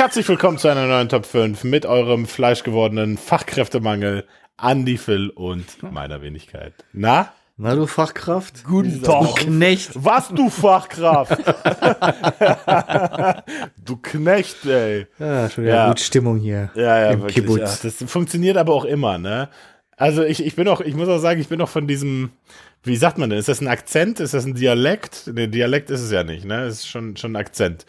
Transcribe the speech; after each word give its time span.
Herzlich 0.00 0.26
willkommen 0.30 0.56
zu 0.56 0.68
einer 0.68 0.86
neuen 0.86 1.10
Top 1.10 1.26
5 1.26 1.62
mit 1.64 1.84
eurem 1.84 2.24
fleischgewordenen 2.24 3.18
Fachkräftemangel, 3.18 4.24
Andy, 4.58 4.96
Phil 4.96 5.28
und 5.28 5.82
meiner 5.82 6.22
Wenigkeit. 6.22 6.72
Na? 6.94 7.34
Na, 7.58 7.74
du 7.74 7.86
Fachkraft? 7.86 8.64
Guten 8.64 9.02
Tag. 9.02 9.20
Du 9.20 9.34
Knecht. 9.34 9.90
Was, 9.94 10.30
du 10.30 10.48
Fachkraft? 10.48 11.36
du 13.84 13.98
Knecht, 13.98 14.64
ey. 14.64 15.06
Ja, 15.18 15.50
schon 15.50 15.64
wieder 15.64 15.74
ja. 15.74 15.88
gut 15.88 16.00
Stimmung 16.00 16.38
hier. 16.38 16.70
Ja, 16.74 16.98
ja, 16.98 17.10
im 17.10 17.20
wirklich. 17.20 17.58
Ja. 17.58 17.68
Das 17.82 18.02
funktioniert 18.06 18.56
aber 18.56 18.72
auch 18.72 18.86
immer, 18.86 19.18
ne? 19.18 19.50
Also 19.98 20.22
ich, 20.22 20.42
ich 20.42 20.56
bin 20.56 20.66
auch, 20.68 20.80
ich 20.80 20.94
muss 20.94 21.10
auch 21.10 21.18
sagen, 21.18 21.42
ich 21.42 21.48
bin 21.48 21.60
auch 21.60 21.68
von 21.68 21.86
diesem, 21.86 22.30
wie 22.84 22.96
sagt 22.96 23.18
man 23.18 23.28
denn? 23.28 23.38
Ist 23.38 23.50
das 23.50 23.60
ein 23.60 23.68
Akzent? 23.68 24.18
Ist 24.18 24.32
das 24.32 24.46
ein 24.46 24.54
Dialekt? 24.54 25.26
Ne, 25.26 25.46
Dialekt 25.46 25.90
ist 25.90 26.00
es 26.00 26.10
ja 26.10 26.24
nicht, 26.24 26.46
ne? 26.46 26.64
Das 26.64 26.76
ist 26.76 26.88
schon, 26.88 27.18
schon 27.18 27.32
ein 27.32 27.36
Akzent. 27.36 27.84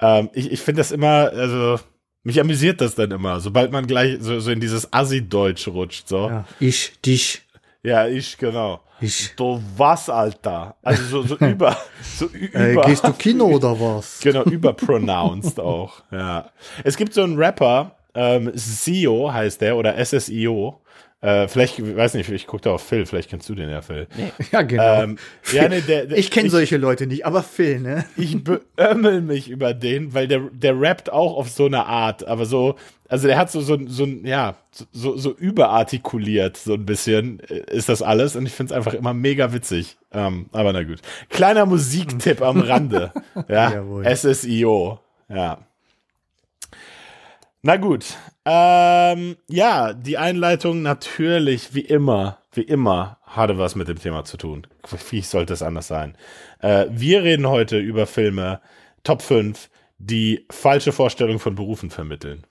Ähm, 0.00 0.30
ich 0.32 0.50
ich 0.50 0.60
finde 0.60 0.80
das 0.80 0.92
immer, 0.92 1.30
also 1.32 1.78
mich 2.22 2.40
amüsiert 2.40 2.80
das 2.80 2.94
dann 2.94 3.10
immer, 3.10 3.40
sobald 3.40 3.72
man 3.72 3.86
gleich 3.86 4.18
so, 4.20 4.40
so 4.40 4.50
in 4.50 4.60
dieses 4.60 4.92
Assi-Deutsch 4.92 5.68
rutscht. 5.68 6.08
So. 6.08 6.28
Ja, 6.28 6.44
ich, 6.58 7.00
dich. 7.00 7.42
Ja, 7.82 8.06
ich, 8.06 8.36
genau. 8.36 8.80
Ich. 9.00 9.34
Du 9.36 9.62
was, 9.76 10.10
Alter? 10.10 10.76
Also 10.82 11.02
so, 11.04 11.22
so 11.22 11.36
über. 11.46 11.76
So 12.02 12.26
äh, 12.26 12.72
über 12.72 12.84
äh, 12.84 12.86
gehst 12.86 13.06
du 13.06 13.12
Kino 13.12 13.46
oder 13.56 13.78
was? 13.80 14.20
Genau, 14.20 14.42
überpronounced 14.44 15.58
auch. 15.58 16.02
Ja. 16.10 16.50
Es 16.84 16.96
gibt 16.96 17.14
so 17.14 17.22
einen 17.22 17.38
Rapper, 17.38 17.96
ähm, 18.14 18.50
SEO 18.54 19.32
heißt 19.32 19.60
der, 19.60 19.76
oder 19.76 20.04
SSIO. 20.04 20.80
Äh, 21.22 21.48
vielleicht, 21.48 21.78
weiß 21.96 22.14
nicht, 22.14 22.30
ich 22.30 22.46
gucke 22.46 22.62
da 22.62 22.70
auf 22.72 22.82
Phil, 22.82 23.04
vielleicht 23.04 23.28
kennst 23.28 23.46
du 23.48 23.54
den 23.54 23.68
ja, 23.68 23.82
Phil. 23.82 24.06
Nee. 24.16 24.32
Ja, 24.52 24.62
genau. 24.62 25.02
Ähm, 25.02 25.18
ja, 25.52 25.68
nee, 25.68 25.82
der, 25.82 26.06
der, 26.06 26.16
ich 26.16 26.30
kenne 26.30 26.48
solche 26.48 26.78
Leute 26.78 27.06
nicht, 27.06 27.26
aber 27.26 27.42
Phil, 27.42 27.78
ne? 27.78 28.06
Ich 28.16 28.42
beömmel 28.42 29.20
mich 29.20 29.50
über 29.50 29.74
den, 29.74 30.14
weil 30.14 30.28
der, 30.28 30.40
der 30.52 30.80
rappt 30.80 31.12
auch 31.12 31.36
auf 31.36 31.50
so 31.50 31.66
eine 31.66 31.84
Art, 31.84 32.26
aber 32.26 32.46
so, 32.46 32.76
also 33.06 33.26
der 33.26 33.36
hat 33.36 33.50
so, 33.50 33.60
so, 33.60 33.78
so 33.86 34.06
ja, 34.06 34.56
so, 34.92 35.16
so 35.18 35.32
überartikuliert, 35.32 36.56
so 36.56 36.74
ein 36.74 36.86
bisschen 36.86 37.40
äh, 37.40 37.70
ist 37.70 37.90
das 37.90 38.00
alles 38.00 38.34
und 38.34 38.46
ich 38.46 38.52
finde 38.52 38.72
es 38.72 38.76
einfach 38.76 38.94
immer 38.94 39.12
mega 39.12 39.52
witzig. 39.52 39.98
Ähm, 40.12 40.46
aber 40.52 40.72
na 40.72 40.84
gut. 40.84 41.00
Kleiner 41.28 41.66
Musiktipp 41.66 42.40
am 42.40 42.60
Rande. 42.60 43.12
Ja, 43.48 43.72
Jawohl. 43.72 44.04
SSIO. 44.04 45.00
Ja. 45.28 45.58
Na 47.62 47.76
gut. 47.76 48.16
Ähm, 48.46 49.36
ja, 49.46 49.92
die 49.92 50.16
Einleitung 50.16 50.80
natürlich, 50.80 51.74
wie 51.74 51.82
immer, 51.82 52.38
wie 52.52 52.62
immer, 52.62 53.18
hatte 53.22 53.58
was 53.58 53.76
mit 53.76 53.88
dem 53.88 53.98
Thema 53.98 54.24
zu 54.24 54.38
tun. 54.38 54.66
Wie 55.10 55.20
sollte 55.20 55.52
es 55.52 55.62
anders 55.62 55.88
sein? 55.88 56.16
Äh, 56.60 56.86
wir 56.90 57.22
reden 57.22 57.46
heute 57.46 57.78
über 57.78 58.06
Filme, 58.06 58.60
Top 59.04 59.20
5, 59.20 59.68
die 59.98 60.46
falsche 60.50 60.92
Vorstellungen 60.92 61.38
von 61.38 61.54
Berufen 61.54 61.90
vermitteln. 61.90 62.46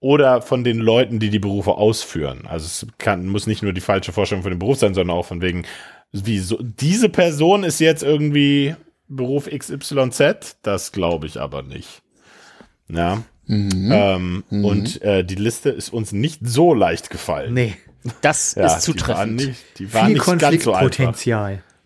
Oder 0.00 0.42
von 0.42 0.64
den 0.64 0.78
Leuten, 0.80 1.18
die 1.18 1.30
die 1.30 1.38
Berufe 1.38 1.72
ausführen. 1.72 2.46
Also 2.46 2.66
es 2.66 2.86
kann, 2.98 3.28
muss 3.28 3.46
nicht 3.46 3.62
nur 3.62 3.72
die 3.72 3.80
falsche 3.80 4.12
Vorstellung 4.12 4.42
von 4.42 4.52
dem 4.52 4.58
Beruf 4.58 4.78
sein, 4.78 4.92
sondern 4.92 5.16
auch 5.16 5.24
von 5.24 5.40
wegen, 5.40 5.64
wie 6.10 6.40
so, 6.40 6.58
diese 6.60 7.08
Person 7.08 7.64
ist 7.64 7.78
jetzt 7.80 8.02
irgendwie 8.02 8.74
Beruf 9.08 9.48
XYZ. 9.48 10.58
Das 10.62 10.92
glaube 10.92 11.26
ich 11.26 11.40
aber 11.40 11.62
nicht. 11.62 12.02
Ja. 12.88 13.22
Mhm. 13.46 13.90
Ähm, 13.92 14.44
mhm. 14.50 14.64
Und 14.64 15.02
äh, 15.02 15.24
die 15.24 15.34
Liste 15.34 15.70
ist 15.70 15.92
uns 15.92 16.12
nicht 16.12 16.40
so 16.44 16.74
leicht 16.74 17.10
gefallen. 17.10 17.54
Nee. 17.54 17.76
Das 18.20 18.54
ja, 18.56 18.66
ist 18.66 18.82
zutreffend. 18.82 19.40
Die 19.40 19.44
war 19.44 19.48
nicht, 19.48 19.78
die 19.78 19.94
war 19.94 20.04
Viel 20.06 20.14
nicht 20.14 20.38
ganz 20.38 20.64
so 20.64 20.72
einfach. 20.72 21.24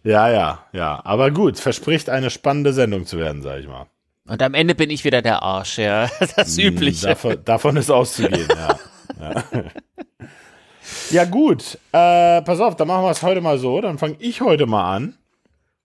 Ja, 0.06 0.30
ja, 0.30 0.64
ja. 0.72 1.00
Aber 1.04 1.30
gut, 1.30 1.58
verspricht 1.58 2.08
eine 2.08 2.30
spannende 2.30 2.72
Sendung 2.72 3.06
zu 3.06 3.18
werden, 3.18 3.42
sag 3.42 3.60
ich 3.60 3.66
mal. 3.66 3.86
Und 4.28 4.42
am 4.42 4.54
Ende 4.54 4.74
bin 4.74 4.90
ich 4.90 5.04
wieder 5.04 5.22
der 5.22 5.42
Arsch, 5.42 5.78
ja. 5.78 6.08
Das 6.36 6.56
hm, 6.56 6.64
Übliche. 6.64 7.08
Davon, 7.08 7.36
davon 7.44 7.76
ist 7.76 7.90
auszugehen, 7.90 8.48
ja. 8.48 8.78
ja. 9.20 9.44
ja. 11.10 11.24
gut. 11.24 11.78
Äh, 11.92 12.42
pass 12.42 12.60
auf, 12.60 12.76
dann 12.76 12.88
machen 12.88 13.04
wir 13.04 13.10
es 13.10 13.22
heute 13.22 13.40
mal 13.40 13.58
so. 13.58 13.80
Dann 13.80 13.98
fange 13.98 14.16
ich 14.18 14.40
heute 14.40 14.66
mal 14.66 14.94
an. 14.94 15.14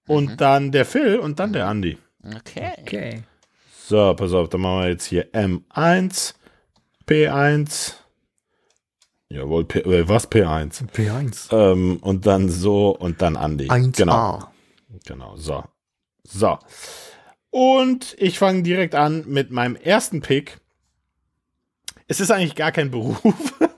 Und 0.07 0.31
mhm. 0.31 0.38
dann 0.38 0.72
der 0.72 0.85
Phil 0.85 1.17
und 1.17 1.40
dann 1.40 1.53
der 1.53 1.67
Andi. 1.67 1.97
Okay. 2.23 2.72
Okay. 2.81 3.23
So, 3.91 4.13
pass 4.13 4.31
auf, 4.31 4.47
dann 4.47 4.62
machen 4.62 4.84
wir 4.84 4.88
jetzt 4.88 5.03
hier 5.03 5.34
M1, 5.34 6.34
P1. 7.06 7.96
Jawohl, 9.28 9.66
P, 9.66 9.79
äh, 9.79 10.07
was 10.07 10.31
P1? 10.31 10.90
P1. 10.94 11.52
Ähm, 11.52 11.97
und 11.97 12.25
dann 12.25 12.47
so 12.47 12.91
und 12.91 13.22
dann 13.22 13.35
Andi. 13.35 13.69
1A. 13.69 13.97
Genau. 13.97 14.40
Genau, 15.06 15.35
so. 15.35 15.66
So. 16.24 16.57
Und 17.50 18.16
ich 18.18 18.40
fange 18.40 18.63
direkt 18.63 18.96
an 18.96 19.25
mit 19.28 19.52
meinem 19.52 19.75
ersten 19.75 20.22
Pick. 20.22 20.62
Es 22.08 22.22
ist 22.22 22.31
eigentlich 22.31 22.56
gar 22.56 22.72
kein 22.72 22.91
Beruf. 22.91 23.22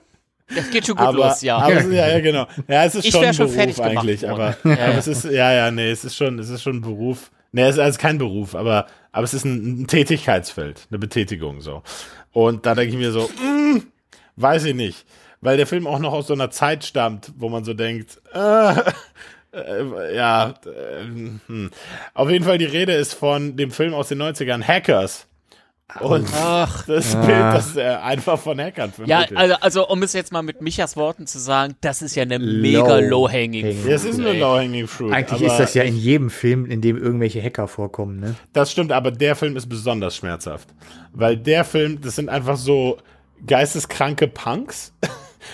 Das 0.54 0.70
geht 0.70 0.86
schon 0.86 0.96
gut 0.96 1.06
aber, 1.06 1.30
los, 1.30 1.40
ja. 1.40 1.56
Aber, 1.56 1.80
ja, 1.84 2.06
ja, 2.06 2.20
genau. 2.20 2.46
Ja, 2.68 2.84
es 2.84 2.94
ist 2.94 3.06
ich 3.06 3.12
schon 3.12 3.24
ein 3.24 3.34
schon 3.34 3.50
Beruf 3.50 3.80
eigentlich, 3.80 4.28
aber, 4.28 4.56
ja, 4.62 4.72
aber 4.88 4.98
es 4.98 5.08
ist, 5.08 5.24
ja, 5.24 5.52
ja, 5.52 5.70
nee, 5.70 5.90
es 5.90 6.04
ist 6.04 6.14
schon, 6.14 6.38
es 6.38 6.50
ist 6.50 6.62
schon 6.62 6.76
ein 6.76 6.80
Beruf. 6.82 7.32
Nee, 7.54 7.62
es 7.62 7.76
ist 7.76 7.80
also 7.80 8.00
kein 8.00 8.18
Beruf, 8.18 8.56
aber, 8.56 8.88
aber 9.12 9.22
es 9.22 9.32
ist 9.32 9.44
ein, 9.44 9.82
ein 9.82 9.86
Tätigkeitsfeld, 9.86 10.88
eine 10.90 10.98
Betätigung 10.98 11.60
so. 11.60 11.84
Und 12.32 12.66
da 12.66 12.74
denke 12.74 12.94
ich 12.94 12.98
mir 12.98 13.12
so, 13.12 13.28
mm, 13.28 13.80
weiß 14.34 14.64
ich 14.64 14.74
nicht. 14.74 15.06
Weil 15.40 15.56
der 15.56 15.68
Film 15.68 15.86
auch 15.86 16.00
noch 16.00 16.12
aus 16.12 16.26
so 16.26 16.34
einer 16.34 16.50
Zeit 16.50 16.84
stammt, 16.84 17.32
wo 17.36 17.48
man 17.48 17.62
so 17.62 17.72
denkt, 17.72 18.20
äh, 18.32 18.74
äh, 19.52 20.16
ja, 20.16 20.54
äh, 20.66 21.04
hm. 21.46 21.70
auf 22.12 22.28
jeden 22.28 22.44
Fall 22.44 22.58
die 22.58 22.64
Rede 22.64 22.94
ist 22.94 23.14
von 23.14 23.56
dem 23.56 23.70
Film 23.70 23.94
aus 23.94 24.08
den 24.08 24.20
90ern, 24.20 24.64
Hackers. 24.64 25.28
Und 26.00 26.26
Ach, 26.34 26.86
das 26.86 27.12
ja. 27.12 27.20
Bild, 27.20 27.54
das 27.54 27.76
er 27.76 28.02
einfach 28.02 28.38
von 28.38 28.58
Hackern 28.58 28.90
vermittelt. 28.90 29.30
Ja, 29.30 29.36
also, 29.36 29.54
also 29.60 29.88
um 29.88 30.02
es 30.02 30.14
jetzt 30.14 30.32
mal 30.32 30.42
mit 30.42 30.62
Michas 30.62 30.96
Worten 30.96 31.26
zu 31.26 31.38
sagen, 31.38 31.76
das 31.82 32.00
ist 32.00 32.14
ja 32.14 32.22
eine 32.22 32.38
mega 32.38 32.98
low-hanging 32.98 33.66
low 33.66 33.72
fruit. 33.74 33.92
Das 33.92 34.04
ist 34.04 34.18
eine 34.18 34.32
low-hanging 34.32 34.88
fruit. 34.88 35.12
Eigentlich 35.12 35.42
ist 35.42 35.58
das 35.58 35.74
ja 35.74 35.82
in 35.82 35.96
jedem 35.96 36.30
Film, 36.30 36.64
in 36.64 36.80
dem 36.80 36.96
irgendwelche 36.96 37.42
Hacker 37.42 37.68
vorkommen, 37.68 38.18
ne? 38.18 38.34
Das 38.54 38.72
stimmt, 38.72 38.92
aber 38.92 39.10
der 39.10 39.36
Film 39.36 39.56
ist 39.56 39.68
besonders 39.68 40.16
schmerzhaft. 40.16 40.68
Weil 41.12 41.36
der 41.36 41.64
Film, 41.64 42.00
das 42.00 42.16
sind 42.16 42.30
einfach 42.30 42.56
so 42.56 42.98
geisteskranke 43.46 44.28
Punks. 44.28 44.92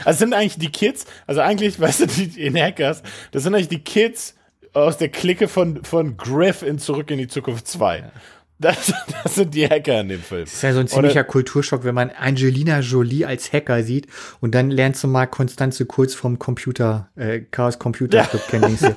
Also 0.05 0.21
sind 0.21 0.35
eigentlich 0.35 0.57
die 0.57 0.71
Kids, 0.71 1.05
also 1.27 1.41
eigentlich, 1.41 1.81
weißt 1.81 2.01
du, 2.03 2.07
die 2.07 2.41
in 2.41 2.57
Hackers, 2.57 3.03
das 3.33 3.43
sind 3.43 3.57
eigentlich 3.57 3.69
die 3.69 3.83
Kids 3.83 4.37
aus 4.73 4.99
der 4.99 5.09
Clique 5.09 5.49
von, 5.49 5.83
von 5.83 6.17
Griff 6.17 6.63
in 6.63 6.79
Zurück 6.79 7.11
in 7.11 7.19
die 7.19 7.27
Zukunft 7.27 7.67
2. 7.67 7.99
Ja. 7.99 8.13
Das, 8.61 8.93
das, 9.23 9.35
sind 9.37 9.55
die 9.55 9.67
Hacker 9.67 10.01
in 10.01 10.11
dem 10.11 10.21
Film. 10.21 10.43
Das 10.43 10.53
ist 10.53 10.63
ja 10.63 10.75
so 10.75 10.81
ein 10.81 10.87
ziemlicher 10.87 11.21
Oder, 11.21 11.25
Kulturschock, 11.25 11.85
wenn 11.85 11.95
man 11.95 12.11
Angelina 12.11 12.81
Jolie 12.81 13.25
als 13.25 13.53
Hacker 13.53 13.83
sieht 13.83 14.07
und 14.41 14.55
dann 14.55 14.71
lernst 14.71 15.03
du 15.03 15.09
mal 15.09 15.27
Konstanze 15.27 15.87
Kurz 15.87 16.15
vom 16.15 16.39
Computer, 16.39 17.09
äh, 17.17 17.41
Chaos 17.51 17.79
Computer 17.79 18.23
Club 18.25 18.43
ja. 18.53 18.59
kennen. 18.59 18.79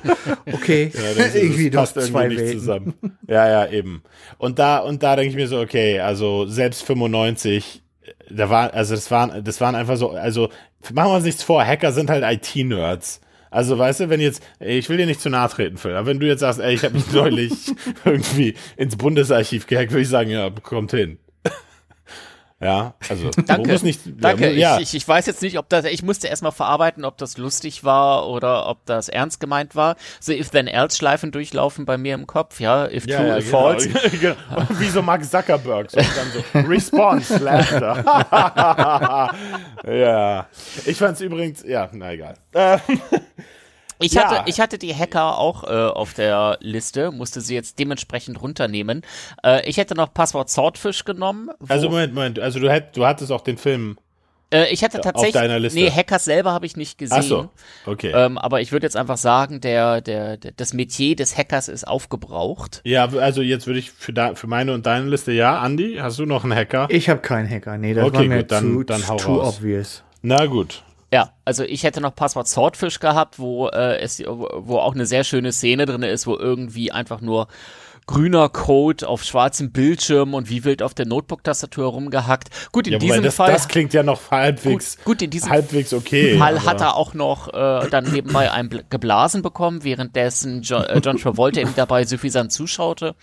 Okay, 0.52 0.92
ja, 0.94 1.00
das, 1.16 1.34
irgendwie 1.34 1.70
das 1.70 1.94
passt 1.94 2.08
irgendwie 2.08 2.28
nicht 2.28 2.38
Welten. 2.38 2.58
zusammen. 2.58 2.94
Ja, 3.26 3.48
ja, 3.48 3.70
eben. 3.70 4.02
Und 4.38 4.58
da, 4.58 4.78
und 4.78 5.02
da 5.02 5.16
denke 5.16 5.30
ich 5.30 5.36
mir 5.36 5.48
so, 5.48 5.58
okay, 5.58 6.00
also 6.00 6.46
selbst 6.46 6.82
95, 6.84 7.82
da 8.30 8.50
war, 8.50 8.74
also 8.74 8.94
das 8.94 9.10
waren, 9.10 9.42
das 9.42 9.60
waren 9.60 9.74
einfach 9.74 9.96
so, 9.96 10.10
also 10.10 10.50
machen 10.92 11.10
wir 11.10 11.16
uns 11.16 11.24
nichts 11.24 11.42
vor, 11.42 11.64
Hacker 11.64 11.92
sind 11.92 12.10
halt 12.10 12.24
IT-Nerds. 12.24 13.20
Also, 13.54 13.78
weißt 13.78 14.00
du, 14.00 14.10
wenn 14.10 14.20
jetzt, 14.20 14.42
ich 14.58 14.88
will 14.88 14.96
dir 14.96 15.06
nicht 15.06 15.20
zu 15.20 15.30
nahe 15.30 15.48
treten, 15.48 15.76
Phil, 15.76 15.94
aber 15.94 16.08
wenn 16.08 16.18
du 16.18 16.26
jetzt 16.26 16.40
sagst, 16.40 16.58
ey, 16.58 16.74
ich 16.74 16.82
habe 16.82 16.94
mich 16.94 17.08
neulich 17.12 17.52
irgendwie 18.04 18.54
ins 18.76 18.96
Bundesarchiv 18.96 19.68
gehackt, 19.68 19.92
würde 19.92 20.02
ich 20.02 20.08
sagen, 20.08 20.28
ja, 20.30 20.50
kommt 20.50 20.90
hin. 20.90 21.18
Ja, 22.64 22.94
also 23.10 23.30
danke. 23.44 23.72
Muss 23.72 23.82
nicht, 23.82 24.00
danke. 24.20 24.50
Ja. 24.52 24.76
Ich, 24.78 24.84
ich, 24.84 24.94
ich, 24.94 25.06
weiß 25.06 25.26
jetzt 25.26 25.42
nicht, 25.42 25.58
ob 25.58 25.68
das. 25.68 25.84
Ich 25.84 26.02
musste 26.02 26.28
erstmal 26.28 26.52
verarbeiten, 26.52 27.04
ob 27.04 27.18
das 27.18 27.36
lustig 27.36 27.84
war 27.84 28.26
oder 28.26 28.66
ob 28.68 28.86
das 28.86 29.10
ernst 29.10 29.38
gemeint 29.38 29.76
war. 29.76 29.96
So 30.18 30.32
if 30.32 30.48
then 30.48 30.66
else 30.66 30.96
Schleifen 30.96 31.30
durchlaufen 31.30 31.84
bei 31.84 31.98
mir 31.98 32.14
im 32.14 32.26
Kopf, 32.26 32.60
ja. 32.60 32.86
If 32.90 33.06
ja, 33.06 33.18
true, 33.18 33.28
ja, 33.28 33.36
if 33.36 33.44
genau. 33.44 33.58
false. 33.60 33.88
genau. 34.18 34.34
Wie 34.78 34.88
so 34.88 35.02
Mark 35.02 35.22
Zuckerberg. 35.24 35.90
So, 35.90 35.98
dann 35.98 36.32
so 36.32 36.42
Response, 36.66 37.36
Laughter. 37.36 38.02
ja. 39.86 40.46
Ich 40.86 40.96
fand 40.96 41.16
es 41.16 41.20
übrigens, 41.20 41.62
ja, 41.66 41.90
na 41.92 42.12
egal. 42.12 42.36
Ich, 44.00 44.12
ja. 44.12 44.24
hatte, 44.24 44.50
ich 44.50 44.60
hatte 44.60 44.78
die 44.78 44.94
Hacker 44.94 45.38
auch 45.38 45.64
äh, 45.64 45.66
auf 45.66 46.14
der 46.14 46.58
Liste, 46.60 47.10
musste 47.10 47.40
sie 47.40 47.54
jetzt 47.54 47.78
dementsprechend 47.78 48.40
runternehmen. 48.40 49.02
Äh, 49.44 49.68
ich 49.68 49.76
hätte 49.76 49.94
noch 49.94 50.12
Passwort 50.12 50.50
Swordfish 50.50 51.04
genommen. 51.04 51.50
Also 51.68 51.88
Moment, 51.88 52.14
Moment, 52.14 52.38
also 52.38 52.58
du, 52.58 52.70
hätt, 52.70 52.96
du 52.96 53.06
hattest 53.06 53.30
auch 53.32 53.42
den 53.42 53.58
Film 53.58 53.96
äh, 54.54 54.72
ich 54.72 54.82
hätte 54.82 55.00
tatsächlich. 55.00 55.34
Auf 55.34 55.42
deiner 55.42 55.58
Liste. 55.58 55.78
Nee, 55.78 55.90
Hackers 55.90 56.24
selber 56.24 56.52
habe 56.52 56.64
ich 56.66 56.76
nicht 56.76 56.96
gesehen. 56.96 57.18
Ach 57.18 57.22
so, 57.24 57.48
okay. 57.86 58.12
Ähm, 58.14 58.38
aber 58.38 58.60
ich 58.60 58.70
würde 58.70 58.86
jetzt 58.86 58.96
einfach 58.96 59.16
sagen, 59.16 59.60
der, 59.60 60.00
der, 60.00 60.36
der, 60.36 60.52
das 60.52 60.72
Metier 60.72 61.16
des 61.16 61.36
Hackers 61.36 61.68
ist 61.68 61.86
aufgebraucht. 61.86 62.80
Ja, 62.84 63.08
also 63.08 63.42
jetzt 63.42 63.66
würde 63.66 63.80
ich 63.80 63.90
für, 63.90 64.12
da, 64.12 64.34
für 64.34 64.46
meine 64.46 64.72
und 64.72 64.86
deine 64.86 65.06
Liste, 65.06 65.32
ja, 65.32 65.64
Andy, 65.64 65.96
hast 66.00 66.18
du 66.18 66.26
noch 66.26 66.44
einen 66.44 66.54
Hacker? 66.54 66.86
Ich 66.90 67.08
habe 67.08 67.20
keinen 67.20 67.50
Hacker, 67.50 67.78
nee, 67.78 67.94
das 67.94 68.04
okay, 68.04 68.16
war 68.16 68.24
mir 68.24 68.38
gut, 68.38 68.52
dann, 68.52 68.64
zu, 68.64 68.84
dann 68.84 69.08
hau 69.08 69.16
too 69.16 69.36
raus. 69.36 69.56
obvious. 69.58 70.02
Na 70.22 70.46
gut. 70.46 70.84
Ja, 71.14 71.30
also 71.44 71.62
ich 71.62 71.84
hätte 71.84 72.00
noch 72.00 72.16
Passwort 72.16 72.48
Swordfish 72.48 72.98
gehabt, 72.98 73.38
wo 73.38 73.68
äh, 73.68 74.00
es, 74.00 74.20
wo 74.26 74.78
auch 74.78 74.94
eine 74.96 75.06
sehr 75.06 75.22
schöne 75.22 75.52
Szene 75.52 75.86
drin 75.86 76.02
ist, 76.02 76.26
wo 76.26 76.36
irgendwie 76.36 76.90
einfach 76.90 77.20
nur 77.20 77.46
grüner 78.08 78.48
Code 78.48 79.06
auf 79.06 79.22
schwarzem 79.22 79.70
Bildschirm 79.70 80.34
und 80.34 80.50
wie 80.50 80.64
wild 80.64 80.82
auf 80.82 80.92
der 80.92 81.06
Notebook-Tastatur 81.06 81.86
rumgehackt. 81.86 82.48
Gut, 82.72 82.88
in 82.88 82.94
ja, 82.94 82.98
diesem 82.98 83.22
das, 83.22 83.36
Fall. 83.36 83.52
Das 83.52 83.68
klingt 83.68 83.94
ja 83.94 84.02
noch 84.02 84.32
halbwegs, 84.32 84.96
gut, 84.96 85.04
gut 85.04 85.22
in 85.22 85.30
diesem 85.30 85.50
halbwegs 85.50 85.94
okay. 85.94 86.36
Fall 86.36 86.64
hat 86.64 86.80
er 86.80 86.96
auch 86.96 87.14
noch 87.14 87.46
äh, 87.46 87.88
dann 87.90 88.10
nebenbei 88.10 88.50
ein 88.50 88.68
geblasen 88.90 89.42
bekommen, 89.42 89.84
währenddessen 89.84 90.62
John, 90.62 90.82
äh, 90.82 90.98
John 90.98 91.16
Travolta 91.16 91.60
ihm 91.60 91.74
dabei 91.76 92.06
suffisant 92.06 92.50
zuschaute 92.50 93.14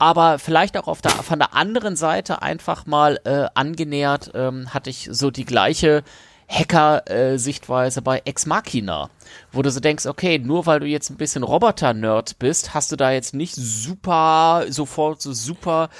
aber 0.00 0.38
vielleicht 0.38 0.76
auch 0.76 0.86
auf 0.86 1.02
der, 1.02 1.10
von 1.10 1.40
der 1.40 1.54
anderen 1.54 1.96
Seite 1.96 2.40
einfach 2.40 2.86
mal 2.86 3.18
äh, 3.24 3.46
angenähert, 3.54 4.30
ähm, 4.32 4.72
hatte 4.72 4.90
ich 4.90 5.08
so 5.10 5.32
die 5.32 5.44
gleiche 5.44 6.04
Hacker-Sichtweise 6.48 8.02
bei 8.02 8.22
Ex 8.24 8.46
Machina, 8.46 9.10
wo 9.52 9.62
du 9.62 9.70
so 9.70 9.80
denkst, 9.80 10.06
okay, 10.06 10.38
nur 10.38 10.66
weil 10.66 10.80
du 10.80 10.86
jetzt 10.86 11.10
ein 11.10 11.16
bisschen 11.16 11.42
Roboter-Nerd 11.42 12.38
bist, 12.38 12.74
hast 12.74 12.90
du 12.90 12.96
da 12.96 13.10
jetzt 13.12 13.34
nicht 13.34 13.54
super, 13.54 14.64
sofort 14.68 15.20
so 15.20 15.32
super 15.32 15.90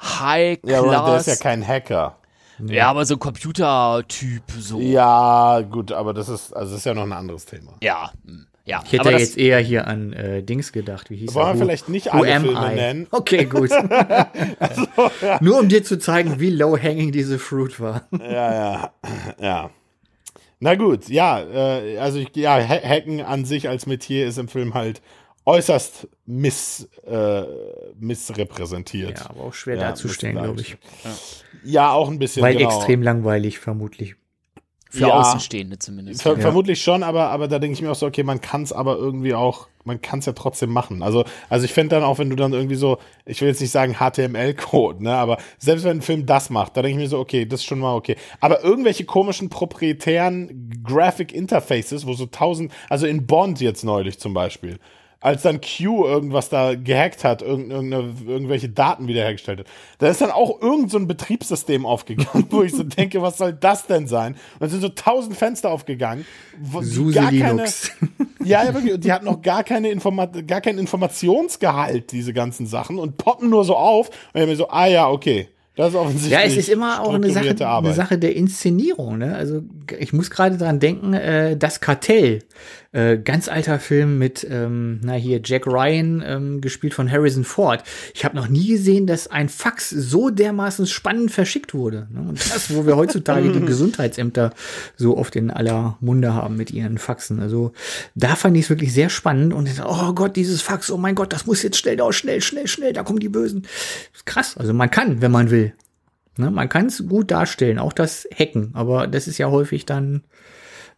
High-Class. 0.00 0.72
Ja, 0.72 0.82
aber 0.82 1.10
der 1.10 1.20
ist 1.20 1.26
ja 1.26 1.36
kein 1.36 1.66
Hacker. 1.66 2.16
Nee. 2.58 2.76
Ja, 2.76 2.90
aber 2.90 3.04
so 3.04 3.14
ein 3.14 3.20
Computertyp 3.20 4.42
so. 4.58 4.78
Ja, 4.78 5.60
gut, 5.62 5.90
aber 5.90 6.14
das 6.14 6.28
ist, 6.28 6.52
also 6.52 6.72
das 6.72 6.80
ist 6.80 6.86
ja 6.86 6.94
noch 6.94 7.02
ein 7.02 7.12
anderes 7.12 7.46
Thema. 7.46 7.74
Ja. 7.82 8.12
Hm. 8.24 8.46
Ja, 8.66 8.82
ich 8.82 8.92
hätte 8.92 9.10
ja 9.10 9.18
jetzt 9.18 9.36
eher 9.36 9.58
hier 9.58 9.86
an 9.86 10.14
äh, 10.14 10.42
Dings 10.42 10.72
gedacht. 10.72 11.10
Wie 11.10 11.16
hieß 11.16 11.34
Wollen 11.34 11.58
wir 11.58 11.66
vielleicht 11.66 11.90
nicht 11.90 12.14
alle 12.14 12.40
Filme 12.40 12.72
I? 12.72 12.74
nennen? 12.74 13.06
Okay, 13.10 13.44
gut. 13.44 13.70
also, 14.58 14.86
ja. 15.20 15.38
Nur 15.42 15.60
um 15.60 15.68
dir 15.68 15.84
zu 15.84 15.98
zeigen, 15.98 16.40
wie 16.40 16.48
low-hanging 16.48 17.12
diese 17.12 17.38
Fruit 17.38 17.78
war. 17.78 18.08
ja, 18.18 18.54
ja, 18.54 18.92
ja. 19.38 19.70
Na 20.64 20.76
gut, 20.76 21.10
ja, 21.10 21.42
äh, 21.42 21.98
also 21.98 22.18
ich, 22.18 22.34
ja, 22.36 22.56
Hacken 22.56 23.20
an 23.20 23.44
sich 23.44 23.68
als 23.68 23.84
Metier 23.84 24.26
ist 24.26 24.38
im 24.38 24.48
Film 24.48 24.72
halt 24.72 25.02
äußerst 25.44 26.08
miss, 26.24 26.88
äh, 27.06 27.42
missrepräsentiert. 27.98 29.18
Ja, 29.18 29.28
aber 29.28 29.42
auch 29.42 29.52
schwer 29.52 29.76
ja, 29.76 29.88
darzustellen, 29.88 30.36
glaube 30.36 30.62
ich. 30.62 30.78
Ja. 31.04 31.10
ja. 31.64 31.92
auch 31.92 32.08
ein 32.08 32.18
bisschen. 32.18 32.42
Weil 32.42 32.56
genau. 32.56 32.74
extrem 32.74 33.02
langweilig, 33.02 33.58
vermutlich. 33.58 34.16
Für 34.88 35.08
ja, 35.08 35.20
Außenstehende 35.20 35.78
zumindest. 35.78 36.22
Ver 36.22 36.32
ja. 36.32 36.40
Vermutlich 36.40 36.82
schon, 36.82 37.02
aber, 37.02 37.28
aber 37.28 37.46
da 37.46 37.58
denke 37.58 37.74
ich 37.74 37.82
mir 37.82 37.90
auch 37.90 37.94
so, 37.94 38.06
okay, 38.06 38.22
man 38.22 38.40
kann 38.40 38.62
es 38.62 38.72
aber 38.72 38.96
irgendwie 38.96 39.34
auch, 39.34 39.68
man 39.84 40.00
kann 40.00 40.18
es 40.18 40.26
ja 40.26 40.32
trotzdem 40.32 40.70
machen. 40.70 41.02
Also, 41.02 41.24
also 41.48 41.64
ich 41.64 41.72
fände 41.72 41.94
dann 41.94 42.04
auch, 42.04 42.18
wenn 42.18 42.30
du 42.30 42.36
dann 42.36 42.52
irgendwie 42.52 42.74
so, 42.74 42.98
ich 43.24 43.40
will 43.40 43.48
jetzt 43.48 43.60
nicht 43.60 43.70
sagen 43.70 43.94
HTML-Code, 43.94 45.02
ne, 45.04 45.14
aber 45.14 45.38
selbst 45.58 45.84
wenn 45.84 45.98
ein 45.98 46.02
Film 46.02 46.26
das 46.26 46.50
macht, 46.50 46.76
da 46.76 46.82
denke 46.82 46.98
ich 46.98 47.04
mir 47.04 47.08
so, 47.08 47.18
okay, 47.18 47.46
das 47.46 47.60
ist 47.60 47.66
schon 47.66 47.78
mal 47.78 47.94
okay. 47.94 48.16
Aber 48.40 48.64
irgendwelche 48.64 49.04
komischen 49.04 49.48
proprietären 49.48 50.82
Graphic 50.82 51.32
Interfaces, 51.32 52.06
wo 52.06 52.14
so 52.14 52.26
tausend, 52.26 52.72
also 52.88 53.06
in 53.06 53.26
Bond 53.26 53.60
jetzt 53.60 53.84
neulich 53.84 54.18
zum 54.18 54.34
Beispiel, 54.34 54.78
als 55.24 55.40
dann 55.40 55.62
Q 55.62 56.04
irgendwas 56.04 56.50
da 56.50 56.74
gehackt 56.74 57.24
hat, 57.24 57.40
irgendwelche 57.40 58.68
Daten 58.68 59.08
wiederhergestellt 59.08 59.60
hat. 59.60 59.66
Da 59.96 60.08
ist 60.08 60.20
dann 60.20 60.30
auch 60.30 60.60
irgend 60.60 60.90
so 60.90 60.98
ein 60.98 61.08
Betriebssystem 61.08 61.86
aufgegangen, 61.86 62.46
wo 62.50 62.62
ich 62.62 62.72
so 62.72 62.82
denke, 62.82 63.22
was 63.22 63.38
soll 63.38 63.54
das 63.54 63.86
denn 63.86 64.06
sein? 64.06 64.36
Und 64.58 64.66
es 64.66 64.72
sind 64.72 64.82
so 64.82 64.90
tausend 64.90 65.34
Fenster 65.34 65.70
aufgegangen, 65.70 66.26
wo 66.60 66.82
Suse 66.82 67.14
gar 67.14 67.32
Linux. 67.32 67.90
keine, 67.98 68.10
ja, 68.44 68.64
ja, 68.64 68.74
wirklich, 68.74 69.00
die 69.00 69.10
hatten 69.10 69.24
noch 69.24 69.40
gar 69.40 69.64
keine 69.64 69.96
gar 70.46 70.60
keinen 70.60 70.78
Informationsgehalt, 70.78 72.12
diese 72.12 72.34
ganzen 72.34 72.66
Sachen 72.66 72.98
und 72.98 73.16
poppen 73.16 73.48
nur 73.48 73.64
so 73.64 73.76
auf 73.76 74.10
und 74.34 74.42
ich 74.42 74.46
mir 74.46 74.56
so, 74.56 74.68
ah 74.68 74.86
ja, 74.86 75.08
okay. 75.08 75.48
Das 75.76 75.88
ist 75.88 75.96
offensichtlich. 75.96 76.32
Ja, 76.32 76.42
es 76.42 76.56
ist 76.56 76.68
immer 76.68 77.00
auch 77.02 77.14
eine 77.14 77.30
Sache, 77.30 77.56
eine 77.66 77.94
Sache 77.94 78.16
der 78.16 78.36
Inszenierung. 78.36 79.18
Ne? 79.18 79.34
Also 79.34 79.62
ich 79.98 80.12
muss 80.12 80.30
gerade 80.30 80.56
dran 80.56 80.78
denken, 80.78 81.14
äh, 81.14 81.56
das 81.56 81.80
Kartell 81.80 82.44
äh, 82.94 83.18
ganz 83.18 83.48
alter 83.48 83.80
Film 83.80 84.18
mit, 84.18 84.46
ähm, 84.48 85.00
na 85.02 85.14
hier, 85.14 85.40
Jack 85.42 85.66
Ryan, 85.66 86.22
ähm, 86.24 86.60
gespielt 86.60 86.94
von 86.94 87.10
Harrison 87.10 87.42
Ford. 87.42 87.82
Ich 88.14 88.24
habe 88.24 88.36
noch 88.36 88.46
nie 88.46 88.68
gesehen, 88.68 89.08
dass 89.08 89.26
ein 89.26 89.48
Fax 89.48 89.90
so 89.90 90.30
dermaßen 90.30 90.86
spannend 90.86 91.32
verschickt 91.32 91.74
wurde. 91.74 92.06
Ne? 92.12 92.20
Und 92.20 92.54
das, 92.54 92.72
wo 92.72 92.86
wir 92.86 92.96
heutzutage 92.96 93.50
die 93.50 93.60
Gesundheitsämter 93.66 94.52
so 94.96 95.16
oft 95.16 95.34
in 95.34 95.50
aller 95.50 95.98
Munde 96.00 96.34
haben 96.34 96.56
mit 96.56 96.70
ihren 96.70 96.98
Faxen. 96.98 97.40
Also 97.40 97.72
da 98.14 98.36
fand 98.36 98.56
ich 98.56 98.64
es 98.64 98.70
wirklich 98.70 98.92
sehr 98.92 99.10
spannend 99.10 99.54
und 99.54 99.68
ich, 99.68 99.82
oh 99.84 100.12
Gott, 100.12 100.36
dieses 100.36 100.62
Fax, 100.62 100.88
oh 100.92 100.96
mein 100.96 101.16
Gott, 101.16 101.32
das 101.32 101.46
muss 101.46 101.64
jetzt 101.64 101.78
schnell, 101.78 102.00
oh, 102.00 102.12
schnell, 102.12 102.40
schnell, 102.40 102.68
schnell, 102.68 102.92
da 102.92 103.02
kommen 103.02 103.18
die 103.18 103.28
Bösen. 103.28 103.66
Krass, 104.24 104.56
also 104.56 104.72
man 104.72 104.90
kann, 104.90 105.20
wenn 105.20 105.32
man 105.32 105.50
will. 105.50 105.74
Ne? 106.36 106.48
Man 106.48 106.68
kann 106.68 106.86
es 106.86 107.04
gut 107.08 107.32
darstellen, 107.32 107.80
auch 107.80 107.92
das 107.92 108.28
Hacken, 108.32 108.70
aber 108.74 109.08
das 109.08 109.26
ist 109.26 109.38
ja 109.38 109.50
häufig 109.50 109.84
dann 109.84 110.22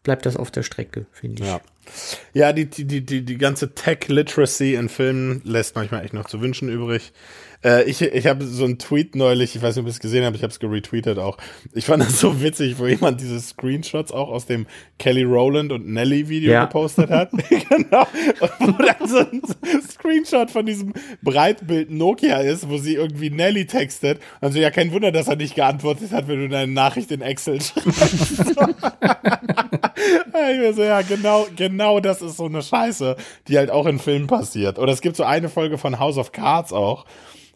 bleibt 0.07 0.25
das 0.25 0.37
auf 0.37 0.53
der 0.53 0.63
Strecke, 0.63 1.07
finde 1.11 1.43
ich. 1.43 1.49
Ja. 1.49 1.61
Ja, 2.33 2.53
die, 2.53 2.67
die, 2.67 3.05
die, 3.05 3.25
die 3.25 3.39
ganze 3.39 3.75
Tech-Literacy 3.75 4.75
in 4.75 4.89
Filmen 4.89 5.41
lässt 5.45 5.75
manchmal 5.75 6.05
echt 6.05 6.15
noch 6.15 6.27
zu 6.27 6.41
wünschen 6.41 6.69
übrig. 6.69 7.13
Äh, 7.65 7.85
ich 7.85 8.01
ich 8.03 8.27
habe 8.27 8.45
so 8.45 8.65
einen 8.65 8.79
Tweet 8.79 9.17
neulich, 9.17 9.57
ich 9.57 9.63
weiß 9.63 9.77
nicht, 9.77 9.83
ob 9.83 9.89
ihr 9.89 9.91
es 9.91 10.01
gesehen 10.01 10.25
habt, 10.25 10.37
ich 10.37 10.43
habe 10.43 10.53
es 10.53 10.61
geretweetet 10.61 11.19
auch. 11.19 11.39
Ich 11.73 11.87
fand 11.87 12.03
das 12.03 12.21
so 12.21 12.41
witzig, 12.41 12.79
wo 12.79 12.87
jemand 12.87 13.21
diese 13.21 13.41
Screenshots 13.41 14.13
auch 14.13 14.29
aus 14.29 14.47
dem 14.47 14.67
Kelly 14.99 15.25
Rowland 15.25 15.73
und 15.73 15.89
Nelly 15.89 16.29
Video 16.29 16.53
ja. 16.53 16.65
gepostet 16.67 17.11
hat. 17.11 17.31
genau. 17.69 18.07
Und 18.41 18.79
wo 18.79 18.83
dann 18.83 19.09
so 19.09 19.19
ein 19.19 19.43
Screenshot 19.83 20.51
von 20.51 20.67
diesem 20.67 20.93
Breitbild 21.23 21.91
Nokia 21.91 22.39
ist, 22.39 22.69
wo 22.69 22.79
sie 22.79 22.95
irgendwie 22.95 23.31
Nelly 23.31 23.67
textet. 23.67 24.21
Also 24.41 24.59
ja, 24.59 24.71
kein 24.71 24.93
Wunder, 24.93 25.11
dass 25.11 25.29
er 25.29 25.37
nicht 25.37 25.55
geantwortet 25.55 26.13
hat, 26.13 26.29
wenn 26.29 26.41
du 26.41 26.49
deine 26.49 26.73
Nachricht 26.73 27.11
in 27.11 27.21
Excel 27.21 27.61
schreibst. 27.61 28.57
ich 30.53 30.59
mir 30.59 30.73
so, 30.75 30.83
ja, 30.83 31.03
genau, 31.03 31.47
genau 31.57 32.01
das 32.01 32.23
ist 32.23 32.37
so 32.37 32.47
eine 32.47 32.63
Scheiße, 32.63 33.17
die 33.49 33.59
halt 33.59 33.71
auch 33.71 33.87
in 33.87 33.99
Filmen 33.99 34.27
passiert. 34.27 34.79
Oder 34.79 34.93
es 34.93 35.01
gibt 35.01 35.17
so 35.17 35.25
eine 35.25 35.49
Folge 35.49 35.79
von 35.79 35.99
House 35.99 36.19
of 36.19 36.33
Cards 36.33 36.73
auch, 36.73 37.05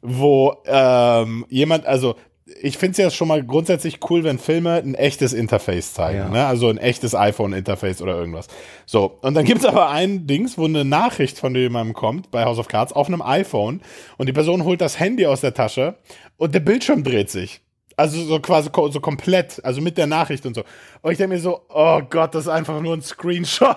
wo 0.03 0.57
ähm, 0.67 1.45
jemand, 1.49 1.87
also 1.87 2.17
ich 2.61 2.79
finde 2.79 2.93
es 2.93 2.99
ja 2.99 3.11
schon 3.11 3.29
mal 3.29 3.45
grundsätzlich 3.45 3.99
cool, 4.11 4.25
wenn 4.25 4.39
Filme 4.39 4.75
ein 4.75 4.95
echtes 4.95 5.33
Interface 5.33 5.95
zeigen, 5.95 6.19
ja. 6.19 6.29
ne? 6.29 6.47
also 6.47 6.69
ein 6.69 6.79
echtes 6.79 7.15
iPhone-Interface 7.15 8.03
oder 8.03 8.17
irgendwas. 8.17 8.49
So, 8.87 9.19
und 9.23 9.35
dann 9.35 9.45
gibt 9.45 9.61
es 9.61 9.67
aber 9.67 9.91
ein 9.91 10.27
Dings, 10.27 10.59
wo 10.59 10.65
eine 10.65 10.85
Nachricht 10.85 11.39
von 11.39 11.55
jemandem 11.55 11.95
kommt 11.95 12.31
bei 12.31 12.45
House 12.45 12.59
of 12.59 12.69
Cards 12.69 12.93
auf 12.93 13.09
einem 13.09 13.23
iPhone 13.23 13.83
und 14.17 14.29
die 14.29 14.33
Person 14.33 14.65
holt 14.65 14.81
das 14.81 14.99
Handy 14.99 15.27
aus 15.27 15.41
der 15.41 15.55
Tasche 15.55 15.97
und 16.37 16.55
der 16.55 16.61
Bildschirm 16.61 17.05
dreht 17.05 17.31
sich. 17.31 17.61
Also 18.01 18.25
so 18.25 18.41
quasi 18.41 18.71
so 18.73 19.01
komplett, 19.01 19.63
also 19.63 19.83
mit 19.83 19.99
der 19.99 20.07
Nachricht 20.07 20.47
und 20.47 20.55
so. 20.55 20.65
Und 21.03 21.13
ich 21.13 21.19
denke 21.19 21.35
mir 21.35 21.41
so, 21.41 21.61
oh 21.69 22.01
Gott, 22.09 22.35
das 22.35 22.45
ist 22.45 22.49
einfach 22.49 22.81
nur 22.81 22.95
ein 22.95 23.03
Screenshot. 23.03 23.77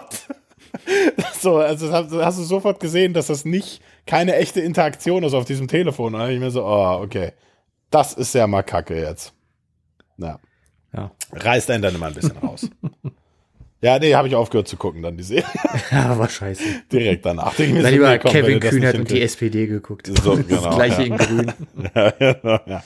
so, 1.42 1.58
also 1.58 1.92
hast, 1.92 2.10
hast, 2.14 2.40
du 2.40 2.44
sofort 2.44 2.80
gesehen, 2.80 3.14
dass 3.14 3.28
das 3.28 3.44
nicht 3.44 3.81
keine 4.06 4.38
echte 4.38 4.62
Interaktion 4.62 5.24
ist 5.24 5.34
auf 5.34 5.44
diesem 5.44 5.68
Telefon. 5.68 6.14
Und 6.14 6.21
dann 6.21 6.31
ich 6.31 6.40
mir 6.40 6.52
so, 6.52 6.64
oh, 6.64 7.02
okay. 7.02 7.33
Das 7.90 8.14
ist 8.14 8.33
ja 8.33 8.47
mal 8.47 8.64
kacke 8.64 8.97
jetzt. 8.97 9.33
Ja. 10.18 10.40
ja. 10.94 11.12
Reißt 11.33 11.69
einen 11.69 11.83
dann 11.83 11.94
immer 11.94 12.06
ein 12.06 12.14
bisschen 12.14 12.38
raus. 12.38 12.69
Ja, 13.81 14.00
nee, 14.00 14.16
habe 14.16 14.30
ich 14.30 14.36
aufgehört 14.36 14.69
zu 14.69 14.78
gucken, 14.78 15.02
dann 15.02 15.18
die 15.18 15.24
Serie. 15.24 15.44
Ja, 15.92 16.18
war 16.18 16.30
scheiße. 16.30 16.64
Direkt 16.90 17.26
danach. 17.26 17.59
Ich 17.59 17.74
dann 17.74 17.92
lieber 17.92 18.18
Kevin 18.19 18.62
Kühnert 18.62 18.95
und 18.95 19.12
die 19.12 19.21
SPD 19.21 19.68
geguckt. 19.68 20.07
So, 20.24 20.38
genau. 20.38 20.62
Das 20.62 20.76
gleiche 20.76 21.02
ja. 21.02 21.07
in 21.07 21.18
grün. 21.18 21.54
Ja, 21.94 22.12
genau, 22.12 22.59
ja. 22.66 22.83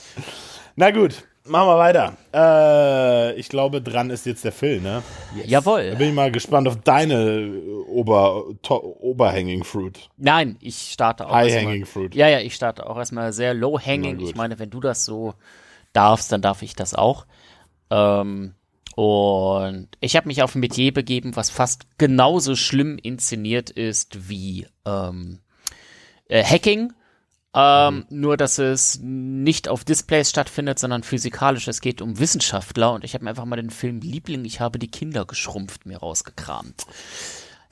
Na 0.80 0.92
gut, 0.92 1.24
machen 1.48 1.68
wir 1.68 1.78
weiter. 1.78 2.16
Äh, 2.32 3.38
ich 3.38 3.48
glaube, 3.48 3.82
dran 3.82 4.10
ist 4.10 4.26
jetzt 4.26 4.44
der 4.44 4.52
Phil, 4.52 4.80
ne? 4.80 5.02
Yes. 5.36 5.50
Jawohl. 5.50 5.90
Da 5.90 5.96
bin 5.96 6.08
ich 6.08 6.14
mal 6.14 6.30
gespannt 6.30 6.68
auf 6.68 6.76
deine 6.82 7.50
Ober, 7.88 8.44
Oberhanging 8.68 9.64
Fruit. 9.64 10.08
Nein, 10.16 10.56
ich 10.60 10.92
starte 10.92 11.28
auch. 11.28 11.32
High 11.32 11.54
Hanging 11.54 11.86
Fruit. 11.86 12.14
Ja, 12.14 12.28
ja, 12.28 12.40
ich 12.40 12.54
starte 12.54 12.88
auch 12.88 12.96
erstmal 12.96 13.32
sehr 13.32 13.54
low 13.54 13.78
hanging. 13.78 14.20
Ich 14.20 14.34
meine, 14.34 14.58
wenn 14.58 14.70
du 14.70 14.80
das 14.80 15.04
so 15.04 15.34
darfst, 15.92 16.30
dann 16.32 16.42
darf 16.42 16.62
ich 16.62 16.74
das 16.74 16.94
auch. 16.94 17.26
Ähm, 17.90 18.54
und 18.94 19.88
ich 20.00 20.16
habe 20.16 20.26
mich 20.26 20.42
auf 20.42 20.54
ein 20.54 20.60
Metier 20.60 20.92
begeben, 20.92 21.36
was 21.36 21.50
fast 21.50 21.86
genauso 21.98 22.56
schlimm 22.56 22.98
inszeniert 23.00 23.70
ist 23.70 24.28
wie 24.28 24.66
ähm, 24.84 25.38
äh, 26.28 26.42
Hacking 26.42 26.92
ähm, 27.58 28.06
mhm. 28.08 28.20
Nur, 28.20 28.36
dass 28.36 28.58
es 28.58 29.00
nicht 29.02 29.68
auf 29.68 29.82
Displays 29.82 30.30
stattfindet, 30.30 30.78
sondern 30.78 31.02
physikalisch. 31.02 31.66
Es 31.66 31.80
geht 31.80 32.00
um 32.00 32.20
Wissenschaftler 32.20 32.92
und 32.92 33.02
ich 33.02 33.14
habe 33.14 33.24
mir 33.24 33.30
einfach 33.30 33.46
mal 33.46 33.56
den 33.56 33.70
Film 33.70 34.00
Liebling, 34.00 34.44
ich 34.44 34.60
habe 34.60 34.78
die 34.78 34.90
Kinder 34.90 35.24
geschrumpft, 35.24 35.84
mir 35.84 35.98
rausgekramt. 35.98 36.86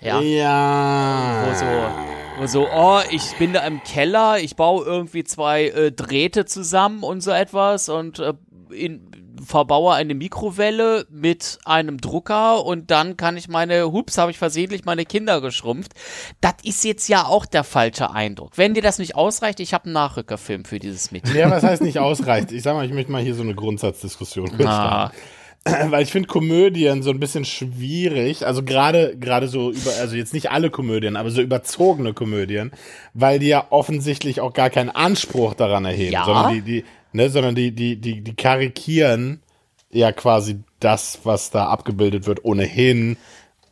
Ja. 0.01 0.21
ja. 0.21 1.45
Wo 1.47 1.55
so, 1.55 2.41
wo 2.41 2.47
so, 2.47 2.69
oh, 2.69 3.01
ich 3.11 3.37
bin 3.39 3.53
da 3.53 3.65
im 3.65 3.83
Keller, 3.85 4.41
ich 4.41 4.57
baue 4.57 4.85
irgendwie 4.85 5.23
zwei 5.23 5.69
äh, 5.69 5.93
Drähte 5.93 6.47
zusammen 6.47 7.05
und 7.05 7.21
so 7.21 7.31
etwas 7.31 7.89
und 7.89 8.19
äh, 8.19 8.35
in, 8.71 9.11
verbaue 9.45 9.95
eine 9.95 10.15
Mikrowelle 10.15 11.07
mit 11.11 11.59
einem 11.65 12.01
Drucker 12.01 12.65
und 12.65 12.91
dann 12.91 13.17
kann 13.17 13.37
ich 13.37 13.49
meine, 13.49 13.93
hups, 13.93 14.19
habe 14.19 14.31
ich 14.31 14.39
versehentlich 14.39 14.85
meine 14.85 15.05
Kinder 15.05 15.41
geschrumpft. 15.41 15.93
Das 16.41 16.55
ist 16.63 16.85
jetzt 16.85 17.09
ja 17.09 17.27
auch 17.27 17.47
der 17.47 17.65
falsche 17.65 18.11
Eindruck. 18.11 18.53
Wenn 18.57 18.75
dir 18.75 18.83
das 18.83 18.99
nicht 18.99 19.15
ausreicht, 19.15 19.61
ich 19.61 19.75
habe 19.75 19.85
einen 19.85 19.95
Nachrückerfilm 19.95 20.65
für 20.65 20.79
dieses 20.79 21.11
Mädchen. 21.11 21.37
Ja, 21.37 21.51
was 21.51 21.63
heißt 21.63 21.83
nicht 21.83 21.99
ausreicht? 21.99 22.53
Ich 22.53 22.63
sag 22.63 22.75
mal, 22.75 22.87
ich 22.87 22.93
möchte 22.93 23.13
mal 23.13 23.23
hier 23.23 23.35
so 23.35 23.43
eine 23.43 23.55
Grundsatzdiskussion 23.55 24.51
ah. 24.67 25.11
weil 25.89 26.03
ich 26.03 26.13
finde 26.13 26.29
Komödien 26.29 27.03
so 27.03 27.11
ein 27.11 27.19
bisschen 27.19 27.45
schwierig, 27.45 28.47
also 28.47 28.63
gerade 28.63 29.17
gerade 29.19 29.49
so 29.49 29.71
über 29.71 29.91
also 30.01 30.15
jetzt 30.15 30.33
nicht 30.33 30.51
alle 30.51 30.71
Komödien, 30.71 31.17
aber 31.17 31.31
so 31.31 31.43
überzogene 31.43 32.15
Komödien, 32.15 32.71
weil 33.15 33.39
die 33.39 33.49
ja 33.49 33.67
offensichtlich 33.71 34.41
auch 34.41 34.53
gar 34.53 34.71
keinen 34.71 34.91
Anspruch 34.91 35.55
daran 35.55 35.85
erheben, 35.85 36.13
ja. 36.13 36.25
sondern 36.25 36.55
die 36.55 36.63
die 36.63 36.85
ne, 37.17 37.31
sondern 37.31 37.55
die 37.55 37.73
die 37.73 37.97
die 37.97 38.21
die 38.21 38.35
karikieren 38.35 39.41
ja 39.91 40.13
quasi 40.13 40.61
das, 40.81 41.21
was 41.25 41.51
da 41.51 41.67
abgebildet 41.67 42.27
wird 42.27 42.45
ohnehin 42.45 43.17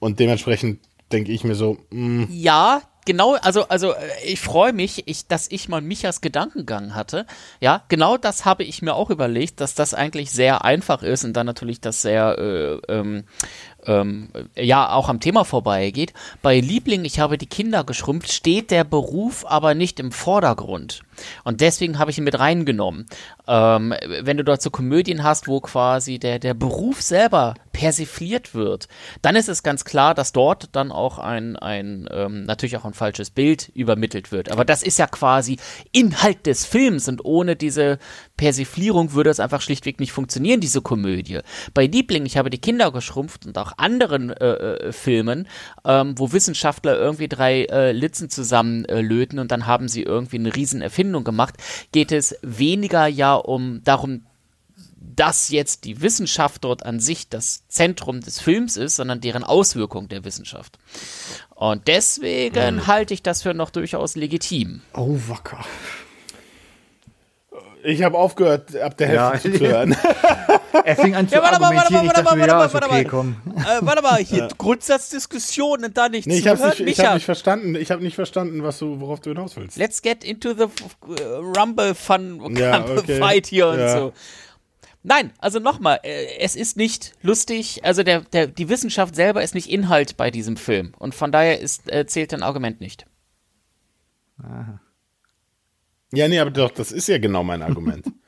und 0.00 0.18
dementsprechend 0.18 0.80
denke 1.12 1.32
ich 1.32 1.44
mir 1.44 1.54
so, 1.54 1.78
mh. 1.90 2.26
ja, 2.30 2.82
genau, 3.04 3.34
also, 3.34 3.68
also 3.68 3.92
äh, 3.92 3.96
ich 4.24 4.40
freue 4.40 4.72
mich, 4.72 5.06
ich, 5.06 5.26
dass 5.28 5.50
ich 5.50 5.68
mal 5.68 5.80
Michas 5.80 6.20
Gedankengang 6.20 6.94
hatte. 6.94 7.26
Ja, 7.60 7.82
genau 7.88 8.16
das 8.16 8.44
habe 8.44 8.64
ich 8.64 8.82
mir 8.82 8.94
auch 8.94 9.10
überlegt, 9.10 9.60
dass 9.60 9.74
das 9.74 9.94
eigentlich 9.94 10.30
sehr 10.30 10.64
einfach 10.64 11.02
ist 11.02 11.24
und 11.24 11.34
dann 11.34 11.46
natürlich 11.46 11.80
das 11.80 12.02
sehr 12.02 12.36
äh, 12.38 12.92
ähm, 12.92 13.24
ähm, 13.86 14.30
ja 14.56 14.92
auch 14.92 15.08
am 15.08 15.20
Thema 15.20 15.44
vorbeigeht. 15.44 16.12
Bei 16.42 16.58
Liebling, 16.58 17.04
ich 17.04 17.20
habe 17.20 17.38
die 17.38 17.46
Kinder 17.46 17.84
geschrumpft, 17.84 18.32
steht 18.32 18.70
der 18.70 18.84
Beruf 18.84 19.44
aber 19.46 19.74
nicht 19.74 20.00
im 20.00 20.10
Vordergrund. 20.10 21.02
Und 21.44 21.60
deswegen 21.60 21.98
habe 21.98 22.10
ich 22.10 22.18
ihn 22.18 22.24
mit 22.24 22.38
reingenommen. 22.38 23.06
Ähm, 23.46 23.94
wenn 24.20 24.36
du 24.36 24.44
dort 24.44 24.62
so 24.62 24.70
Komödien 24.70 25.22
hast, 25.22 25.48
wo 25.48 25.60
quasi 25.60 26.18
der, 26.18 26.38
der 26.38 26.54
Beruf 26.54 27.02
selber 27.02 27.54
persifliert 27.72 28.54
wird, 28.54 28.88
dann 29.20 29.36
ist 29.36 29.48
es 29.48 29.62
ganz 29.62 29.84
klar, 29.84 30.14
dass 30.14 30.32
dort 30.32 30.68
dann 30.72 30.92
auch 30.92 31.18
ein, 31.18 31.56
ein 31.56 32.08
ähm, 32.10 32.44
natürlich 32.44 32.76
auch 32.76 32.84
ein 32.84 32.94
falsches 32.94 33.30
Bild 33.30 33.70
übermittelt 33.74 34.32
wird. 34.32 34.50
Aber 34.50 34.64
das 34.64 34.82
ist 34.82 34.98
ja 34.98 35.06
quasi 35.06 35.58
Inhalt 35.92 36.46
des 36.46 36.64
Films 36.64 37.08
und 37.08 37.24
ohne 37.24 37.56
diese 37.56 37.98
Persiflierung 38.36 39.12
würde 39.12 39.30
es 39.30 39.40
einfach 39.40 39.60
schlichtweg 39.60 40.00
nicht 40.00 40.12
funktionieren, 40.12 40.60
diese 40.60 40.82
Komödie. 40.82 41.40
Bei 41.74 41.86
Liebling, 41.86 42.26
ich 42.26 42.36
habe 42.36 42.50
die 42.50 42.60
Kinder 42.60 42.92
geschrumpft 42.92 43.44
und 43.46 43.58
auch 43.58 43.72
anderen 43.76 44.30
äh, 44.30 44.46
äh, 44.46 44.92
Filmen, 44.92 45.48
ähm, 45.84 46.14
wo 46.16 46.32
Wissenschaftler 46.32 46.96
irgendwie 46.96 47.28
drei 47.28 47.64
äh, 47.64 47.92
Litzen 47.92 48.30
zusammenlöten 48.30 49.38
und 49.38 49.50
dann 49.50 49.66
haben 49.66 49.88
sie 49.88 50.02
irgendwie 50.02 50.38
eine 50.38 50.54
riesen 50.54 50.80
Erfindung 50.80 51.03
gemacht, 51.12 51.54
geht 51.92 52.12
es 52.12 52.36
weniger 52.42 53.06
ja 53.06 53.34
um 53.34 53.82
darum, 53.84 54.22
dass 55.16 55.48
jetzt 55.50 55.84
die 55.84 56.00
Wissenschaft 56.00 56.64
dort 56.64 56.84
an 56.84 56.98
sich 56.98 57.28
das 57.28 57.66
Zentrum 57.68 58.20
des 58.20 58.40
Films 58.40 58.76
ist, 58.76 58.96
sondern 58.96 59.20
deren 59.20 59.44
Auswirkung 59.44 60.08
der 60.08 60.24
Wissenschaft. 60.24 60.78
Und 61.54 61.86
deswegen 61.86 62.76
mhm. 62.76 62.86
halte 62.86 63.14
ich 63.14 63.22
das 63.22 63.42
für 63.42 63.54
noch 63.54 63.70
durchaus 63.70 64.16
legitim. 64.16 64.82
Oh, 64.92 65.18
wacker. 65.28 65.64
Ich 67.84 68.02
habe 68.02 68.16
aufgehört, 68.16 68.74
ab 68.76 68.96
der 68.96 69.08
Hälfte 69.08 69.48
ja. 69.50 69.58
zu 69.58 69.66
hören. 69.66 69.96
er 70.84 70.96
fing 70.96 71.14
an 71.14 71.28
zu 71.28 71.34
ja, 71.34 71.42
warte 71.42 71.60
mal, 71.60 71.76
warte 71.76 71.92
mal, 71.92 72.06
warte 72.06 72.22
mal, 72.22 72.38
warte 72.40 72.54
mal, 72.54 72.72
warte 72.72 72.86
okay, 72.88 73.04
komm. 73.04 73.36
Äh, 73.56 73.84
warte 73.84 74.02
mal, 74.02 74.16
hier 74.16 74.38
ja. 74.38 74.48
Grundsatzdiskussion 74.56 75.84
und 75.84 75.96
da 75.96 76.08
nicht 76.08 76.26
nee, 76.26 76.38
ich 76.38 76.48
habe 76.48 76.66
nicht, 76.66 76.80
ich 76.80 77.00
hab 77.00 77.14
nicht 77.14 77.26
verstanden, 77.26 77.74
ich 77.74 77.90
habe 77.90 78.02
nicht 78.02 78.14
verstanden, 78.14 78.62
was 78.62 78.78
du, 78.78 79.00
worauf 79.00 79.20
du 79.20 79.30
hinaus 79.30 79.56
willst. 79.56 79.76
Let's 79.76 80.00
get 80.00 80.24
into 80.24 80.54
the 80.54 80.66
Rumble 81.58 81.94
Fun 81.94 82.56
ja, 82.56 82.82
okay. 82.96 83.18
Fight 83.18 83.46
hier 83.46 83.68
und 83.68 83.88
so. 83.88 84.12
Nein, 85.02 85.32
also 85.38 85.58
nochmal, 85.58 86.00
äh, 86.02 86.38
es 86.38 86.56
ist 86.56 86.78
nicht 86.78 87.12
lustig, 87.20 87.84
also 87.84 88.02
der, 88.02 88.22
der, 88.22 88.46
die 88.46 88.70
Wissenschaft 88.70 89.14
selber 89.14 89.42
ist 89.42 89.54
nicht 89.54 89.68
Inhalt 89.68 90.16
bei 90.16 90.30
diesem 90.30 90.56
Film 90.56 90.94
und 90.98 91.14
von 91.14 91.30
daher 91.30 91.60
ist, 91.60 91.92
äh, 91.92 92.06
zählt 92.06 92.32
dein 92.32 92.42
Argument 92.42 92.80
nicht. 92.80 93.04
Aha. 94.42 94.80
Ja, 96.14 96.28
nee, 96.28 96.38
aber 96.38 96.50
doch, 96.50 96.70
das 96.70 96.92
ist 96.92 97.08
ja 97.08 97.18
genau 97.18 97.44
mein 97.44 97.62
Argument. 97.62 98.06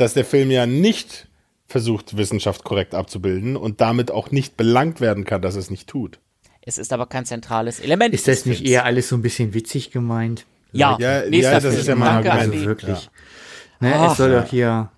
dass 0.00 0.14
der 0.14 0.24
Film 0.24 0.50
ja 0.50 0.66
nicht 0.66 1.28
versucht, 1.66 2.16
Wissenschaft 2.16 2.64
korrekt 2.64 2.94
abzubilden 2.94 3.56
und 3.56 3.80
damit 3.80 4.10
auch 4.10 4.30
nicht 4.30 4.56
belangt 4.56 5.00
werden 5.00 5.24
kann, 5.24 5.42
dass 5.42 5.54
es 5.54 5.70
nicht 5.70 5.88
tut. 5.88 6.18
Es 6.62 6.78
ist 6.78 6.92
aber 6.92 7.06
kein 7.06 7.24
zentrales 7.24 7.80
Element. 7.80 8.14
Ist 8.14 8.26
das 8.26 8.46
nicht 8.46 8.64
eher 8.64 8.84
alles 8.84 9.08
so 9.08 9.16
ein 9.16 9.22
bisschen 9.22 9.54
witzig 9.54 9.90
gemeint? 9.90 10.46
Ja, 10.72 10.96
ja, 11.00 11.24
ja 11.24 11.60
das 11.60 11.74
ist 11.74 11.86
ja 11.86 11.94
mein 11.94 12.08
Argument. 12.08 12.54
Also 12.54 12.64
wirklich. 12.64 13.04
Ja. 13.04 13.88
Ne, 13.88 13.94
Ach, 13.94 14.12
es 14.12 14.18
soll 14.18 14.32
ja. 14.32 14.40
doch 14.40 14.48
hier 14.48 14.90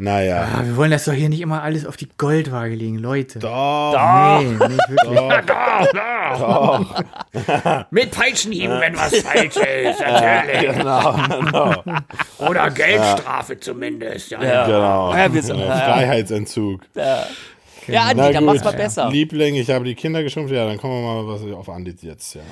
naja. 0.00 0.48
Ah, 0.56 0.64
wir 0.64 0.76
wollen 0.78 0.90
das 0.90 1.04
doch 1.04 1.12
hier 1.12 1.28
nicht 1.28 1.42
immer 1.42 1.62
alles 1.62 1.84
auf 1.84 1.98
die 1.98 2.08
Goldwaage 2.16 2.74
legen, 2.74 2.96
Leute. 2.96 3.38
Doch. 3.38 3.92
Doch. 3.92 4.40
Nee, 4.40 4.46
nicht 4.46 4.88
wirklich. 4.88 5.46
Doch, 5.46 5.92
doch. 5.92 7.04
doch. 7.34 7.84
Mit 7.90 8.10
Peitschenhieben, 8.10 8.80
wenn 8.80 8.96
was 8.96 9.14
falsch 9.18 9.56
ist, 9.56 10.00
natürlich. 10.00 10.76
Genau, 10.76 11.16
genau. 11.28 11.82
Oder 12.38 12.70
Geldstrafe 12.70 13.52
ja. 13.52 13.60
zumindest. 13.60 14.30
Ja, 14.30 14.42
ja. 14.42 14.66
Genau. 14.66 15.14
Ja, 15.14 15.34
wir 15.34 15.42
sind, 15.42 15.60
Freiheitsentzug. 15.60 16.80
Ja. 16.94 17.26
Ja, 17.86 18.02
Andi, 18.04 18.32
dann 18.32 18.44
mach's 18.44 18.64
mal 18.64 18.72
besser. 18.72 19.10
Liebling, 19.10 19.56
ich 19.56 19.68
habe 19.68 19.84
die 19.84 19.94
Kinder 19.94 20.22
geschrumpft. 20.22 20.54
Ja, 20.54 20.66
dann 20.66 20.78
kommen 20.78 20.94
wir 21.02 21.22
mal 21.22 21.26
was 21.26 21.42
auf 21.52 21.68
Andi 21.68 21.94
jetzt, 22.00 22.34
ja. 22.34 22.42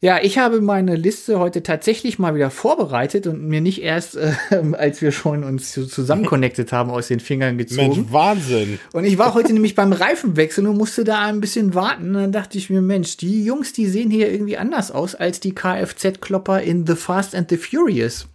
Ja, 0.00 0.20
ich 0.22 0.38
habe 0.38 0.60
meine 0.60 0.94
Liste 0.94 1.40
heute 1.40 1.64
tatsächlich 1.64 2.20
mal 2.20 2.32
wieder 2.36 2.52
vorbereitet 2.52 3.26
und 3.26 3.42
mir 3.42 3.60
nicht 3.60 3.82
erst, 3.82 4.16
äh, 4.16 4.32
als 4.78 5.02
wir 5.02 5.10
schon 5.10 5.42
uns 5.42 5.72
zusammen 5.72 6.24
connected 6.26 6.70
haben, 6.70 6.90
aus 6.90 7.08
den 7.08 7.18
Fingern 7.18 7.58
gezogen. 7.58 7.88
Mensch, 7.88 8.12
Wahnsinn. 8.12 8.78
Und 8.92 9.04
ich 9.04 9.18
war 9.18 9.34
heute 9.34 9.52
nämlich 9.52 9.74
beim 9.74 9.92
Reifenwechsel 9.92 10.64
und 10.68 10.78
musste 10.78 11.02
da 11.02 11.26
ein 11.26 11.40
bisschen 11.40 11.74
warten. 11.74 12.14
Und 12.14 12.22
dann 12.22 12.32
dachte 12.32 12.58
ich 12.58 12.70
mir, 12.70 12.80
Mensch, 12.80 13.16
die 13.16 13.44
Jungs, 13.44 13.72
die 13.72 13.86
sehen 13.86 14.08
hier 14.08 14.30
irgendwie 14.30 14.56
anders 14.56 14.92
aus 14.92 15.16
als 15.16 15.40
die 15.40 15.52
Kfz-Klopper 15.52 16.62
in 16.62 16.86
The 16.86 16.94
Fast 16.94 17.34
and 17.34 17.50
the 17.50 17.56
Furious. 17.56 18.28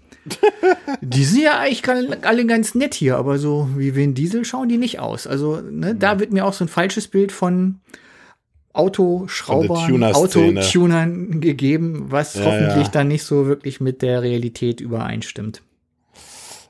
die 1.01 1.23
sind 1.23 1.43
ja 1.43 1.59
eigentlich 1.59 1.83
alle 2.23 2.45
ganz 2.45 2.75
nett 2.75 2.93
hier, 2.93 3.17
aber 3.17 3.37
so 3.37 3.69
wie 3.77 3.95
Vin 3.95 4.13
Diesel 4.13 4.43
schauen 4.43 4.67
die 4.67 4.77
nicht 4.77 4.99
aus. 4.99 5.27
Also, 5.27 5.61
ne, 5.61 5.95
da 5.95 6.19
wird 6.19 6.33
mir 6.33 6.45
auch 6.45 6.53
so 6.53 6.65
ein 6.65 6.69
falsches 6.69 7.07
Bild 7.07 7.31
von 7.31 7.79
Autoschraubern, 8.73 10.03
Autotunern 10.03 11.39
gegeben, 11.39 12.07
was 12.09 12.33
ja, 12.33 12.45
hoffentlich 12.45 12.87
ja. 12.87 12.91
dann 12.91 13.07
nicht 13.07 13.23
so 13.23 13.45
wirklich 13.45 13.79
mit 13.79 14.01
der 14.01 14.23
Realität 14.23 14.81
übereinstimmt. 14.81 15.61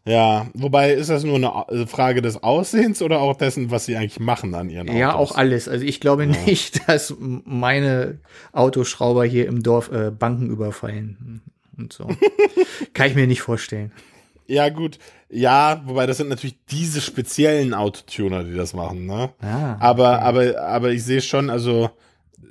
Ja, 0.05 0.47
wobei 0.53 0.91
ist 0.91 1.09
das 1.09 1.23
nur 1.23 1.35
eine 1.35 1.69
also 1.69 1.85
Frage 1.85 2.21
des 2.21 2.43
Aussehens 2.43 3.01
oder 3.01 3.21
auch 3.21 3.37
dessen, 3.37 3.71
was 3.71 3.85
sie 3.85 3.95
eigentlich 3.95 4.19
machen 4.19 4.53
an 4.53 4.69
ihren 4.69 4.89
Autos? 4.89 4.99
Ja, 4.99 5.15
auch 5.15 5.35
alles. 5.35 5.69
Also 5.69 5.85
ich 5.85 6.01
glaube 6.01 6.25
ja. 6.25 6.31
nicht, 6.45 6.87
dass 6.89 7.15
meine 7.19 8.19
Autoschrauber 8.51 9.23
hier 9.23 9.47
im 9.47 9.63
Dorf 9.63 9.91
äh, 9.91 10.11
Banken 10.11 10.49
überfallen 10.49 11.41
und 11.77 11.93
so. 11.93 12.09
Kann 12.93 13.07
ich 13.07 13.15
mir 13.15 13.27
nicht 13.27 13.41
vorstellen. 13.41 13.93
Ja, 14.53 14.69
gut. 14.69 14.99
Ja, 15.29 15.81
wobei 15.85 16.05
das 16.05 16.17
sind 16.17 16.29
natürlich 16.29 16.57
diese 16.69 17.01
speziellen 17.01 17.73
Autotuner, 17.73 18.43
die 18.43 18.53
das 18.53 18.73
machen, 18.73 19.07
ne? 19.07 19.31
Ah, 19.41 19.77
aber, 19.79 20.13
okay. 20.13 20.23
aber, 20.23 20.61
aber 20.61 20.91
ich 20.91 21.03
sehe 21.03 21.21
schon, 21.21 21.49
also, 21.49 21.89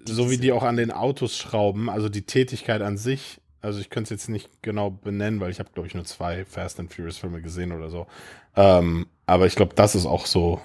so 0.05 0.29
wie 0.29 0.37
die 0.37 0.51
auch 0.51 0.65
an 0.65 0.77
den 0.77 0.91
Autos 0.91 1.37
schrauben, 1.37 1.89
also 1.89 2.09
die 2.09 2.23
Tätigkeit 2.23 2.83
an 2.83 2.97
sich, 2.97 3.41
also 3.61 3.79
ich 3.79 3.89
könnte 3.89 4.13
es 4.13 4.23
jetzt 4.23 4.29
nicht 4.29 4.51
genau 4.63 4.91
benennen, 4.91 5.39
weil 5.39 5.53
ich 5.53 5.61
habe, 5.61 5.71
glaube 5.73 5.87
ich, 5.87 5.95
nur 5.95 6.05
zwei 6.05 6.45
Fast 6.45 6.81
and 6.81 6.93
Furious 6.93 7.19
Filme 7.19 7.41
gesehen 7.41 7.71
oder 7.71 7.89
so. 7.89 8.09
Ähm, 8.57 9.07
aber 9.27 9.47
ich 9.47 9.55
glaube, 9.55 9.75
das 9.77 9.95
ist 9.95 10.07
auch 10.07 10.27
so, 10.27 10.61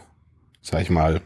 sag 0.64 0.82
ich 0.82 0.90
mal, 0.90 1.22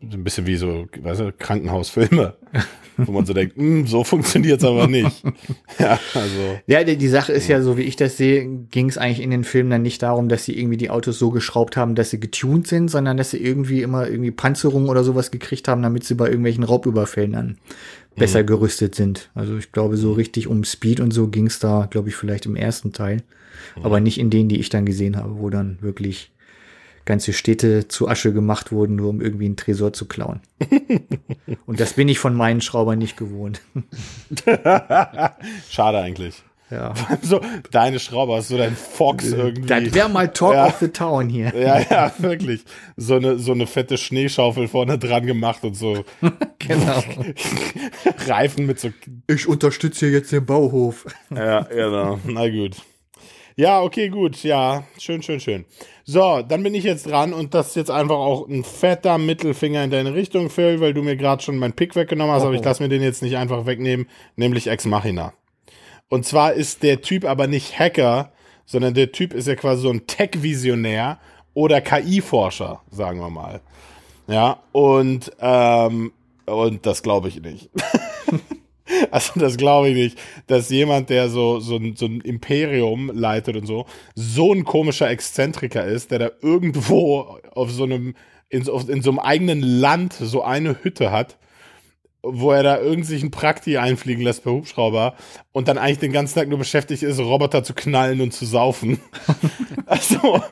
ein 0.00 0.22
bisschen 0.22 0.46
wie 0.46 0.56
so, 0.56 0.86
weißt 1.00 1.20
du, 1.20 1.32
Krankenhausfilme, 1.32 2.34
wo 2.96 3.12
man 3.12 3.26
so 3.26 3.32
denkt, 3.32 3.56
hm, 3.56 3.86
so 3.86 4.04
funktioniert's 4.04 4.64
aber 4.64 4.86
nicht. 4.86 5.24
ja, 5.78 5.98
also. 6.14 6.60
Ja, 6.66 6.84
die, 6.84 6.96
die 6.96 7.08
Sache 7.08 7.32
ist 7.32 7.48
ja, 7.48 7.60
so 7.62 7.76
wie 7.76 7.82
ich 7.82 7.96
das 7.96 8.16
sehe, 8.16 8.46
ging 8.70 8.88
es 8.88 8.96
eigentlich 8.96 9.20
in 9.20 9.30
den 9.30 9.42
Filmen 9.42 9.70
dann 9.70 9.82
nicht 9.82 10.02
darum, 10.02 10.28
dass 10.28 10.44
sie 10.44 10.58
irgendwie 10.58 10.76
die 10.76 10.90
Autos 10.90 11.18
so 11.18 11.30
geschraubt 11.30 11.76
haben, 11.76 11.96
dass 11.96 12.10
sie 12.10 12.20
getuned 12.20 12.68
sind, 12.68 12.90
sondern 12.90 13.16
dass 13.16 13.30
sie 13.30 13.38
irgendwie 13.38 13.82
immer 13.82 14.08
irgendwie 14.08 14.30
Panzerungen 14.30 14.88
oder 14.88 15.02
sowas 15.02 15.32
gekriegt 15.32 15.66
haben, 15.66 15.82
damit 15.82 16.04
sie 16.04 16.14
bei 16.14 16.26
irgendwelchen 16.26 16.64
Raubüberfällen 16.64 17.32
dann 17.32 17.58
besser 18.16 18.42
mhm. 18.42 18.46
gerüstet 18.46 18.94
sind. 18.94 19.30
Also 19.34 19.56
ich 19.56 19.72
glaube, 19.72 19.96
so 19.96 20.12
richtig 20.12 20.46
um 20.46 20.62
Speed 20.62 21.00
und 21.00 21.12
so 21.12 21.26
ging's 21.26 21.58
da, 21.58 21.88
glaube 21.90 22.08
ich, 22.08 22.16
vielleicht 22.16 22.46
im 22.46 22.54
ersten 22.56 22.92
Teil. 22.92 23.22
Mhm. 23.76 23.84
Aber 23.84 23.98
nicht 23.98 24.18
in 24.18 24.30
denen, 24.30 24.48
die 24.48 24.60
ich 24.60 24.68
dann 24.68 24.86
gesehen 24.86 25.16
habe, 25.16 25.38
wo 25.38 25.50
dann 25.50 25.78
wirklich 25.80 26.30
ganze 27.08 27.32
Städte 27.32 27.88
zu 27.88 28.06
Asche 28.06 28.34
gemacht 28.34 28.70
wurden, 28.70 28.96
nur 28.96 29.08
um 29.08 29.22
irgendwie 29.22 29.46
einen 29.46 29.56
Tresor 29.56 29.94
zu 29.94 30.06
klauen. 30.06 30.40
Und 31.66 31.80
das 31.80 31.94
bin 31.94 32.06
ich 32.06 32.18
von 32.18 32.34
meinen 32.34 32.60
Schraubern 32.60 32.98
nicht 32.98 33.16
gewohnt. 33.16 33.62
Schade 35.70 35.98
eigentlich. 35.98 36.42
Ja. 36.70 36.92
So, 37.22 37.40
deine 37.70 37.98
Schrauber, 37.98 38.42
so 38.42 38.58
dein 38.58 38.76
Fox 38.76 39.32
irgendwie. 39.32 39.66
Das 39.68 39.94
wäre 39.94 40.10
mal 40.10 40.28
Talk 40.28 40.52
ja. 40.52 40.66
of 40.66 40.76
the 40.80 40.88
Town 40.88 41.30
hier. 41.30 41.54
Ja, 41.56 41.80
ja, 41.80 42.12
wirklich. 42.18 42.62
So 42.98 43.14
eine, 43.14 43.38
so 43.38 43.52
eine 43.52 43.66
fette 43.66 43.96
Schneeschaufel 43.96 44.68
vorne 44.68 44.98
dran 44.98 45.24
gemacht 45.24 45.64
und 45.64 45.74
so. 45.74 46.04
genau. 46.58 47.02
Reifen 48.26 48.66
mit 48.66 48.80
so. 48.80 48.90
Ich 49.28 49.48
unterstütze 49.48 50.06
hier 50.06 50.18
jetzt 50.18 50.30
den 50.30 50.44
Bauhof. 50.44 51.06
ja, 51.34 51.62
genau. 51.62 52.20
Na 52.26 52.50
gut. 52.50 52.76
Ja, 53.58 53.82
okay, 53.82 54.08
gut. 54.08 54.44
Ja, 54.44 54.84
schön, 55.00 55.20
schön, 55.20 55.40
schön. 55.40 55.64
So, 56.04 56.42
dann 56.42 56.62
bin 56.62 56.76
ich 56.76 56.84
jetzt 56.84 57.10
dran 57.10 57.32
und 57.32 57.54
das 57.54 57.70
ist 57.70 57.74
jetzt 57.74 57.90
einfach 57.90 58.14
auch 58.14 58.46
ein 58.46 58.62
fetter 58.62 59.18
Mittelfinger 59.18 59.82
in 59.82 59.90
deine 59.90 60.14
Richtung, 60.14 60.48
Phil, 60.48 60.80
weil 60.80 60.94
du 60.94 61.02
mir 61.02 61.16
gerade 61.16 61.42
schon 61.42 61.58
meinen 61.58 61.72
Pick 61.72 61.96
weggenommen 61.96 62.32
hast, 62.32 62.44
oh. 62.44 62.46
aber 62.46 62.54
ich 62.54 62.60
oh. 62.60 62.64
lasse 62.64 62.80
mir 62.80 62.88
den 62.88 63.02
jetzt 63.02 63.20
nicht 63.20 63.36
einfach 63.36 63.66
wegnehmen, 63.66 64.06
nämlich 64.36 64.68
Ex 64.68 64.84
Machina. 64.84 65.32
Und 66.08 66.24
zwar 66.24 66.52
ist 66.52 66.84
der 66.84 67.00
Typ 67.00 67.24
aber 67.24 67.48
nicht 67.48 67.76
Hacker, 67.76 68.30
sondern 68.64 68.94
der 68.94 69.10
Typ 69.10 69.34
ist 69.34 69.48
ja 69.48 69.56
quasi 69.56 69.82
so 69.82 69.90
ein 69.90 70.06
Tech-Visionär 70.06 71.18
oder 71.52 71.80
KI-Forscher, 71.80 72.82
sagen 72.92 73.18
wir 73.18 73.30
mal. 73.30 73.60
Ja, 74.28 74.62
und, 74.70 75.32
ähm, 75.40 76.12
und 76.46 76.86
das 76.86 77.02
glaube 77.02 77.26
ich 77.26 77.42
nicht. 77.42 77.70
also 79.10 79.38
das 79.38 79.56
glaube 79.56 79.88
ich 79.90 79.94
nicht, 79.94 80.18
dass 80.46 80.70
jemand, 80.70 81.10
der 81.10 81.28
so, 81.28 81.60
so, 81.60 81.76
ein, 81.76 81.96
so 81.96 82.06
ein 82.06 82.20
Imperium 82.20 83.10
leitet 83.14 83.56
und 83.56 83.66
so, 83.66 83.86
so 84.14 84.52
ein 84.52 84.64
komischer 84.64 85.08
Exzentriker 85.08 85.84
ist, 85.84 86.10
der 86.10 86.18
da 86.18 86.30
irgendwo 86.42 87.38
auf 87.52 87.70
so 87.70 87.84
einem, 87.84 88.14
in, 88.48 88.62
in 88.62 89.02
so 89.02 89.10
einem 89.10 89.18
eigenen 89.18 89.60
Land 89.62 90.14
so 90.14 90.42
eine 90.42 90.82
Hütte 90.82 91.10
hat 91.10 91.38
wo 92.22 92.50
er 92.50 92.62
da 92.62 92.80
irgendeinen 92.80 93.30
Prakti 93.30 93.78
einfliegen 93.78 94.24
lässt 94.24 94.42
per 94.42 94.52
Hubschrauber 94.52 95.14
und 95.52 95.68
dann 95.68 95.78
eigentlich 95.78 96.00
den 96.00 96.12
ganzen 96.12 96.34
Tag 96.34 96.48
nur 96.48 96.58
beschäftigt 96.58 97.02
ist, 97.02 97.18
Roboter 97.20 97.62
zu 97.62 97.74
knallen 97.74 98.20
und 98.20 98.32
zu 98.32 98.44
saufen. 98.44 98.98
also, 99.86 100.42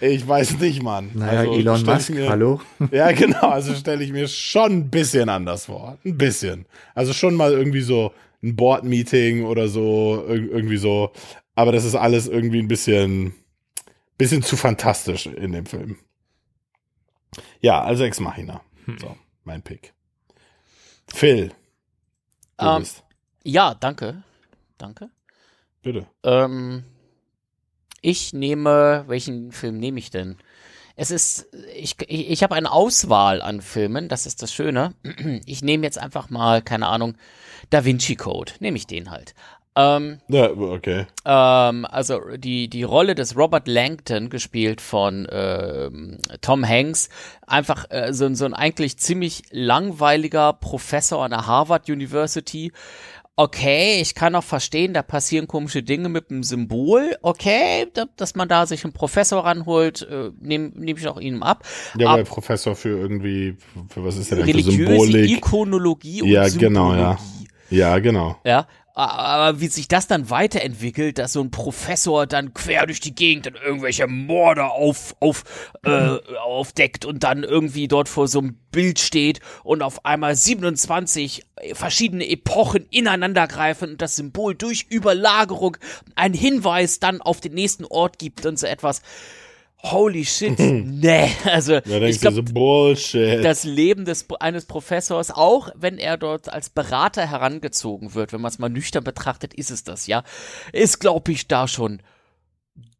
ich 0.00 0.26
weiß 0.26 0.58
nicht, 0.60 0.82
Mann. 0.82 1.10
Naja, 1.14 1.40
also, 1.40 1.52
Elon 1.52 1.84
Musk, 1.84 2.10
mir, 2.10 2.28
hallo? 2.28 2.60
ja, 2.90 3.12
genau, 3.12 3.50
also 3.50 3.74
stelle 3.74 4.02
ich 4.02 4.12
mir 4.12 4.28
schon 4.28 4.72
ein 4.72 4.90
bisschen 4.90 5.28
anders 5.28 5.66
vor. 5.66 5.98
Ein 6.04 6.16
bisschen. 6.16 6.66
Also 6.94 7.12
schon 7.12 7.34
mal 7.34 7.52
irgendwie 7.52 7.82
so 7.82 8.12
ein 8.42 8.56
Board-Meeting 8.56 9.44
oder 9.44 9.68
so, 9.68 10.24
irgendwie 10.26 10.78
so. 10.78 11.12
Aber 11.54 11.72
das 11.72 11.84
ist 11.84 11.94
alles 11.94 12.28
irgendwie 12.28 12.60
ein 12.60 12.68
bisschen, 12.68 13.34
bisschen 14.16 14.42
zu 14.42 14.56
fantastisch 14.56 15.26
in 15.26 15.52
dem 15.52 15.66
Film. 15.66 15.98
Ja, 17.60 17.82
also 17.82 18.04
Ex 18.04 18.20
Machina. 18.20 18.62
Hm. 18.86 18.98
So, 18.98 19.16
mein 19.44 19.60
Pick. 19.60 19.92
Phil. 21.12 21.52
Ähm, 22.58 22.84
ja, 23.44 23.74
danke. 23.74 24.22
Danke. 24.78 25.10
Bitte. 25.82 26.06
Ähm, 26.22 26.84
ich 28.02 28.32
nehme, 28.32 29.04
welchen 29.06 29.52
Film 29.52 29.78
nehme 29.78 29.98
ich 29.98 30.10
denn? 30.10 30.36
Es 30.96 31.10
ist, 31.10 31.46
ich, 31.74 31.96
ich, 32.08 32.30
ich 32.30 32.42
habe 32.42 32.54
eine 32.54 32.70
Auswahl 32.70 33.40
an 33.40 33.62
Filmen, 33.62 34.08
das 34.08 34.26
ist 34.26 34.42
das 34.42 34.52
Schöne. 34.52 34.94
Ich 35.46 35.62
nehme 35.62 35.84
jetzt 35.84 35.98
einfach 35.98 36.28
mal, 36.30 36.62
keine 36.62 36.88
Ahnung, 36.88 37.16
Da 37.70 37.84
Vinci 37.84 38.16
Code, 38.16 38.52
nehme 38.60 38.76
ich 38.76 38.86
den 38.86 39.10
halt. 39.10 39.34
Ähm, 39.76 40.18
ja, 40.28 40.50
okay. 40.50 41.06
Ähm, 41.24 41.84
also 41.84 42.20
die, 42.36 42.68
die 42.68 42.82
Rolle 42.82 43.14
des 43.14 43.36
Robert 43.36 43.68
Langton, 43.68 44.28
gespielt 44.28 44.80
von 44.80 45.28
ähm, 45.30 46.18
Tom 46.40 46.66
Hanks, 46.66 47.08
einfach 47.46 47.86
äh, 47.90 48.12
so, 48.12 48.32
so 48.34 48.44
ein 48.44 48.54
eigentlich 48.54 48.98
ziemlich 48.98 49.42
langweiliger 49.50 50.52
Professor 50.54 51.24
an 51.24 51.30
der 51.30 51.46
Harvard 51.46 51.88
University. 51.88 52.72
Okay, 53.36 54.00
ich 54.02 54.14
kann 54.14 54.34
auch 54.34 54.44
verstehen, 54.44 54.92
da 54.92 55.02
passieren 55.02 55.46
komische 55.46 55.82
Dinge 55.82 56.10
mit 56.10 56.30
dem 56.30 56.42
Symbol. 56.42 57.16
Okay, 57.22 57.86
da, 57.94 58.04
dass 58.16 58.34
man 58.34 58.48
da 58.48 58.66
sich 58.66 58.84
einen 58.84 58.92
Professor 58.92 59.44
ranholt, 59.46 60.02
äh, 60.02 60.30
nehme 60.40 60.72
nehm 60.74 60.96
ich 60.96 61.08
auch 61.08 61.18
ihm 61.18 61.42
ab. 61.42 61.64
Ja, 61.96 62.12
weil 62.12 62.24
Professor 62.24 62.74
für 62.74 62.90
irgendwie, 62.90 63.56
für 63.88 64.04
was 64.04 64.16
ist 64.16 64.30
der 64.30 64.38
denn? 64.38 64.46
Religiöse 64.46 64.76
für 64.76 65.00
Symbolik. 65.00 65.30
Ikonologie 65.30 66.22
und 66.22 66.28
ja, 66.28 66.48
Symbologie. 66.48 66.58
genau, 66.58 66.94
ja. 66.94 67.18
Ja, 67.70 67.98
genau. 68.00 68.36
Ja, 68.44 68.66
aber 69.08 69.60
wie 69.60 69.68
sich 69.68 69.88
das 69.88 70.06
dann 70.06 70.30
weiterentwickelt, 70.30 71.18
dass 71.18 71.32
so 71.32 71.40
ein 71.40 71.50
Professor 71.50 72.26
dann 72.26 72.54
quer 72.54 72.86
durch 72.86 73.00
die 73.00 73.14
Gegend 73.14 73.46
dann 73.46 73.54
irgendwelche 73.54 74.06
Morde 74.06 74.64
auf, 74.64 75.16
auf, 75.20 75.44
äh, 75.84 75.90
aufdeckt 76.44 77.04
und 77.04 77.22
dann 77.24 77.42
irgendwie 77.42 77.88
dort 77.88 78.08
vor 78.08 78.28
so 78.28 78.40
einem 78.40 78.58
Bild 78.72 78.98
steht 78.98 79.40
und 79.64 79.82
auf 79.82 80.04
einmal 80.04 80.34
27 80.34 81.44
verschiedene 81.72 82.28
Epochen 82.28 82.86
ineinander 82.90 83.46
greifen 83.46 83.90
und 83.90 84.02
das 84.02 84.16
Symbol 84.16 84.54
durch 84.54 84.86
Überlagerung 84.90 85.76
einen 86.14 86.34
Hinweis 86.34 87.00
dann 87.00 87.20
auf 87.20 87.40
den 87.40 87.54
nächsten 87.54 87.84
Ort 87.84 88.18
gibt 88.18 88.46
und 88.46 88.58
so 88.58 88.66
etwas 88.66 89.02
holy 89.82 90.24
shit, 90.24 90.58
nee, 90.58 91.30
also 91.44 91.76
ich 91.84 92.20
glaube, 92.20 92.44
so 92.46 92.94
das 93.42 93.64
Leben 93.64 94.04
des, 94.04 94.26
eines 94.40 94.66
Professors, 94.66 95.30
auch 95.30 95.70
wenn 95.74 95.98
er 95.98 96.16
dort 96.16 96.52
als 96.52 96.70
Berater 96.70 97.26
herangezogen 97.26 98.14
wird, 98.14 98.32
wenn 98.32 98.40
man 98.40 98.50
es 98.50 98.58
mal 98.58 98.68
nüchtern 98.68 99.04
betrachtet, 99.04 99.54
ist 99.54 99.70
es 99.70 99.84
das, 99.84 100.06
ja, 100.06 100.22
ist, 100.72 101.00
glaube 101.00 101.32
ich, 101.32 101.48
da 101.48 101.68
schon 101.68 102.02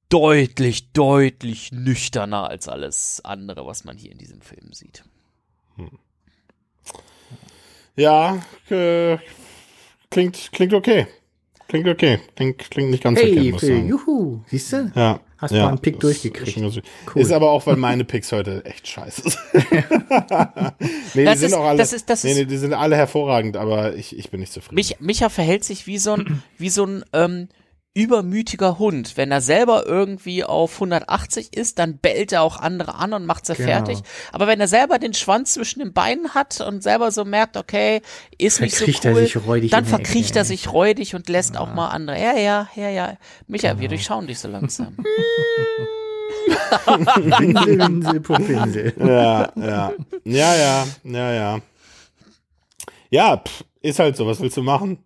deutlich, 0.09 0.93
deutlich 0.93 1.73
nüchterner 1.73 2.49
als 2.49 2.69
alles 2.69 3.21
andere, 3.25 3.65
was 3.67 3.85
man 3.85 3.97
hier 3.97 4.13
in 4.13 4.19
diesem 4.19 4.41
Film 4.41 4.73
sieht. 4.73 5.05
Hm. 5.77 5.99
Ja, 7.97 8.43
äh, 8.71 9.19
klingt, 10.11 10.53
klingt 10.53 10.75
okay. 10.75 11.07
Klingt 11.69 11.87
okay. 11.87 12.19
Klingt, 12.35 12.71
klingt 12.71 12.91
nicht 12.91 13.03
ganz 13.03 13.21
hey, 13.21 13.33
okay. 13.33 13.53
Muss 13.53 13.61
Phil, 13.61 13.87
juhu, 13.87 14.41
siehst 14.47 14.73
du? 14.73 14.91
Ja. 14.95 15.21
Hast 15.41 15.53
ja, 15.53 15.63
mal 15.63 15.69
einen 15.71 15.79
Pick 15.79 15.99
durchgekriegt. 16.01 16.59
Ist, 16.59 16.83
cool. 17.15 17.23
ist, 17.23 17.33
aber 17.33 17.51
auch, 17.51 17.67
weil 17.67 17.77
meine 17.77 18.05
Picks 18.05 18.31
heute 18.31 18.63
echt 18.67 18.87
scheiße 18.87 19.23
sind. 19.23 19.39
nee, 21.15 21.25
das 21.25 21.39
die 21.39 21.47
ist, 21.47 21.51
sind 21.51 21.55
auch 21.55 21.65
alle, 21.65 21.79
das 21.79 21.95
ist, 21.95 22.11
das 22.11 22.25
nee, 22.25 22.35
nee, 22.35 22.45
die 22.45 22.59
sind 22.59 22.75
alle 22.75 22.95
hervorragend, 22.95 23.57
aber 23.57 23.95
ich, 23.95 24.19
ich 24.19 24.31
bin 24.31 24.41
nicht 24.41 24.53
zufrieden. 24.53 24.75
Mich, 24.75 25.01
Micha 25.01 25.31
verhält 25.31 25.65
sich 25.65 25.87
wie 25.87 25.97
so 25.97 26.13
ein, 26.13 26.43
wie 26.59 26.69
so 26.69 26.85
ein, 26.85 27.05
ähm, 27.15 27.49
übermütiger 27.93 28.79
Hund. 28.79 29.17
Wenn 29.17 29.33
er 29.33 29.41
selber 29.41 29.85
irgendwie 29.87 30.45
auf 30.45 30.75
180 30.75 31.57
ist, 31.57 31.81
dann 31.81 31.99
bellt 31.99 32.33
er 32.33 32.43
auch 32.43 32.57
andere 32.59 32.95
an 32.95 33.13
und 33.13 33.27
macht 33.27 33.47
sie 33.47 33.55
genau. 33.55 33.69
fertig. 33.69 33.99
Aber 34.33 34.47
wenn 34.47 34.61
er 34.61 34.69
selber 34.69 34.99
den 34.99 35.13
Schwanz 35.13 35.55
zwischen 35.55 35.81
den 35.81 35.93
Beinen 35.93 36.35
hat 36.35 36.61
und 36.61 36.83
selber 36.83 37.11
so 37.11 37.25
merkt, 37.25 37.57
okay, 37.57 38.01
ist 38.39 38.61
nicht 38.61 38.77
so 38.77 38.85
cool, 39.05 39.29
dann 39.69 39.85
verkriecht 39.85 40.37
er 40.37 40.45
sich 40.45 40.73
räudig 40.73 41.17
und 41.17 41.29
lässt 41.29 41.55
ja. 41.55 41.61
auch 41.61 41.75
mal 41.75 41.89
andere. 41.89 42.21
Ja, 42.21 42.37
ja, 42.37 42.69
ja, 42.77 42.89
ja. 42.89 43.17
Micha, 43.49 43.71
genau. 43.71 43.81
wir 43.81 43.89
durchschauen 43.89 44.29
dich 44.29 44.39
so 44.39 44.49
langsam. 44.49 44.97
Winsel, 46.87 47.79
Winsel, 47.79 48.21
Pupinsel. 48.21 48.95
Ja, 48.99 49.53
ja. 49.57 49.93
Ja, 50.25 50.55
ja, 50.55 50.87
ja, 51.05 51.33
ja. 51.33 51.61
Ja, 53.11 53.37
pff, 53.39 53.65
ist 53.81 53.99
halt 53.99 54.17
so. 54.17 54.27
Was 54.27 54.41
willst 54.41 54.57
du 54.57 54.63
machen? 54.63 54.99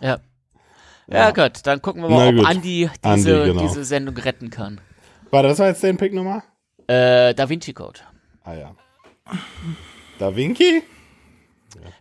Ja. 0.00 0.18
Ja, 1.12 1.30
gut, 1.30 1.60
dann 1.64 1.82
gucken 1.82 2.02
wir 2.02 2.08
mal, 2.08 2.38
ob 2.38 2.46
Andi 2.46 2.88
diese, 3.04 3.42
Andi, 3.42 3.50
genau. 3.50 3.62
diese 3.62 3.84
Sendung 3.84 4.16
retten 4.16 4.50
kann. 4.50 4.80
Warte, 5.30 5.48
das 5.48 5.58
war 5.58 5.68
jetzt 5.68 5.82
dein 5.84 5.96
Pick 5.96 6.12
nochmal? 6.12 6.42
Äh, 6.86 7.34
Da 7.34 7.48
Vinci 7.48 7.72
Code. 7.72 8.00
Ah 8.44 8.54
ja. 8.54 8.74
Da 10.18 10.34
Vinci? 10.34 10.82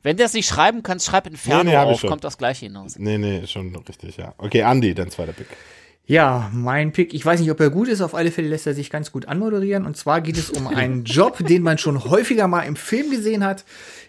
Wenn 0.03 0.17
du 0.17 0.23
das 0.23 0.33
nicht 0.33 0.47
schreiben 0.47 0.83
kannst, 0.83 1.05
schreib 1.07 1.27
Inferno 1.27 1.63
nee, 1.63 1.69
nee, 1.71 1.75
auf, 1.77 2.01
kommt 2.01 2.23
das 2.23 2.37
gleiche 2.37 2.65
hinaus. 2.65 2.97
Nee, 2.97 3.17
nee, 3.17 3.45
schon 3.47 3.75
richtig, 3.75 4.17
ja. 4.17 4.33
Okay, 4.37 4.63
Andi, 4.63 4.93
dein 4.93 5.09
zweiter 5.11 5.33
Pick. 5.33 5.47
Ja, 6.05 6.49
mein 6.51 6.91
Pick, 6.91 7.13
ich 7.13 7.25
weiß 7.25 7.39
nicht, 7.39 7.51
ob 7.51 7.59
er 7.59 7.69
gut 7.69 7.87
ist, 7.87 8.01
auf 8.01 8.15
alle 8.15 8.31
Fälle 8.31 8.49
lässt 8.49 8.67
er 8.67 8.73
sich 8.73 8.89
ganz 8.89 9.11
gut 9.11 9.27
anmoderieren. 9.27 9.85
Und 9.85 9.95
zwar 9.95 10.19
geht 10.19 10.37
es 10.37 10.49
um 10.49 10.67
einen 10.67 11.03
Job, 11.05 11.37
den 11.45 11.61
man 11.61 11.77
schon 11.77 12.03
häufiger 12.03 12.47
mal 12.47 12.63
im 12.63 12.75
Film 12.75 13.11
gesehen 13.11 13.45
hat 13.45 13.63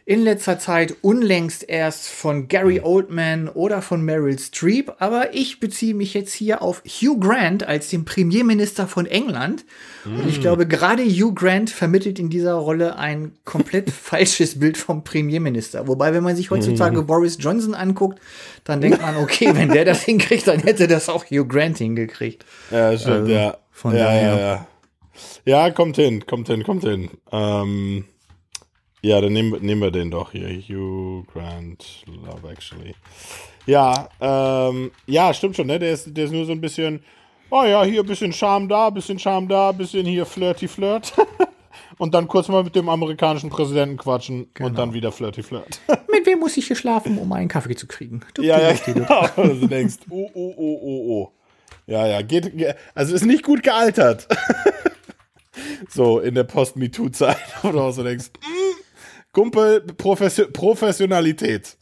in 0.05 0.23
letzter 0.23 0.59
Zeit 0.59 0.97
unlängst 1.03 1.69
erst 1.69 2.09
von 2.09 2.49
Gary 2.49 2.77
hm. 2.77 2.85
Oldman 2.85 3.49
oder 3.49 3.83
von 3.83 4.03
Meryl 4.03 4.39
Streep, 4.39 4.93
aber 4.99 5.35
ich 5.35 5.61
beziehe 5.61 5.95
mich 5.95 6.13
jetzt 6.15 6.33
hier 6.33 6.61
auf 6.61 6.83
Hugh 6.85 7.21
Grant 7.21 7.65
als 7.65 7.89
den 7.91 8.05
Premierminister 8.05 8.89
von 8.89 9.07
England. 9.07 9.65
Mm. 10.05 10.21
Und 10.21 10.29
ich 10.29 10.37
hm. 10.37 10.43
glaube, 10.43 10.67
gerade 10.67 11.05
Hugh 11.05 11.33
Grant 11.33 11.71
vermittelt 11.71 12.19
in 12.19 12.31
dieser 12.31 12.55
Rolle 12.55 12.97
ein 12.97 13.33
komplett 13.45 13.91
falsches 13.93 14.59
Bild 14.59 14.77
vom 14.77 15.05
Premierminister. 15.05 15.87
Wobei, 15.87 16.13
wenn 16.13 16.25
man 16.25 16.35
sich 16.35 16.51
heutzutage 16.51 17.03
mm. 17.03 17.07
Boris 17.07 17.37
Johnson 17.39 17.75
anguckt, 17.75 18.19
dann 18.65 18.81
denkt 18.81 19.01
man, 19.03 19.17
okay, 19.17 19.51
wenn 19.55 19.69
der 19.69 19.85
das 19.85 20.03
hinkriegt, 20.05 20.49
dann 20.49 20.61
hätte 20.61 20.89
das 20.89 21.09
auch 21.09 21.25
Hugh 21.27 21.47
Grant 21.47 21.79
hingekriegt. 21.79 22.45
Ja, 22.73 22.97
stimmt, 22.99 23.15
also, 23.15 23.33
ja. 23.33 23.57
Von 23.71 23.95
ja, 23.95 24.05
daher. 24.05 24.23
Ja, 24.23 24.39
ja. 24.39 24.67
ja, 25.45 25.71
kommt 25.71 25.97
hin, 25.97 26.27
kommt 26.27 26.49
hin, 26.49 26.65
kommt 26.65 26.83
hin. 26.83 27.11
Ähm 27.31 28.05
ja, 29.03 29.21
dann 29.21 29.33
nehmen, 29.33 29.61
nehmen 29.61 29.83
wir 29.83 29.91
den 29.91 30.11
doch 30.11 30.33
hier. 30.33 30.49
Hugh 30.49 31.25
Grant, 31.33 32.05
Love 32.07 32.49
Actually. 32.51 32.95
Ja, 33.67 34.09
ähm, 34.21 34.91
ja, 35.07 35.35
stimmt 35.35 35.57
schon, 35.57 35.67
ne? 35.67 35.79
Der 35.79 35.93
ist, 35.93 36.17
der 36.17 36.25
ist 36.25 36.33
nur 36.33 36.45
so 36.47 36.53
ein 36.53 36.61
bisschen, 36.61 37.03
oh 37.51 37.65
ja, 37.65 37.83
hier 37.85 38.01
ein 38.01 38.07
bisschen 38.07 38.33
Charme 38.33 38.69
da, 38.69 38.91
bisschen 38.91 39.19
Charme 39.19 39.49
da, 39.49 39.71
ein 39.71 39.77
bisschen 39.77 40.07
hier 40.07 40.25
flirty 40.25 40.69
flirt. 40.69 41.13
und 41.99 42.15
dann 42.15 42.29
kurz 42.29 42.49
mal 42.49 42.63
mit 42.63 42.75
dem 42.75 42.89
amerikanischen 42.89 43.51
Präsidenten 43.51 43.97
quatschen 43.97 44.49
genau. 44.55 44.69
und 44.69 44.79
dann 44.79 44.93
wieder 44.93 45.13
flirty 45.13 45.43
flirt. 45.43 45.81
mit 46.11 46.27
wem 46.27 46.39
muss 46.41 46.57
ich 46.57 46.67
hier 46.67 46.77
schlafen, 46.77 47.19
um 47.19 47.33
einen 47.33 47.49
Kaffee 47.49 47.75
zu 47.75 47.87
kriegen? 47.87 48.21
Du, 48.35 48.43
ja, 48.43 48.61
ja, 48.61 48.77
genau. 48.87 49.27
du 49.37 49.67
denkst, 49.67 49.97
oh, 50.11 50.31
oh, 50.35 50.55
oh, 50.57 50.79
oh, 50.83 51.11
oh. 51.11 51.33
Ja, 51.87 52.07
ja, 52.07 52.23
geht, 52.23 52.53
also 52.95 53.15
ist 53.15 53.25
nicht 53.25 53.43
gut 53.43 53.63
gealtert. 53.63 54.29
so 55.89 56.21
in 56.21 56.35
der 56.35 56.45
Post-MeToo-Zeit, 56.45 57.37
wo 57.63 57.73
du 57.73 57.81
auch 57.81 57.93
so 57.93 58.03
denkst, 58.03 58.31
mm, 58.41 58.62
Kumpel, 59.33 59.81
Profession 59.81 60.53
Professionalität. 60.53 61.77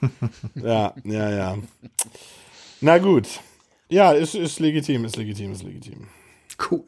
ja, 0.54 0.94
ja, 1.04 1.30
ja. 1.30 1.58
Na 2.80 2.98
gut. 2.98 3.26
Ja, 3.88 4.12
ist, 4.12 4.34
ist 4.34 4.60
legitim, 4.60 5.04
ist 5.04 5.16
legitim, 5.16 5.52
ist 5.52 5.62
legitim. 5.62 6.06
Cool. 6.70 6.84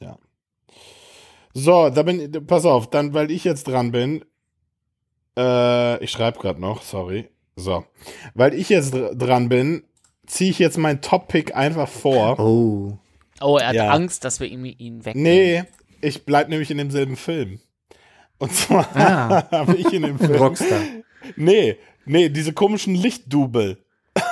Ja. 0.00 0.18
So, 1.52 1.90
da 1.90 2.02
bin, 2.02 2.46
pass 2.46 2.64
auf, 2.64 2.88
dann, 2.90 3.14
weil 3.14 3.30
ich 3.30 3.44
jetzt 3.44 3.64
dran 3.64 3.90
bin, 3.90 4.24
äh, 5.36 6.02
ich 6.02 6.10
schreibe 6.10 6.38
gerade 6.38 6.60
noch, 6.60 6.82
sorry. 6.82 7.28
So. 7.56 7.84
Weil 8.34 8.54
ich 8.54 8.68
jetzt 8.68 8.92
dran 8.92 9.48
bin, 9.48 9.82
ziehe 10.26 10.50
ich 10.50 10.58
jetzt 10.58 10.78
meinen 10.78 11.00
Top-Pick 11.00 11.56
einfach 11.56 11.88
vor. 11.88 12.38
Oh. 12.38 12.98
Oh, 13.40 13.56
er 13.58 13.68
hat 13.68 13.74
ja. 13.74 13.90
Angst, 13.90 14.24
dass 14.24 14.38
wir 14.38 14.46
ihn, 14.46 14.64
ihn 14.64 15.04
wegnehmen. 15.04 15.22
Nee, 15.22 15.64
ich 16.00 16.24
bleib 16.24 16.48
nämlich 16.48 16.70
in 16.70 16.78
demselben 16.78 17.16
Film. 17.16 17.58
Und 18.40 18.54
zwar 18.54 18.88
ah. 18.96 19.48
habe 19.52 19.76
ich 19.76 19.92
in 19.92 20.02
dem 20.02 20.18
Film. 20.18 20.34
Rockstar. 20.34 20.80
Nee, 21.36 21.76
nee, 22.06 22.28
diese 22.30 22.52
komischen 22.52 22.94
Lichtdubel. 22.94 23.84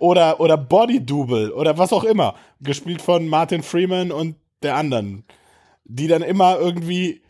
oder, 0.00 0.40
oder 0.40 0.56
Body-Double 0.56 1.52
oder 1.52 1.76
was 1.78 1.92
auch 1.92 2.04
immer. 2.04 2.34
Gespielt 2.60 3.02
von 3.02 3.28
Martin 3.28 3.62
Freeman 3.62 4.10
und 4.10 4.36
der 4.62 4.76
anderen. 4.76 5.24
Die 5.84 6.08
dann 6.08 6.22
immer 6.22 6.58
irgendwie 6.58 7.22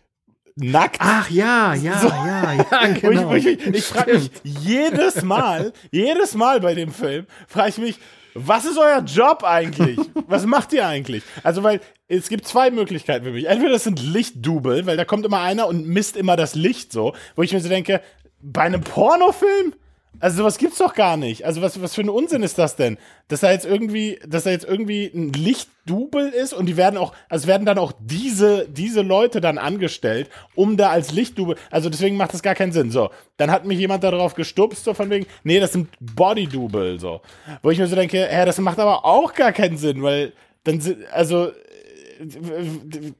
nackt. 0.54 0.98
Ach 1.00 1.28
ja, 1.30 1.74
ja, 1.74 1.98
so. 2.00 2.08
ja, 2.08 2.52
ja, 2.52 2.86
genau. 2.92 3.34
ich, 3.34 3.46
ich, 3.46 3.66
ich 3.66 3.84
frage 3.84 4.14
mich 4.14 4.30
jedes 4.44 5.22
Mal, 5.22 5.72
jedes 5.90 6.34
Mal 6.34 6.60
bei 6.60 6.74
dem 6.74 6.92
Film, 6.92 7.26
frage 7.48 7.70
ich 7.70 7.78
mich, 7.78 7.98
was 8.46 8.64
ist 8.64 8.78
euer 8.78 9.00
Job 9.00 9.42
eigentlich? 9.44 9.98
Was 10.26 10.46
macht 10.46 10.72
ihr 10.72 10.86
eigentlich? 10.86 11.22
Also, 11.42 11.62
weil 11.62 11.80
es 12.08 12.28
gibt 12.28 12.46
zwei 12.46 12.70
Möglichkeiten 12.70 13.24
für 13.24 13.32
mich. 13.32 13.46
Entweder 13.46 13.72
das 13.72 13.84
sind 13.84 14.02
Lichtdubel, 14.02 14.86
weil 14.86 14.96
da 14.96 15.04
kommt 15.04 15.24
immer 15.26 15.40
einer 15.40 15.66
und 15.66 15.86
misst 15.86 16.16
immer 16.16 16.36
das 16.36 16.54
Licht 16.54 16.92
so, 16.92 17.14
wo 17.36 17.42
ich 17.42 17.52
mir 17.52 17.60
so 17.60 17.68
denke, 17.68 18.00
bei 18.40 18.62
einem 18.62 18.82
Pornofilm? 18.82 19.74
Also 20.20 20.38
sowas 20.38 20.58
gibt's 20.58 20.78
doch 20.78 20.94
gar 20.94 21.16
nicht. 21.16 21.44
Also 21.46 21.62
was, 21.62 21.80
was 21.80 21.94
für 21.94 22.00
ein 22.00 22.08
Unsinn 22.08 22.42
ist 22.42 22.58
das 22.58 22.74
denn? 22.74 22.98
Dass 23.28 23.40
da 23.40 23.52
jetzt 23.52 23.66
irgendwie, 23.66 24.18
dass 24.26 24.44
da 24.44 24.50
jetzt 24.50 24.64
irgendwie 24.64 25.06
ein 25.14 25.32
Lichtdubel 25.32 26.28
ist 26.30 26.52
und 26.52 26.66
die 26.66 26.76
werden 26.76 26.96
auch, 26.96 27.14
also 27.28 27.46
werden 27.46 27.64
dann 27.64 27.78
auch 27.78 27.92
diese, 28.00 28.68
diese 28.68 29.02
Leute 29.02 29.40
dann 29.40 29.58
angestellt, 29.58 30.28
um 30.56 30.76
da 30.76 30.90
als 30.90 31.12
Lichtdubel, 31.12 31.56
also 31.70 31.88
deswegen 31.88 32.16
macht 32.16 32.34
das 32.34 32.42
gar 32.42 32.56
keinen 32.56 32.72
Sinn. 32.72 32.90
So, 32.90 33.10
dann 33.36 33.50
hat 33.50 33.64
mich 33.64 33.78
jemand 33.78 34.02
darauf 34.02 34.34
gestupst, 34.34 34.84
so 34.84 34.92
von 34.92 35.08
wegen, 35.10 35.26
nee, 35.44 35.60
das 35.60 35.72
sind 35.72 35.88
Bodydubel, 36.00 36.98
so. 36.98 37.20
Wo 37.62 37.70
ich 37.70 37.78
mir 37.78 37.86
so 37.86 37.94
denke, 37.94 38.18
ja, 38.18 38.44
das 38.44 38.58
macht 38.58 38.80
aber 38.80 39.04
auch 39.04 39.34
gar 39.34 39.52
keinen 39.52 39.76
Sinn, 39.76 40.02
weil 40.02 40.32
dann, 40.64 40.80
sind, 40.80 41.06
also, 41.12 41.52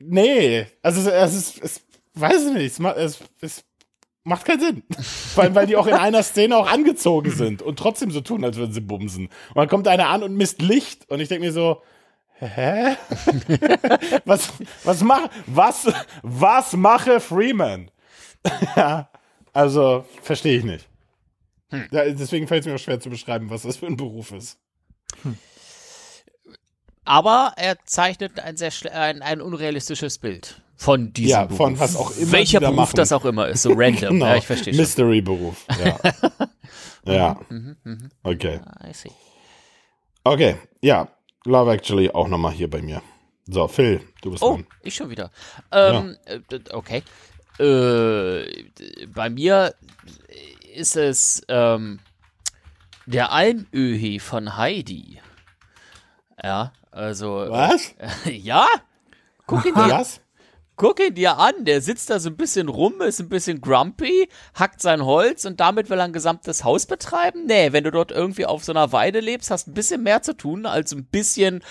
nee, 0.01 0.67
also 0.83 1.09
es 1.09 1.35
ist, 1.35 1.63
es, 1.63 1.81
weiß 2.15 2.47
ich 2.47 2.55
nicht, 2.55 2.81
es, 2.81 3.21
es 3.41 3.65
macht 4.29 4.45
keinen 4.45 4.61
Sinn. 4.61 4.83
Vor 5.35 5.45
allem, 5.45 5.55
weil 5.55 5.67
die 5.67 5.77
auch 5.77 5.87
in 5.87 5.95
einer 5.95 6.23
Szene 6.23 6.57
auch 6.57 6.71
angezogen 6.71 7.31
sind 7.31 7.63
und 7.63 7.79
trotzdem 7.79 8.11
so 8.11 8.21
tun, 8.21 8.45
als 8.45 8.57
würden 8.57 8.73
sie 8.73 8.81
bumsen. 8.81 9.27
Und 9.27 9.57
dann 9.57 9.69
kommt 9.69 9.89
einer 9.89 10.09
an 10.09 10.23
und 10.23 10.37
misst 10.37 10.63
Licht 10.63 11.11
und 11.11 11.21
ich 11.21 11.29
denke 11.29 11.47
mir 11.47 11.53
so, 11.53 11.83
hä? 12.39 12.97
was, 14.25 14.53
was 14.85 15.03
mach, 15.03 15.29
was, 15.47 15.93
was 16.23 16.75
mache 16.75 17.21
Freeman? 17.21 17.91
ja, 18.77 19.11
also, 19.53 20.05
verstehe 20.23 20.59
ich 20.59 20.65
nicht. 20.65 20.89
Hm. 21.71 21.89
Ja, 21.91 22.05
deswegen 22.05 22.47
fällt 22.47 22.61
es 22.61 22.67
mir 22.67 22.75
auch 22.75 22.79
schwer 22.79 23.01
zu 23.01 23.11
beschreiben, 23.11 23.51
was 23.51 23.63
das 23.63 23.77
für 23.77 23.87
ein 23.87 23.97
Beruf 23.97 24.33
ist. 24.33 24.59
Hm. 25.23 25.37
Aber 27.05 27.55
er 27.57 27.79
zeichnet 27.85 28.39
ein 28.39 28.57
sehr 28.57 28.71
ein, 28.93 29.23
ein 29.23 29.41
unrealistisches 29.41 30.19
Bild 30.19 30.63
von 30.81 31.13
diesem 31.13 31.31
ja, 31.31 31.49
von 31.49 31.75
Beruf. 31.75 31.81
was 31.81 31.97
auch 31.97 32.17
immer. 32.17 32.33
Welcher 32.33 32.61
Beruf 32.61 32.77
machen. 32.77 32.97
das 32.97 33.11
auch 33.13 33.25
immer 33.25 33.49
ist, 33.49 33.63
so 33.63 33.71
random. 33.77 34.11
genau. 34.15 34.27
Ja, 34.27 34.37
ich 34.37 34.47
verstehe 34.47 34.73
schon. 34.73 34.81
Mystery-Beruf, 34.81 35.67
ja. 35.85 35.99
ja. 37.13 37.41
Mhm, 37.51 37.77
mhm, 37.83 37.93
mhm. 37.93 38.11
Okay. 38.23 38.61
Ah, 38.65 38.89
I 38.89 38.95
see. 38.95 39.11
Okay, 40.23 40.57
ja. 40.81 41.09
Love 41.45 41.73
Actually 41.73 42.11
auch 42.11 42.29
nochmal 42.29 42.53
hier 42.53 42.71
bei 42.71 42.81
mir. 42.81 43.03
So, 43.47 43.67
Phil, 43.67 44.01
du 44.23 44.31
bist 44.31 44.43
Oh, 44.43 44.55
dran. 44.55 44.67
ich 44.83 44.95
schon 44.95 45.11
wieder. 45.11 45.33
Ähm, 45.73 46.17
ja. 46.29 46.35
Äh, 46.35 46.61
okay. 46.73 47.03
Äh, 47.59 49.07
bei 49.07 49.31
mir 49.31 49.75
ist 50.77 50.97
es 50.97 51.43
ähm, 51.49 51.99
der 53.07 53.33
Almöhi 53.33 54.21
von 54.21 54.57
Heidi. 54.57 55.21
Ja, 56.41 56.73
also. 56.93 57.47
Was? 57.49 57.95
Äh, 58.27 58.31
ja? 58.37 58.67
Guck 59.47 59.65
ihn 59.65 59.75
dir. 59.75 59.89
Was? 59.89 60.21
Guck 60.79 61.01
ihn 61.01 61.15
dir 61.15 61.37
an, 61.37 61.65
der 61.65 61.83
sitzt 61.83 62.09
da 62.09 62.21
so 62.21 62.31
ein 62.31 62.37
bisschen 62.37 62.69
rum, 62.69 63.03
ist 63.03 63.21
ein 63.21 63.29
bisschen 63.29 63.61
grumpy, 63.61 64.29
hackt 64.55 64.81
sein 64.81 65.05
Holz 65.05 65.45
und 65.45 65.61
damit 65.61 65.91
will 65.91 65.99
er 65.99 66.05
ein 66.05 66.13
gesamtes 66.13 66.65
Haus 66.65 66.87
betreiben? 66.87 67.47
Nee, 67.47 67.73
wenn 67.73 67.85
du 67.85 67.91
dort 67.91 68.13
irgendwie 68.13 68.47
auf 68.47 68.65
so 68.65 68.73
einer 68.73 68.93
Weide 68.93 69.21
lebst, 69.21 69.51
hast 69.51 69.67
ein 69.67 69.75
bisschen 69.75 70.05
mehr 70.05 70.23
zu 70.23 70.37
tun, 70.37 70.67
als 70.67 70.93
ein 70.93 71.05
bisschen 71.05 71.63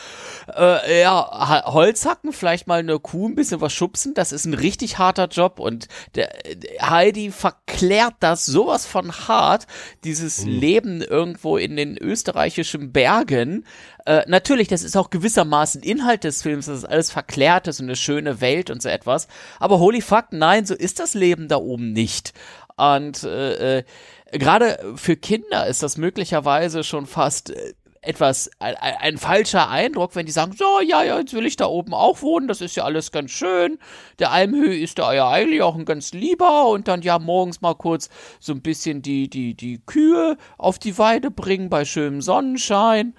äh, 0.55 1.01
ja, 1.01 1.63
Holz 1.65 2.05
hacken, 2.05 2.33
vielleicht 2.33 2.67
mal 2.67 2.79
eine 2.79 2.99
Kuh, 2.99 3.29
ein 3.29 3.35
bisschen 3.35 3.61
was 3.61 3.71
schubsen. 3.71 4.13
Das 4.13 4.33
ist 4.33 4.45
ein 4.45 4.53
richtig 4.53 4.97
harter 4.97 5.27
Job 5.27 5.59
und 5.59 5.87
der, 6.15 6.29
der 6.53 6.89
Heidi 6.89 7.31
verklärt 7.31 8.15
das 8.19 8.45
sowas 8.45 8.85
von 8.85 9.11
hart, 9.11 9.67
dieses 10.03 10.43
mhm. 10.43 10.51
Leben 10.51 11.01
irgendwo 11.01 11.55
in 11.55 11.77
den 11.77 11.97
österreichischen 11.97 12.91
Bergen. 12.91 13.65
Äh, 14.07 14.23
natürlich, 14.25 14.69
das 14.69 14.83
ist 14.83 14.95
auch 14.95 15.09
gewissermaßen 15.09 15.83
Inhalt 15.83 16.23
des 16.23 16.41
Films, 16.41 16.67
das 16.67 16.77
ist 16.77 16.85
alles 16.85 17.11
verklärt 17.11 17.67
ist 17.67 17.81
und 17.81 17.87
eine 17.87 17.97
schöne 17.97 18.39
Welt 18.39 18.69
und 18.69 18.81
so 18.81 18.87
etwas. 18.87 19.27
Aber 19.59 19.79
holy 19.79 19.99
fuck, 19.99 20.27
nein, 20.31 20.65
so 20.65 20.75
ist 20.75 21.01
das 21.01 21.13
Leben 21.13 21.49
da 21.49 21.57
oben 21.57 21.91
nicht. 21.91 22.31
Und 22.77 23.23
äh, 23.23 23.79
äh, 23.79 23.83
gerade 24.31 24.93
für 24.95 25.17
Kinder 25.17 25.67
ist 25.67 25.83
das 25.83 25.97
möglicherweise 25.97 26.85
schon 26.85 27.05
fast 27.05 27.49
äh, 27.49 27.73
etwas 28.01 28.49
ein, 28.59 28.75
ein, 28.77 29.17
falscher 29.17 29.69
Eindruck, 29.69 30.15
wenn 30.15 30.25
die 30.25 30.31
sagen, 30.31 30.53
so, 30.53 30.79
ja, 30.79 31.03
ja, 31.03 31.19
jetzt 31.19 31.33
will 31.33 31.45
ich 31.45 31.57
da 31.57 31.65
oben 31.65 31.93
auch 31.93 32.21
wohnen, 32.21 32.47
das 32.47 32.61
ist 32.61 32.77
ja 32.77 32.85
alles 32.85 33.11
ganz 33.11 33.31
schön. 33.31 33.77
Der 34.19 34.31
Almhöhe 34.31 34.79
ist 34.79 34.99
da 34.99 35.11
ja 35.11 35.29
eigentlich 35.29 35.61
auch 35.61 35.75
ein 35.75 35.83
ganz 35.83 36.13
lieber 36.13 36.69
und 36.69 36.87
dann 36.87 37.01
ja 37.01 37.19
morgens 37.19 37.59
mal 37.59 37.75
kurz 37.75 38.09
so 38.39 38.53
ein 38.53 38.61
bisschen 38.61 39.01
die, 39.01 39.29
die, 39.29 39.53
die 39.53 39.81
Kühe 39.85 40.37
auf 40.57 40.79
die 40.79 40.97
Weide 40.97 41.29
bringen 41.29 41.69
bei 41.69 41.83
schönem 41.83 42.21
Sonnenschein 42.21 43.13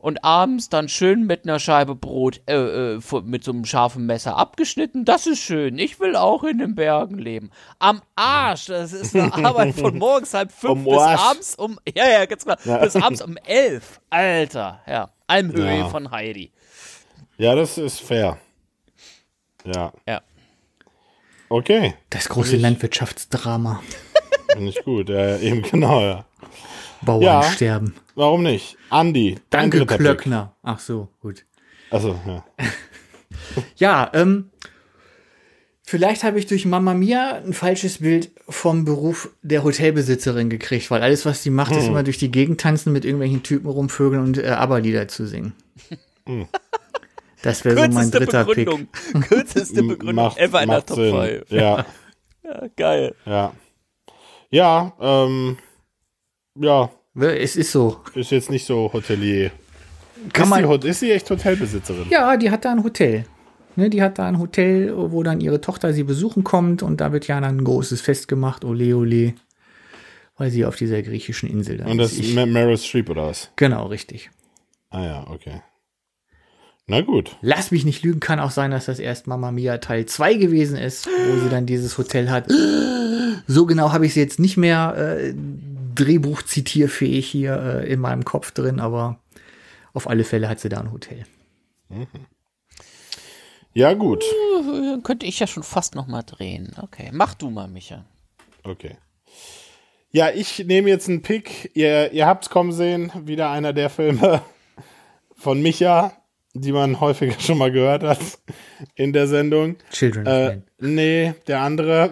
und 0.00 0.24
abends 0.24 0.68
dann 0.68 0.88
schön 0.88 1.26
mit 1.26 1.44
einer 1.44 1.58
Scheibe 1.58 1.94
Brot 1.94 2.40
äh, 2.46 2.94
äh, 2.94 3.00
mit 3.24 3.44
so 3.44 3.52
einem 3.52 3.64
scharfen 3.64 4.06
Messer 4.06 4.36
abgeschnitten. 4.36 5.04
Das 5.04 5.26
ist 5.26 5.40
schön. 5.40 5.78
Ich 5.78 6.00
will 6.00 6.16
auch 6.16 6.42
in 6.42 6.58
den 6.58 6.74
Bergen 6.74 7.18
leben. 7.18 7.50
Am 7.78 8.02
Arsch. 8.16 8.66
Das 8.66 8.92
ist 8.92 9.14
eine 9.14 9.32
Arbeit 9.44 9.74
von 9.74 9.98
morgens 9.98 10.32
halb 10.34 10.52
fünf 10.52 10.72
um 10.72 10.84
bis 10.84 10.98
Arsch. 10.98 11.20
abends 11.20 11.54
um 11.54 11.78
ja 11.94 12.08
ja 12.08 12.24
ganz 12.26 12.44
klar 12.44 12.58
ja. 12.64 12.78
bis 12.78 12.96
abends 12.96 13.22
um 13.22 13.36
elf. 13.44 14.00
Alter, 14.10 14.80
ja. 14.86 15.10
Almhöhe 15.26 15.78
ja. 15.78 15.88
von 15.88 16.10
Heidi. 16.10 16.50
Ja, 17.36 17.54
das 17.54 17.78
ist 17.78 18.00
fair. 18.00 18.38
Ja. 19.64 19.92
Ja. 20.06 20.22
Okay. 21.48 21.94
Das 22.08 22.28
große 22.28 22.56
Landwirtschaftsdrama. 22.56 23.82
Finde 24.52 24.70
ich 24.70 24.84
gut. 24.84 25.08
Ja, 25.08 25.36
eben 25.36 25.62
genau, 25.62 26.00
ja. 26.00 26.24
Bauern 27.02 27.22
ja, 27.22 27.42
sterben. 27.42 27.94
Warum 28.14 28.42
nicht? 28.42 28.76
Andi. 28.90 29.38
Danke, 29.50 29.86
Klöckner. 29.86 30.54
Ach 30.62 30.78
so, 30.78 31.08
gut. 31.20 31.44
Also, 31.90 32.18
ja. 32.26 32.44
ja, 33.76 34.10
ähm, 34.14 34.50
vielleicht 35.82 36.22
habe 36.24 36.38
ich 36.38 36.46
durch 36.46 36.66
Mama 36.66 36.94
Mia 36.94 37.40
ein 37.44 37.52
falsches 37.52 37.98
Bild 37.98 38.30
vom 38.48 38.84
Beruf 38.84 39.30
der 39.42 39.64
Hotelbesitzerin 39.64 40.50
gekriegt, 40.50 40.90
weil 40.90 41.02
alles, 41.02 41.26
was 41.26 41.42
sie 41.42 41.50
macht, 41.50 41.72
hm. 41.72 41.78
ist 41.78 41.86
immer 41.86 42.02
durch 42.02 42.18
die 42.18 42.30
Gegend 42.30 42.60
tanzen, 42.60 42.92
mit 42.92 43.04
irgendwelchen 43.04 43.42
Typen 43.42 43.68
rumvögeln 43.68 44.22
und 44.22 44.38
äh, 44.38 44.48
Aberlieder 44.48 45.08
zu 45.08 45.26
singen. 45.26 45.54
Hm. 46.26 46.46
Das 47.42 47.64
wäre 47.64 47.86
so 47.86 47.90
mein 47.90 48.10
dritter 48.10 48.44
Begründung. 48.44 48.88
Pick. 48.88 49.22
Kürzeste 49.28 49.82
Begründung 49.82 50.14
macht, 50.26 50.38
ever 50.38 50.62
in 50.62 50.68
der 50.68 50.84
Top 50.84 50.98
5. 50.98 51.50
Ja. 51.50 51.86
ja. 52.44 52.68
Geil. 52.76 53.14
Ja. 53.24 53.54
Ja, 54.50 54.92
ähm, 55.00 55.56
ja. 56.56 56.90
Es 57.14 57.56
ist 57.56 57.72
so. 57.72 58.00
Ist 58.14 58.30
jetzt 58.30 58.50
nicht 58.50 58.64
so 58.64 58.90
Hotelier. 58.92 59.50
Kann 60.32 60.44
ist, 60.44 60.50
man, 60.50 60.80
die, 60.80 60.88
ist 60.88 61.00
sie 61.00 61.10
echt 61.10 61.28
Hotelbesitzerin? 61.28 62.06
Ja, 62.10 62.36
die 62.36 62.50
hat 62.50 62.64
da 62.64 62.72
ein 62.72 62.84
Hotel. 62.84 63.24
Ne, 63.76 63.88
die 63.88 64.02
hat 64.02 64.18
da 64.18 64.26
ein 64.26 64.38
Hotel, 64.38 64.92
wo 64.94 65.22
dann 65.22 65.40
ihre 65.40 65.60
Tochter 65.60 65.92
sie 65.92 66.02
besuchen 66.02 66.44
kommt 66.44 66.82
und 66.82 67.00
da 67.00 67.12
wird 67.12 67.26
ja 67.28 67.40
dann 67.40 67.58
ein 67.58 67.64
großes 67.64 68.00
Fest 68.00 68.26
gemacht, 68.28 68.64
ole 68.64 68.96
ole, 68.96 69.34
weil 70.36 70.50
sie 70.50 70.64
auf 70.64 70.76
dieser 70.76 71.02
griechischen 71.02 71.48
Insel 71.48 71.78
da 71.78 71.84
ist. 71.84 71.90
Und 71.90 71.98
das 71.98 72.12
ist 72.14 72.34
Meryl 72.34 72.76
Streep 72.76 73.08
oder 73.08 73.28
was? 73.28 73.50
Genau, 73.56 73.86
richtig. 73.86 74.30
Ah 74.90 75.04
ja, 75.04 75.26
okay. 75.28 75.62
Na 76.86 77.02
gut. 77.02 77.36
Lass 77.40 77.70
mich 77.70 77.84
nicht 77.84 78.02
lügen, 78.02 78.18
kann 78.18 78.40
auch 78.40 78.50
sein, 78.50 78.72
dass 78.72 78.86
das 78.86 78.98
erst 78.98 79.28
Mama 79.28 79.52
Mia 79.52 79.78
Teil 79.78 80.06
2 80.06 80.34
gewesen 80.34 80.76
ist, 80.76 81.06
wo 81.06 81.38
sie 81.38 81.48
dann 81.48 81.64
dieses 81.64 81.96
Hotel 81.96 82.30
hat. 82.30 82.48
So 83.46 83.64
genau 83.64 83.92
habe 83.92 84.06
ich 84.06 84.14
sie 84.14 84.20
jetzt 84.20 84.40
nicht 84.40 84.56
mehr 84.56 84.94
äh, 84.96 85.32
Drehbuch 86.00 86.42
zitierfähig 86.42 87.28
hier 87.28 87.56
äh, 87.56 87.92
in 87.92 88.00
meinem 88.00 88.24
Kopf 88.24 88.52
drin, 88.52 88.80
aber 88.80 89.20
auf 89.92 90.08
alle 90.08 90.24
Fälle 90.24 90.48
hat 90.48 90.60
sie 90.60 90.68
da 90.68 90.80
ein 90.80 90.92
Hotel. 90.92 91.24
Mhm. 91.88 92.06
Ja, 93.72 93.92
gut. 93.94 94.24
Uh, 94.58 95.00
könnte 95.02 95.26
ich 95.26 95.38
ja 95.38 95.46
schon 95.46 95.62
fast 95.62 95.94
noch 95.94 96.06
mal 96.06 96.22
drehen. 96.22 96.74
Okay, 96.80 97.10
mach 97.12 97.34
du 97.34 97.50
mal, 97.50 97.68
Micha. 97.68 98.04
Okay. 98.64 98.96
Ja, 100.10 100.30
ich 100.30 100.64
nehme 100.66 100.88
jetzt 100.88 101.08
einen 101.08 101.22
Pick. 101.22 101.70
Ihr, 101.74 102.10
ihr 102.12 102.26
habt 102.26 102.44
es 102.44 102.50
kommen 102.50 102.72
sehen. 102.72 103.12
Wieder 103.26 103.50
einer 103.50 103.72
der 103.72 103.90
Filme 103.90 104.42
von 105.36 105.62
Micha, 105.62 106.12
die 106.52 106.72
man 106.72 106.98
häufiger 106.98 107.38
schon 107.38 107.58
mal 107.58 107.70
gehört 107.70 108.02
hat 108.02 108.18
in 108.96 109.12
der 109.12 109.28
Sendung. 109.28 109.76
Children 109.92 110.26
of 110.26 110.32
äh. 110.32 110.62
Nee, 110.80 111.34
der 111.46 111.60
andere. 111.60 112.10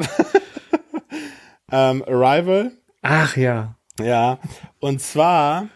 ähm, 1.72 2.04
Arrival. 2.06 2.72
Ach 3.02 3.36
ja. 3.36 3.77
Ja, 4.00 4.38
und 4.80 5.00
zwar. 5.00 5.68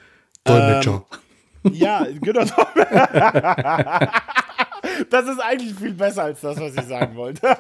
Dolmetscher. 0.44 1.04
Ähm, 1.64 1.72
ja, 1.74 2.06
genau. 2.20 2.44
das 5.10 5.28
ist 5.28 5.40
eigentlich 5.40 5.74
viel 5.74 5.94
besser 5.94 6.24
als 6.24 6.40
das, 6.40 6.58
was 6.58 6.74
ich 6.74 6.84
sagen 6.84 7.14
wollte. 7.16 7.46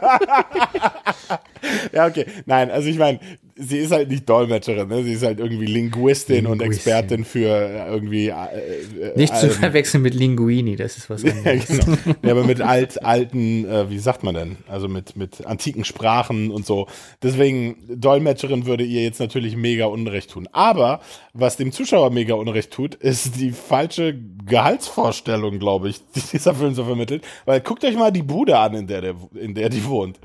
ja, 1.92 2.06
okay. 2.06 2.26
Nein, 2.46 2.70
also 2.70 2.88
ich 2.88 2.98
meine, 2.98 3.20
sie 3.62 3.78
ist 3.78 3.92
halt 3.92 4.08
nicht 4.08 4.28
Dolmetscherin, 4.28 4.88
ne? 4.88 5.02
sie 5.02 5.12
ist 5.12 5.22
halt 5.22 5.38
irgendwie 5.40 5.66
Linguistin, 5.66 6.36
Linguistin. 6.36 6.46
und 6.46 6.62
Expertin 6.62 7.24
für 7.24 7.86
irgendwie. 7.88 8.28
Äh, 8.28 8.32
äh, 8.32 9.16
nicht 9.16 9.36
zu 9.36 9.50
verwechseln 9.50 10.02
mit 10.02 10.14
Linguini, 10.14 10.76
das 10.76 10.96
ist 10.96 11.10
was 11.10 11.24
anderes. 11.24 11.68
ja, 11.68 11.76
genau. 11.78 11.96
ja, 12.22 12.30
aber 12.32 12.44
mit 12.44 12.60
alt, 12.60 13.04
alten, 13.04 13.64
äh, 13.64 13.88
wie 13.90 13.98
sagt 13.98 14.22
man 14.24 14.34
denn? 14.34 14.56
Also 14.68 14.88
mit, 14.88 15.16
mit 15.16 15.46
antiken 15.46 15.84
Sprachen 15.84 16.50
und 16.50 16.66
so. 16.66 16.86
Deswegen, 17.22 17.76
Dolmetscherin 17.88 18.66
würde 18.66 18.84
ihr 18.84 19.02
jetzt 19.02 19.20
natürlich 19.20 19.56
mega 19.56 19.86
Unrecht 19.86 20.30
tun. 20.30 20.48
Aber 20.52 21.00
was 21.32 21.56
dem 21.56 21.72
Zuschauer 21.72 22.10
mega 22.10 22.34
Unrecht 22.34 22.70
tut, 22.72 22.94
ist 22.94 23.40
die 23.40 23.52
falsche 23.52 24.18
Gehaltsvorstellung, 24.44 25.58
glaube 25.58 25.88
ich, 25.88 26.00
die 26.14 26.20
dieser 26.32 26.54
Film 26.54 26.74
so 26.74 26.84
vermittelt. 26.84 27.24
Weil 27.44 27.60
guckt 27.60 27.84
euch 27.84 27.96
mal 27.96 28.12
die 28.12 28.22
Bude 28.22 28.58
an, 28.58 28.74
in 28.74 28.86
der, 28.86 29.00
der 29.00 29.14
in 29.34 29.54
der 29.54 29.68
die 29.68 29.84
wohnt. 29.84 30.18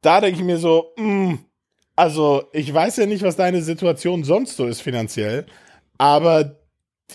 Da 0.00 0.20
denke 0.20 0.40
ich 0.40 0.44
mir 0.44 0.58
so, 0.58 0.92
mh, 0.96 1.04
mm, 1.06 1.38
also 1.96 2.44
ich 2.52 2.72
weiß 2.72 2.96
ja 2.96 3.06
nicht, 3.06 3.22
was 3.22 3.36
deine 3.36 3.62
Situation 3.62 4.24
sonst 4.24 4.56
so 4.56 4.66
ist 4.66 4.80
finanziell, 4.80 5.46
aber 5.98 6.56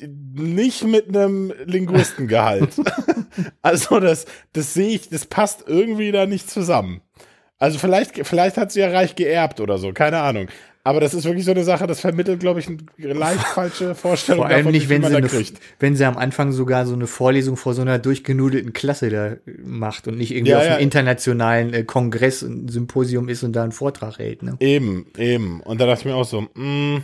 nicht 0.01 0.83
mit 0.83 1.07
einem 1.09 1.53
Linguistengehalt. 1.65 2.75
also 3.61 3.99
das, 3.99 4.25
das 4.53 4.73
sehe 4.73 4.89
ich, 4.89 5.09
das 5.09 5.25
passt 5.25 5.63
irgendwie 5.67 6.11
da 6.11 6.25
nicht 6.25 6.49
zusammen. 6.49 7.01
Also 7.57 7.79
vielleicht, 7.79 8.27
vielleicht 8.27 8.57
hat 8.57 8.71
sie 8.71 8.81
ja 8.81 8.89
reich 8.89 9.15
geerbt 9.15 9.59
oder 9.59 9.77
so, 9.77 9.91
keine 9.93 10.19
Ahnung. 10.19 10.47
Aber 10.87 11.01
das 11.01 11.13
ist 11.13 11.25
wirklich 11.25 11.43
so 11.43 11.51
eine 11.51 11.65
Sache, 11.65 11.85
das 11.85 11.99
vermittelt, 11.99 12.39
glaube 12.39 12.61
ich, 12.61 12.67
eine 12.69 13.13
leicht 13.13 13.43
falsche 13.43 13.93
Vorstellung. 13.93 14.43
Vor 14.43 14.47
allem 14.47 14.59
davon, 14.59 14.71
nicht, 14.71 14.87
wenn 14.87 15.03
sie, 15.03 15.17
eine, 15.17 15.29
wenn 15.79 15.97
sie 15.97 16.05
am 16.05 16.15
Anfang 16.15 16.53
sogar 16.53 16.85
so 16.85 16.93
eine 16.93 17.07
Vorlesung 17.07 17.57
vor 17.57 17.73
so 17.73 17.81
einer 17.81 17.99
durchgenudelten 17.99 18.71
Klasse 18.71 19.09
da 19.09 19.35
macht 19.65 20.07
und 20.07 20.17
nicht 20.17 20.31
irgendwie 20.31 20.51
ja, 20.51 20.59
auf 20.59 20.65
einem 20.65 20.79
internationalen 20.79 21.73
äh, 21.73 21.83
Kongress 21.83 22.41
und 22.41 22.71
Symposium 22.71 23.27
ist 23.27 23.43
und 23.43 23.51
da 23.51 23.63
einen 23.63 23.73
Vortrag 23.73 24.17
hält. 24.17 24.43
Ne? 24.43 24.55
Eben, 24.61 25.07
eben. 25.17 25.59
Und 25.59 25.81
da 25.81 25.87
dachte 25.87 25.99
ich 25.99 26.05
mir 26.05 26.15
auch 26.15 26.23
so, 26.23 26.43
mh, 26.43 26.49
hm, 26.55 27.01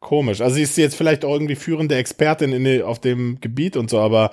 komisch. 0.00 0.40
Also 0.40 0.56
sie 0.56 0.62
ist 0.62 0.76
jetzt 0.76 0.96
vielleicht 0.96 1.24
auch 1.24 1.34
irgendwie 1.34 1.54
führende 1.54 1.94
Expertin 1.94 2.52
in, 2.52 2.82
auf 2.82 3.00
dem 3.00 3.38
Gebiet 3.40 3.76
und 3.76 3.90
so, 3.90 4.00
aber 4.00 4.32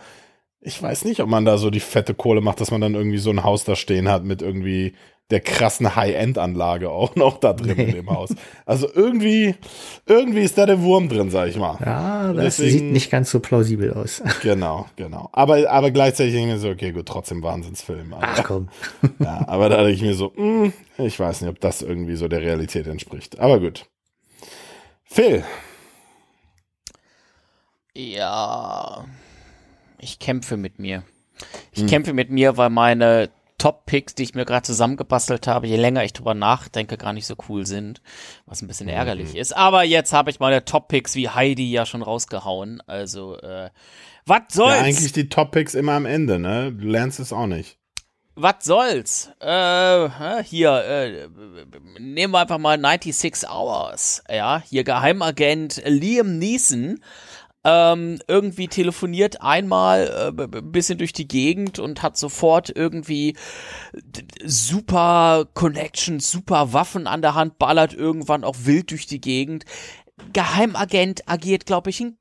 ich 0.60 0.82
weiß 0.82 1.06
nicht, 1.06 1.20
ob 1.20 1.30
man 1.30 1.46
da 1.46 1.60
so 1.60 1.70
die 1.70 1.80
fette 1.80 2.16
Kohle 2.16 2.42
macht, 2.42 2.62
dass 2.62 2.72
man 2.72 2.82
dann 2.82 2.96
irgendwie 2.96 3.20
so 3.20 3.30
ein 3.30 3.44
Haus 3.44 3.64
da 3.64 3.76
stehen 3.76 4.10
hat 4.10 4.24
mit 4.24 4.42
irgendwie 4.42 4.94
der 5.32 5.40
krassen 5.40 5.96
High-End-Anlage 5.96 6.90
auch 6.90 7.16
noch 7.18 7.40
da 7.40 7.54
drin 7.54 7.78
nee. 7.78 7.84
in 7.86 7.92
dem 7.96 8.10
Haus. 8.10 8.36
Also 8.66 8.88
irgendwie, 8.94 9.56
irgendwie 10.06 10.42
ist 10.42 10.58
da 10.58 10.66
der 10.66 10.82
Wurm 10.82 11.10
drin, 11.10 11.30
sag 11.30 11.50
ich 11.50 11.58
mal. 11.58 11.78
Ja, 11.84 12.34
das 12.34 12.58
Deswegen, 12.58 12.72
sieht 12.72 12.92
nicht 12.92 13.12
ganz 13.12 13.32
so 13.32 13.40
plausibel 13.40 13.94
aus. 13.94 14.22
Genau, 14.44 14.88
genau. 14.98 15.30
Aber, 15.32 15.70
aber 15.70 15.92
gleichzeitig 15.92 16.34
denke 16.34 16.50
ich 16.50 16.54
mir 16.56 16.60
so, 16.60 16.70
okay, 16.70 16.92
gut, 16.92 17.06
trotzdem 17.06 17.42
Wahnsinnsfilm. 17.42 18.14
Aber, 18.14 18.28
Ach 18.28 18.44
komm. 18.44 18.70
ja, 19.20 19.48
aber 19.48 19.70
da 19.70 19.78
denke 19.78 19.94
ich 19.94 20.02
mir 20.02 20.16
so, 20.16 20.34
mh, 20.36 20.74
hm, 20.98 21.06
ich 21.06 21.20
weiß 21.20 21.42
nicht, 21.42 21.50
ob 21.50 21.60
das 21.62 21.82
irgendwie 21.82 22.16
so 22.16 22.28
der 22.28 22.42
Realität 22.42 22.88
entspricht. 22.88 23.40
Aber 23.40 23.60
gut. 23.60 23.86
Phil. 25.06 25.44
Ja, 27.96 29.06
ich 30.00 30.20
kämpfe 30.20 30.58
mit 30.58 30.80
mir. 30.80 31.04
Ich 31.72 31.82
hm. 31.82 31.88
kämpfe 31.88 32.14
mit 32.14 32.30
mir, 32.30 32.58
weil 32.58 32.70
meine 32.70 33.30
Top-Picks, 33.64 34.14
die 34.16 34.24
ich 34.24 34.36
mir 34.36 34.44
gerade 34.44 34.66
zusammengebastelt 34.66 35.48
habe, 35.48 35.68
je 35.68 35.78
länger 35.78 36.04
ich 36.04 36.12
drüber 36.12 36.34
nachdenke, 36.34 36.98
gar 36.98 37.14
nicht 37.14 37.26
so 37.26 37.36
cool 37.48 37.66
sind, 37.66 38.02
was 38.46 38.62
ein 38.62 38.68
bisschen 38.68 38.90
ärgerlich 38.90 39.36
mhm. 39.36 39.40
ist. 39.40 39.56
Aber 39.56 39.84
jetzt 39.86 40.12
habe 40.12 40.30
ich 40.30 40.42
meine 40.42 40.66
Top-Picks 40.66 41.16
wie 41.16 41.30
Heidi 41.30 41.72
ja 41.72 41.86
schon 41.86 42.02
rausgehauen. 42.02 42.84
Also, 42.88 43.38
äh, 43.38 43.70
was 44.26 44.42
soll's? 44.52 44.76
Ja, 44.76 44.82
eigentlich 44.82 45.14
die 45.14 45.30
Top-Picks 45.30 45.76
immer 45.76 45.94
am 45.94 46.06
Ende, 46.06 46.40
ne? 46.40 46.74
Du 46.74 46.88
lernst 46.88 47.22
es 47.22 47.32
auch 47.32 47.48
nicht. 47.48 47.78
Was 48.36 48.66
soll's? 48.66 49.32
Äh, 49.40 50.44
hier, 50.44 50.74
äh, 50.84 51.30
nehmen 51.98 52.34
wir 52.34 52.40
einfach 52.40 52.58
mal 52.58 52.78
96 52.78 53.50
Hours. 53.50 54.26
Ja, 54.30 54.62
hier 54.68 54.84
Geheimagent 54.84 55.82
Liam 55.86 56.38
Neeson 56.38 57.00
ähm, 57.64 58.20
irgendwie 58.28 58.68
telefoniert 58.68 59.42
einmal 59.42 60.34
äh, 60.38 60.62
bisschen 60.62 60.98
durch 60.98 61.14
die 61.14 61.28
Gegend 61.28 61.80
und 61.80 62.02
hat 62.02 62.18
sofort 62.18 62.70
irgendwie 62.76 63.38
super 64.44 65.48
Connections, 65.54 66.30
super 66.30 66.74
Waffen 66.74 67.08
an 67.08 67.22
der 67.22 67.36
Hand, 67.36 67.58
ballert 67.58 67.94
irgendwann 67.94 68.44
auch 68.44 68.56
wild 68.64 68.92
durch 68.92 69.06
die 69.06 69.22
Gegend. 69.22 69.66
Geheimagent 70.32 71.28
agiert, 71.28 71.66
glaube 71.66 71.90
ich, 71.90 72.00
ein 72.00 72.18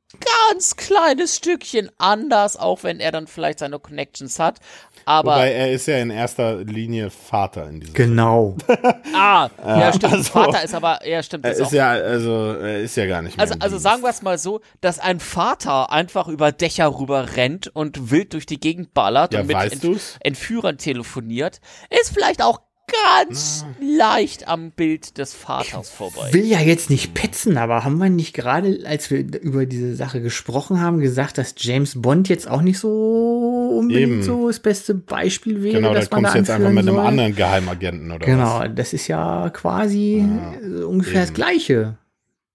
ganz 0.50 0.76
kleines 0.76 1.36
Stückchen 1.36 1.90
anders, 1.98 2.56
auch 2.56 2.82
wenn 2.82 3.00
er 3.00 3.12
dann 3.12 3.26
vielleicht 3.26 3.60
seine 3.60 3.78
Connections 3.78 4.38
hat. 4.38 4.58
Aber 5.04 5.32
Wobei 5.32 5.52
er 5.52 5.72
ist 5.72 5.86
ja 5.86 5.98
in 5.98 6.10
erster 6.10 6.58
Linie 6.58 7.10
Vater 7.10 7.68
in 7.68 7.80
diesem 7.80 7.94
Genau. 7.94 8.56
ah, 9.14 9.48
ja, 9.64 9.92
stimmt. 9.92 10.12
Also, 10.12 10.32
Vater 10.32 10.62
ist 10.62 10.74
aber, 10.74 11.06
ja, 11.06 11.22
stimmt. 11.22 11.44
Er 11.44 11.52
ist, 11.52 11.60
ist 11.60 11.72
ja, 11.72 11.90
also, 11.90 12.52
er 12.52 12.80
ist 12.80 12.96
ja 12.96 13.06
gar 13.06 13.22
nicht 13.22 13.36
mehr. 13.36 13.42
Also, 13.42 13.58
also 13.58 13.78
sagen 13.78 14.02
wir 14.02 14.10
es 14.10 14.22
mal 14.22 14.38
so, 14.38 14.60
dass 14.80 14.98
ein 14.98 15.18
Vater 15.18 15.90
einfach 15.90 16.28
über 16.28 16.52
Dächer 16.52 16.98
rüber 16.98 17.36
rennt 17.36 17.68
und 17.68 18.10
wild 18.10 18.32
durch 18.34 18.46
die 18.46 18.60
Gegend 18.60 18.94
ballert 18.94 19.34
ja, 19.34 19.40
und 19.40 19.46
mit 19.48 19.56
Ent 19.56 19.84
Entführern 20.20 20.78
telefoniert, 20.78 21.60
ist 21.90 22.12
vielleicht 22.12 22.42
auch 22.42 22.60
ganz 22.92 23.64
leicht 23.80 24.48
am 24.48 24.70
Bild 24.70 25.18
des 25.18 25.34
Vaters 25.34 25.90
vorbei. 25.90 26.28
Ich 26.28 26.34
will 26.34 26.44
ja 26.44 26.60
jetzt 26.60 26.90
nicht 26.90 27.14
petzen, 27.14 27.56
aber 27.56 27.84
haben 27.84 27.98
wir 27.98 28.10
nicht 28.10 28.34
gerade, 28.34 28.80
als 28.84 29.10
wir 29.10 29.20
über 29.42 29.66
diese 29.66 29.94
Sache 29.94 30.20
gesprochen 30.20 30.80
haben, 30.80 31.00
gesagt, 31.00 31.38
dass 31.38 31.54
James 31.58 32.00
Bond 32.00 32.28
jetzt 32.28 32.48
auch 32.48 32.62
nicht 32.62 32.78
so 32.78 33.76
unbedingt 33.78 34.12
Eben. 34.12 34.22
so 34.22 34.48
das 34.48 34.60
beste 34.60 34.94
Beispiel 34.94 35.62
wäre, 35.62 35.76
genau, 35.76 35.94
dass 35.94 36.08
da 36.08 36.16
man 36.16 36.32
da 36.32 36.38
jetzt 36.38 36.50
einfach 36.50 36.70
mit 36.70 36.88
einem 36.88 36.98
anderen 36.98 37.34
Geheimagenten 37.34 38.10
oder 38.10 38.26
genau, 38.26 38.44
was? 38.44 38.62
Genau, 38.62 38.74
das 38.74 38.92
ist 38.92 39.08
ja 39.08 39.50
quasi 39.50 40.24
ja, 40.24 40.84
ungefähr 40.86 41.22
eben. 41.22 41.22
das 41.22 41.34
Gleiche. 41.34 41.98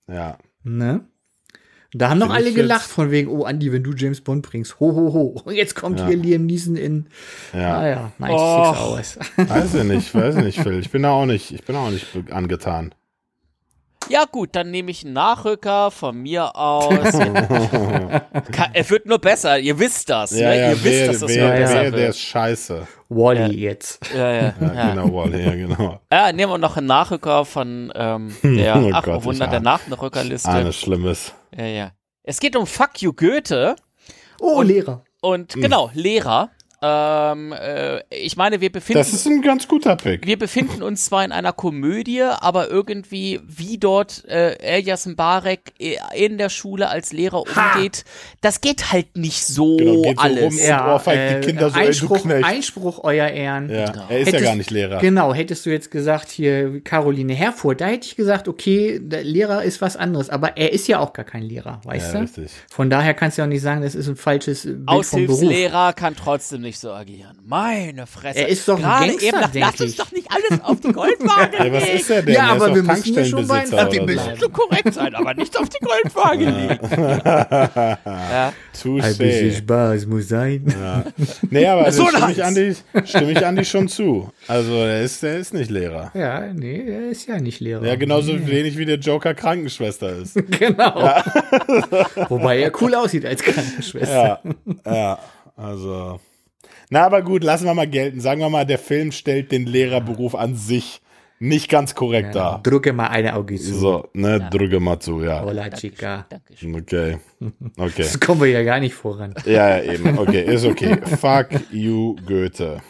Ja. 0.07 0.37
Ne? 0.63 1.05
Da 1.93 2.09
haben 2.09 2.19
noch 2.19 2.29
alle 2.29 2.51
gelacht 2.51 2.89
von 2.89 3.11
wegen, 3.11 3.29
oh 3.29 3.43
Andi, 3.43 3.71
wenn 3.71 3.83
du 3.83 3.93
James 3.93 4.21
Bond 4.21 4.47
bringst, 4.47 4.79
ho, 4.79 4.93
ho, 4.93 5.13
ho. 5.13 5.41
Und 5.45 5.55
jetzt 5.55 5.75
kommt 5.75 5.99
ja. 5.99 6.07
hier 6.07 6.17
Liam 6.17 6.45
Neeson 6.45 6.75
in, 6.75 7.07
ja. 7.53 7.79
naja, 7.79 8.11
96 8.19 8.37
oh, 8.37 8.85
Hours. 8.85 9.19
Weiß 9.37 9.73
ich 9.73 9.83
nicht, 9.83 10.13
weiß 10.13 10.35
ich 10.35 10.43
nicht, 10.43 10.59
Phil. 10.59 10.79
Ich 10.79 10.91
bin 10.91 11.03
da 11.03 11.11
auch 11.11 11.25
nicht, 11.25 11.51
ich 11.51 11.63
bin 11.63 11.75
auch 11.75 11.89
nicht 11.89 12.05
angetan. 12.31 12.93
Ja 14.09 14.23
gut, 14.25 14.49
dann 14.53 14.71
nehme 14.71 14.91
ich 14.91 15.03
einen 15.03 15.13
Nachrücker 15.13 15.91
von 15.91 16.17
mir 16.17 16.55
aus. 16.55 17.13
er 18.73 18.89
wird 18.89 19.05
nur 19.05 19.19
besser, 19.19 19.59
ihr 19.59 19.77
wisst 19.79 20.09
das. 20.09 20.31
Ja, 20.31 20.49
ne? 20.49 20.59
ja, 20.59 20.69
ihr 20.69 20.83
wisst, 20.83 21.09
dass 21.09 21.19
das 21.19 21.35
wer, 21.35 21.47
nur 21.47 21.57
besser 21.57 21.81
wer, 21.81 21.91
Der 21.91 22.09
ist 22.09 22.19
scheiße. 22.19 22.87
Wally 23.09 23.41
ja. 23.41 23.69
jetzt. 23.71 23.99
Ja, 24.15 24.31
ja, 24.31 24.53
ja, 24.59 24.89
Genau, 24.89 25.13
Wally, 25.13 25.43
ja, 25.43 25.55
genau. 25.55 25.99
Ja, 26.11 26.31
nehmen 26.31 26.53
wir 26.53 26.57
noch 26.57 26.77
einen 26.77 26.87
Nachrücker 26.87 27.43
von 27.45 27.91
ähm, 27.95 28.35
der, 28.43 28.77
oh 28.77 28.91
ach, 28.93 29.03
Gott, 29.03 29.25
Wunder, 29.25 29.47
der 29.47 29.59
Nachrückerliste. 29.59 30.49
Alles 30.49 30.77
Schlimmes. 30.77 31.33
Ja, 31.55 31.65
ja. 31.65 31.91
Es 32.23 32.39
geht 32.39 32.55
um 32.55 32.67
Fuck 32.67 33.01
You 33.01 33.13
Goethe. 33.13 33.75
Oh, 34.39 34.59
und, 34.59 34.67
Lehrer. 34.67 35.03
Und 35.21 35.53
hm. 35.53 35.61
genau, 35.61 35.89
Lehrer. 35.93 36.51
Ähm, 36.79 37.53
äh, 37.53 38.01
ich 38.15 38.37
meine, 38.37 38.61
wir 38.61 38.71
befinden. 38.71 38.99
Das 38.99 39.11
ist 39.11 39.25
ein 39.25 39.41
ganz 39.41 39.67
guter 39.67 39.95
Pick. 39.95 40.27
Wir 40.27 40.37
befinden 40.37 40.83
uns 40.83 41.05
zwar 41.05 41.25
in 41.25 41.31
einer 41.31 41.51
Komödie, 41.51 42.21
aber 42.21 42.69
irgendwie, 42.69 43.39
wie 43.47 43.79
dort 43.79 44.25
äh, 44.25 44.53
Elias 44.59 45.07
Mbarek 45.07 45.73
äh, 45.79 45.97
in 46.15 46.37
der 46.37 46.49
Schule 46.49 46.89
als 46.89 47.13
Lehrer 47.13 47.39
umgeht, 47.39 48.03
ha! 48.05 48.37
das 48.41 48.61
geht 48.61 48.91
halt 48.91 49.17
nicht 49.17 49.43
so 49.43 49.77
genau, 49.77 50.03
geht 50.03 50.19
alles. 50.19 50.39
So 50.39 50.45
rum 50.45 50.57
ja, 50.59 50.97
äh, 50.97 51.39
die 51.39 51.47
Kinder 51.47 51.71
so, 51.71 51.79
Einspruch, 51.79 52.25
ey, 52.25 52.43
Einspruch, 52.43 53.03
euer 53.03 53.27
Ehren. 53.27 53.69
Ja, 53.71 53.89
genau. 53.89 54.05
Er 54.09 54.19
ist 54.19 54.27
hättest, 54.27 54.43
ja 54.43 54.49
gar 54.49 54.55
nicht 54.55 54.69
Lehrer. 54.69 54.99
Genau, 54.99 55.33
hättest 55.33 55.65
du 55.65 55.71
jetzt 55.71 55.89
gesagt, 55.89 56.29
hier 56.29 56.83
Caroline 56.83 57.33
Herfurth, 57.33 57.81
da 57.81 57.87
hätte 57.87 58.05
ich 58.05 58.15
gesagt, 58.15 58.47
okay, 58.47 58.99
der 59.01 59.23
Lehrer 59.23 59.63
ist 59.63 59.81
was 59.81 59.97
anderes, 59.97 60.29
aber 60.29 60.57
er 60.57 60.73
ist 60.73 60.87
ja 60.87 60.99
auch 60.99 61.13
gar 61.13 61.25
kein 61.25 61.41
Lehrer, 61.41 61.81
weißt 61.85 62.13
ja, 62.13 62.19
du? 62.19 62.25
Richtig. 62.25 62.51
Von 62.69 62.91
daher 62.91 63.15
kannst 63.15 63.39
du 63.39 63.41
auch 63.41 63.47
nicht 63.47 63.61
sagen, 63.61 63.81
das 63.81 63.95
ist 63.95 64.07
ein 64.07 64.15
falsches 64.15 64.63
Bild 64.63 64.87
Aushilfslehrer 64.87 65.93
kann 65.93 66.15
trotzdem 66.15 66.61
nicht 66.61 66.76
so 66.81 66.91
agieren. 66.91 67.37
Meine 67.45 68.07
Fresse. 68.07 68.39
Er 68.39 68.47
ist 68.47 68.67
doch 68.67 68.79
Gerade 68.79 69.03
ein 69.03 69.17
Gangster, 69.17 69.49
eben, 69.49 69.59
lass 69.59 69.81
uns 69.81 69.95
doch 69.95 70.11
nicht 70.11 70.27
alles 70.31 70.61
auf 70.63 70.79
die 70.79 70.91
Goldwaage 70.91 71.57
legen. 71.57 71.65
ja, 71.73 71.81
was 71.81 71.89
ist 71.89 72.09
er 72.09 72.21
denn? 72.21 72.33
Ja, 72.35 72.43
aber 72.47 72.75
wir 72.75 72.83
müssen 72.83 73.13
ja 73.13 73.25
schon 73.25 73.47
bei 73.47 73.63
Wir 73.69 74.03
müssen 74.03 74.35
so 74.39 74.49
korrekt 74.49 74.93
sein, 74.93 75.15
aber 75.15 75.33
nicht 75.33 75.57
auf 75.57 75.69
die 75.69 75.79
Goldwaage 75.79 76.45
legen. 76.45 76.89
ja. 78.05 78.53
Touché. 78.81 79.03
Ein 79.03 79.17
bisschen 79.17 79.55
Spaß 79.55 80.05
muss 80.05 80.27
sein. 80.27 80.65
Ja. 80.67 81.03
Nee, 81.49 81.65
aber 81.65 81.91
so 81.91 82.07
stimme, 82.07 82.31
ich 82.31 82.43
Andi, 82.43 82.75
stimme 83.05 83.31
ich 83.31 83.45
Andi 83.45 83.65
schon 83.65 83.87
zu. 83.87 84.31
Also 84.47 84.73
er 84.73 85.01
ist, 85.01 85.23
er 85.23 85.37
ist 85.37 85.53
nicht 85.53 85.71
Lehrer. 85.71 86.11
Ja, 86.13 86.53
nee, 86.53 86.83
er 86.87 87.09
ist 87.09 87.27
ja 87.27 87.39
nicht 87.39 87.59
Lehrer. 87.59 87.85
Ja, 87.85 87.95
genauso 87.95 88.33
nee. 88.33 88.47
wenig 88.47 88.77
wie 88.77 88.85
der 88.85 88.99
Joker 88.99 89.33
Krankenschwester 89.33 90.09
ist. 90.17 90.35
genau. 90.35 90.99
Ja. 90.99 91.23
Wobei 92.29 92.61
er 92.61 92.71
cool 92.81 92.93
aussieht 92.95 93.25
als 93.25 93.41
Krankenschwester. 93.41 94.41
Ja, 94.85 94.93
ja. 94.93 95.19
also 95.55 96.19
na, 96.89 97.05
aber 97.05 97.21
gut, 97.21 97.43
lassen 97.43 97.65
wir 97.65 97.73
mal 97.73 97.87
gelten. 97.87 98.19
Sagen 98.21 98.39
wir 98.39 98.49
mal, 98.49 98.65
der 98.65 98.79
Film 98.79 99.11
stellt 99.11 99.51
den 99.51 99.65
Lehrerberuf 99.65 100.35
an 100.35 100.55
sich 100.55 101.01
nicht 101.39 101.69
ganz 101.69 101.93
korrekt 101.93 102.33
ja, 102.35 102.53
da. 102.53 102.61
Drücke 102.63 102.93
mal 102.93 103.07
eine 103.07 103.35
Auge 103.35 103.57
zu. 103.57 103.73
So, 103.75 104.09
ne, 104.13 104.39
ja. 104.39 104.49
drücke 104.49 104.79
mal 104.79 104.99
zu, 104.99 105.21
ja. 105.21 105.41
Hola, 105.43 105.69
chica. 105.69 106.25
Dankeschön. 106.29 106.75
Okay. 106.75 107.17
Okay. 107.77 107.91
Das 108.01 108.19
kommen 108.19 108.41
wir 108.41 108.47
ja 108.47 108.63
gar 108.63 108.79
nicht 108.79 108.95
voran. 108.95 109.35
Ja, 109.45 109.77
ja, 109.77 109.93
eben. 109.93 110.17
Okay, 110.17 110.41
ist 110.41 110.65
okay. 110.65 110.97
Fuck 111.05 111.49
you, 111.71 112.15
Goethe. 112.25 112.81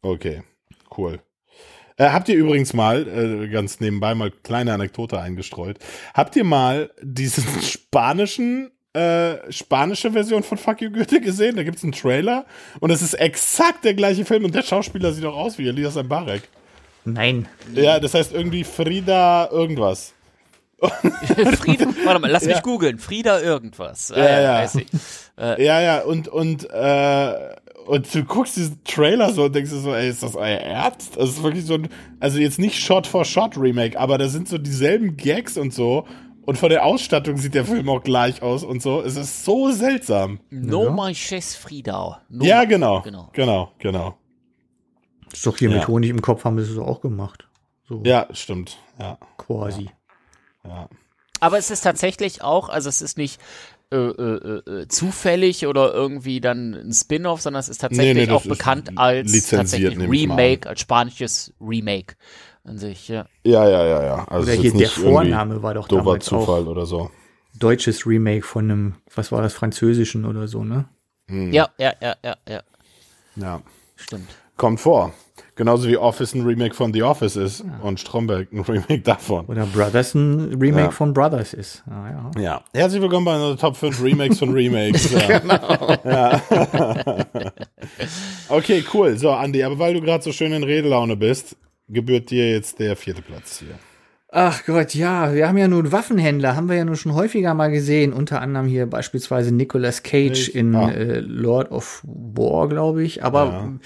Okay, 0.00 0.42
cool. 0.96 1.20
Äh, 1.98 2.10
habt 2.10 2.30
ihr 2.30 2.36
übrigens 2.36 2.72
mal, 2.72 3.06
äh, 3.06 3.48
ganz 3.48 3.80
nebenbei 3.80 4.14
mal 4.14 4.30
kleine 4.30 4.72
Anekdote 4.72 5.20
eingestreut, 5.20 5.78
habt 6.14 6.36
ihr 6.36 6.44
mal 6.44 6.90
diesen 7.02 7.44
spanischen 7.62 8.70
äh, 8.96 9.52
spanische 9.52 10.12
Version 10.12 10.42
von 10.42 10.58
Fuck 10.58 10.80
You 10.80 10.90
Goethe 10.90 11.20
gesehen? 11.20 11.56
Da 11.56 11.62
gibt 11.62 11.76
es 11.76 11.82
einen 11.82 11.92
Trailer 11.92 12.46
und 12.80 12.90
es 12.90 13.02
ist 13.02 13.14
exakt 13.14 13.84
der 13.84 13.94
gleiche 13.94 14.24
Film 14.24 14.44
und 14.44 14.54
der 14.54 14.62
Schauspieler 14.62 15.12
sieht 15.12 15.24
auch 15.24 15.36
aus 15.36 15.58
wie 15.58 15.68
Elias 15.68 15.96
Mbarek. 15.96 16.48
Nein. 17.04 17.46
Ja, 17.72 18.00
das 18.00 18.14
heißt 18.14 18.32
irgendwie 18.32 18.64
Frida 18.64 19.48
irgendwas. 19.50 20.12
Frieda, 20.80 21.86
warte 22.04 22.20
mal, 22.20 22.30
lass 22.30 22.44
ja. 22.44 22.54
mich 22.54 22.62
googeln. 22.62 22.98
Frieda 22.98 23.40
irgendwas. 23.40 24.12
Ja, 24.14 24.16
äh, 24.16 24.42
ja. 24.42 24.64
Äh, 25.38 25.64
ja, 25.64 25.80
ja, 25.80 26.00
und, 26.00 26.28
und, 26.28 26.68
äh, 26.70 27.34
und 27.86 28.14
du 28.14 28.24
guckst 28.24 28.56
diesen 28.56 28.82
Trailer 28.84 29.32
so 29.32 29.44
und 29.44 29.54
denkst 29.54 29.70
dir 29.70 29.78
so, 29.78 29.94
ey, 29.94 30.08
ist 30.08 30.22
das 30.22 30.34
euer 30.34 30.58
Ernst? 30.58 31.16
Das 31.16 31.30
ist 31.30 31.42
wirklich 31.42 31.64
so 31.64 31.74
ein, 31.74 31.88
also 32.20 32.38
jetzt 32.38 32.58
nicht 32.58 32.78
Shot-for-Shot-Remake, 32.82 33.98
aber 33.98 34.18
da 34.18 34.28
sind 34.28 34.48
so 34.48 34.58
dieselben 34.58 35.16
Gags 35.16 35.56
und 35.56 35.72
so. 35.72 36.06
Und 36.46 36.56
von 36.58 36.70
der 36.70 36.84
Ausstattung 36.84 37.36
sieht 37.38 37.54
der 37.54 37.64
Film 37.64 37.88
auch 37.88 38.02
gleich 38.02 38.40
aus 38.40 38.62
und 38.62 38.80
so. 38.80 39.02
Es 39.02 39.16
ist 39.16 39.44
so 39.44 39.72
seltsam. 39.72 40.38
No 40.50 40.84
ja. 40.84 40.90
my 40.90 41.12
Chess 41.12 41.56
Friedau. 41.56 42.16
No 42.28 42.44
ja, 42.44 42.64
genau. 42.64 43.02
Genau, 43.02 43.30
genau. 43.32 43.72
genau. 43.78 44.16
ist 45.32 45.44
doch 45.44 45.58
hier 45.58 45.70
ja. 45.70 45.78
mit 45.78 45.88
Honig 45.88 46.10
im 46.10 46.22
Kopf 46.22 46.44
haben 46.44 46.58
sie 46.62 46.72
es 46.72 46.78
auch 46.78 47.00
gemacht. 47.00 47.48
So. 47.88 48.00
Ja, 48.04 48.28
stimmt. 48.32 48.78
Ja. 48.98 49.18
Quasi. 49.38 49.90
Ja. 50.64 50.70
ja. 50.70 50.88
Aber 51.40 51.58
es 51.58 51.70
ist 51.70 51.82
tatsächlich 51.82 52.42
auch, 52.42 52.68
also 52.68 52.88
es 52.88 53.02
ist 53.02 53.18
nicht 53.18 53.40
äh, 53.92 53.96
äh, 53.96 54.62
äh, 54.68 54.88
zufällig 54.88 55.66
oder 55.66 55.92
irgendwie 55.92 56.40
dann 56.40 56.74
ein 56.74 56.92
Spin-off, 56.92 57.40
sondern 57.40 57.60
es 57.60 57.68
ist 57.68 57.80
tatsächlich 57.80 58.14
nee, 58.14 58.26
nee, 58.26 58.32
auch 58.32 58.44
bekannt 58.44 58.98
als 58.98 59.48
tatsächlich 59.48 59.98
Remake, 59.98 60.68
als 60.68 60.80
spanisches 60.80 61.54
Remake 61.60 62.16
an 62.66 62.78
sich, 62.78 63.08
ja. 63.08 63.26
Ja, 63.44 63.68
ja, 63.68 63.86
ja, 63.86 64.04
ja. 64.04 64.28
Also 64.28 64.50
oder 64.50 64.60
hier 64.60 64.72
der 64.72 64.88
Vorname 64.88 65.62
war 65.62 65.74
doch 65.74 65.88
damals 65.88 66.24
Zufall 66.24 66.64
auch 66.64 66.68
oder 66.68 66.86
so. 66.86 67.10
Deutsches 67.58 68.06
Remake 68.06 68.42
von 68.42 68.70
einem, 68.70 68.94
was 69.14 69.32
war 69.32 69.42
das, 69.42 69.54
französischen 69.54 70.24
oder 70.24 70.46
so, 70.48 70.64
ne? 70.64 70.86
Hm. 71.28 71.52
Ja, 71.52 71.68
ja, 71.78 71.92
ja, 72.00 72.14
ja, 72.22 72.36
ja. 72.48 72.60
Ja. 73.36 73.62
Stimmt. 73.96 74.28
Kommt 74.56 74.80
vor. 74.80 75.12
Genauso 75.54 75.88
wie 75.88 75.96
Office 75.96 76.34
ein 76.34 76.42
Remake 76.42 76.74
von 76.74 76.92
The 76.92 77.02
Office 77.02 77.36
ist 77.36 77.60
ja. 77.60 77.78
und 77.82 77.98
Stromberg 77.98 78.52
ein 78.52 78.60
Remake 78.68 79.00
davon. 79.00 79.46
Oder 79.46 79.64
Brothers 79.64 80.14
ein 80.14 80.54
Remake 80.60 80.86
ja. 80.86 80.90
von 80.90 81.14
Brothers 81.14 81.54
ist. 81.54 81.82
Ah, 81.88 82.30
ja. 82.36 82.42
ja. 82.42 82.64
Herzlich 82.74 83.00
willkommen 83.00 83.24
bei 83.24 83.34
einer 83.34 83.56
Top 83.56 83.76
5 83.76 84.02
Remakes 84.02 84.38
von 84.38 84.52
Remakes. 84.52 85.08
genau. 85.26 85.96
okay, 88.48 88.84
cool. 88.92 89.16
So, 89.16 89.30
Andi, 89.30 89.62
aber 89.62 89.78
weil 89.78 89.94
du 89.94 90.02
gerade 90.02 90.22
so 90.22 90.32
schön 90.32 90.52
in 90.52 90.62
Redelaune 90.62 91.16
bist, 91.16 91.56
gebührt 91.88 92.30
dir 92.30 92.50
jetzt 92.50 92.78
der 92.78 92.96
vierte 92.96 93.22
Platz 93.22 93.58
hier. 93.60 93.78
Ach 94.38 94.66
Gott, 94.66 94.92
ja, 94.92 95.32
wir 95.32 95.48
haben 95.48 95.56
ja 95.56 95.66
nun 95.66 95.92
Waffenhändler, 95.92 96.56
haben 96.56 96.68
wir 96.68 96.76
ja 96.76 96.84
nun 96.84 96.96
schon 96.96 97.14
häufiger 97.14 97.54
mal 97.54 97.70
gesehen, 97.70 98.12
unter 98.12 98.42
anderem 98.42 98.66
hier 98.66 98.84
beispielsweise 98.84 99.50
Nicolas 99.50 100.02
Cage 100.02 100.50
in 100.50 100.74
ah. 100.74 100.90
äh, 100.90 101.20
Lord 101.20 101.70
of 101.70 102.02
War, 102.04 102.68
glaube 102.68 103.02
ich. 103.02 103.24
Aber 103.24 103.78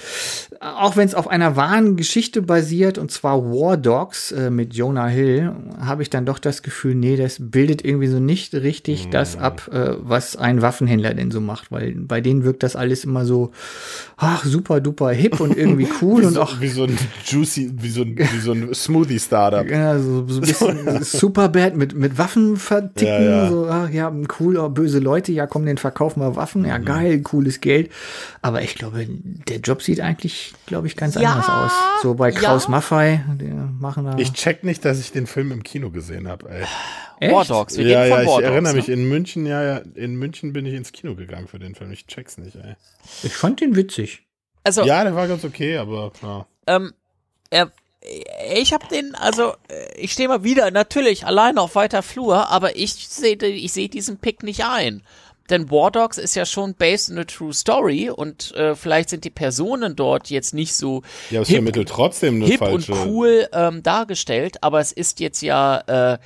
ja. 0.61 0.75
auch 0.77 0.97
wenn 0.97 1.07
es 1.07 1.15
auf 1.15 1.29
einer 1.29 1.55
wahren 1.55 1.95
Geschichte 1.95 2.43
basiert, 2.43 2.99
und 2.99 3.13
zwar 3.13 3.45
War 3.45 3.77
Dogs 3.77 4.33
äh, 4.33 4.51
mit 4.51 4.75
Jonah 4.75 5.07
Hill, 5.07 5.53
habe 5.79 6.03
ich 6.03 6.11
dann 6.11 6.27
doch 6.27 6.41
das 6.41 6.65
Gefühl, 6.65 6.97
nee, 6.97 7.17
das 7.17 7.37
bildet 7.39 7.85
irgendwie 7.85 8.09
so 8.09 8.19
nicht 8.19 8.53
richtig 8.53 9.07
mhm. 9.07 9.11
das 9.13 9.37
ab, 9.37 9.71
äh, 9.73 9.93
was 10.01 10.35
ein 10.35 10.63
Waffenhändler 10.63 11.15
denn 11.15 11.31
so 11.31 11.41
macht, 11.41 11.71
weil 11.71 11.95
bei 11.95 12.21
denen 12.21 12.43
wirkt 12.43 12.65
das 12.65 12.75
alles 12.75 13.05
immer 13.05 13.25
so, 13.25 13.53
ach, 14.17 14.45
super 14.45 14.81
duper 14.81 15.11
hip 15.11 15.39
und 15.39 15.57
irgendwie 15.57 15.87
cool 16.03 16.25
und 16.25 16.35
so, 16.35 16.43
auch 16.43 16.61
wie 16.61 16.71
so 16.71 16.83
ein 16.83 16.99
juicy, 17.25 17.71
wie 17.77 17.91
so 17.91 18.03
ein, 18.03 18.19
wie 18.19 18.41
so 18.41 18.51
ein 18.51 18.75
Smoothie 18.75 19.21
Startup. 19.21 19.65
Ja, 19.71 19.97
so, 19.97 20.27
so 20.27 20.40
ein 20.41 20.47
bisschen 20.47 21.03
Superbad 21.03 21.77
mit, 21.77 21.95
mit 21.95 22.19
Waffen 22.19 22.57
verticken. 22.57 23.07
Ja, 23.07 23.45
ja. 23.45 23.49
So, 23.49 23.69
ach, 23.69 23.91
ja, 23.91 24.13
cool, 24.39 24.57
oh, 24.57 24.69
böse 24.69 24.99
Leute, 24.99 25.33
ja, 25.33 25.47
komm, 25.47 25.67
den 25.67 25.79
verkaufen 25.79 26.21
wir 26.21 26.37
Waffen. 26.37 26.65
Ja, 26.65 26.79
mhm. 26.79 26.85
geil, 26.85 27.21
cooles 27.23 27.61
Geld. 27.61 27.91
Aber 28.43 28.63
ich 28.63 28.75
glaube, 28.75 29.07
der 29.49 29.59
Job 29.59 29.83
sieht 29.83 30.01
eigentlich, 30.01 30.55
glaube 30.67 30.87
ich, 30.87 30.97
ganz 30.97 31.15
ja, 31.15 31.31
anders 31.31 31.49
aus. 31.49 31.73
So 32.03 32.15
bei 32.15 32.33
Kraus 32.33 32.65
ja. 32.65 32.71
Maffei, 32.71 33.25
machen 33.79 34.05
da. 34.05 34.17
Ich 34.19 34.33
check 34.33 34.65
nicht, 34.65 34.85
dass 34.85 34.99
ich 35.01 35.13
den 35.13 35.27
Film 35.27 35.53
im 35.53 35.63
Kino 35.63 35.91
gesehen 35.91 36.29
habe, 36.29 36.51
ey. 36.51 36.65
Echt? 37.21 37.35
War 37.35 37.45
Dogs, 37.45 37.77
wir 37.77 37.87
ja, 37.87 38.07
ja, 38.07 38.23
ich 38.23 38.27
Dogs, 38.27 38.43
erinnere 38.43 38.73
ne? 38.73 38.79
mich, 38.79 38.89
in 38.89 39.09
München, 39.09 39.45
ja, 39.45 39.63
ja, 39.63 39.77
in 39.95 40.15
München 40.17 40.55
bin 40.55 40.65
ich 40.65 40.73
ins 40.73 40.91
Kino 40.91 41.15
gegangen 41.15 41.49
für 41.49 41.59
den 41.59 41.75
Film. 41.75 41.93
Ich 41.93 42.07
check's 42.07 42.39
nicht, 42.39 42.57
ey. 42.57 42.77
Ich 43.23 43.35
fand 43.35 43.61
den 43.61 43.77
witzig. 43.77 44.27
Also, 44.65 44.85
ja, 44.85 45.05
der 45.05 45.15
war 45.15 45.29
ganz 45.29 45.45
okay, 45.45 45.77
aber 45.77 46.13
ja. 46.23 46.47
Ähm, 46.67 46.93
er 47.51 47.73
ich 48.55 48.73
habe 48.73 48.87
den, 48.89 49.15
also 49.15 49.55
ich 49.97 50.13
stehe 50.13 50.29
mal 50.29 50.43
wieder 50.43 50.71
natürlich 50.71 51.27
allein 51.27 51.59
auf 51.59 51.75
weiter 51.75 52.03
Flur, 52.03 52.49
aber 52.49 52.77
ich 52.77 53.09
sehe 53.09 53.37
ich 53.37 53.73
seh 53.73 53.89
diesen 53.89 54.19
Pick 54.19 54.43
nicht 54.43 54.65
ein. 54.65 55.03
Denn 55.51 55.71
War 55.71 55.91
Dogs 55.91 56.17
ist 56.17 56.37
ja 56.37 56.47
schon 56.47 56.75
based 56.75 57.11
on 57.11 57.19
a 57.19 57.25
true 57.25 57.53
story 57.53 58.09
und 58.09 58.55
äh, 58.55 58.77
vielleicht 58.77 59.11
sind 59.11 59.25
die 59.25 59.31
Personen 59.31 59.97
dort 59.97 60.31
jetzt 60.31 60.55
nicht 60.55 60.75
so 60.75 61.03
ja, 61.31 61.41
es 61.41 61.49
hip, 61.49 61.57
vermittelt 61.57 61.89
trotzdem 61.89 62.37
eine 62.37 62.47
hip 62.47 62.59
falsche 62.61 62.93
und 62.93 63.07
cool 63.07 63.49
ähm, 63.53 63.83
dargestellt, 63.83 64.63
aber 64.63 64.79
es 64.79 64.93
ist 64.93 65.19
jetzt 65.19 65.43
ja 65.43 66.15
äh, 66.15 66.19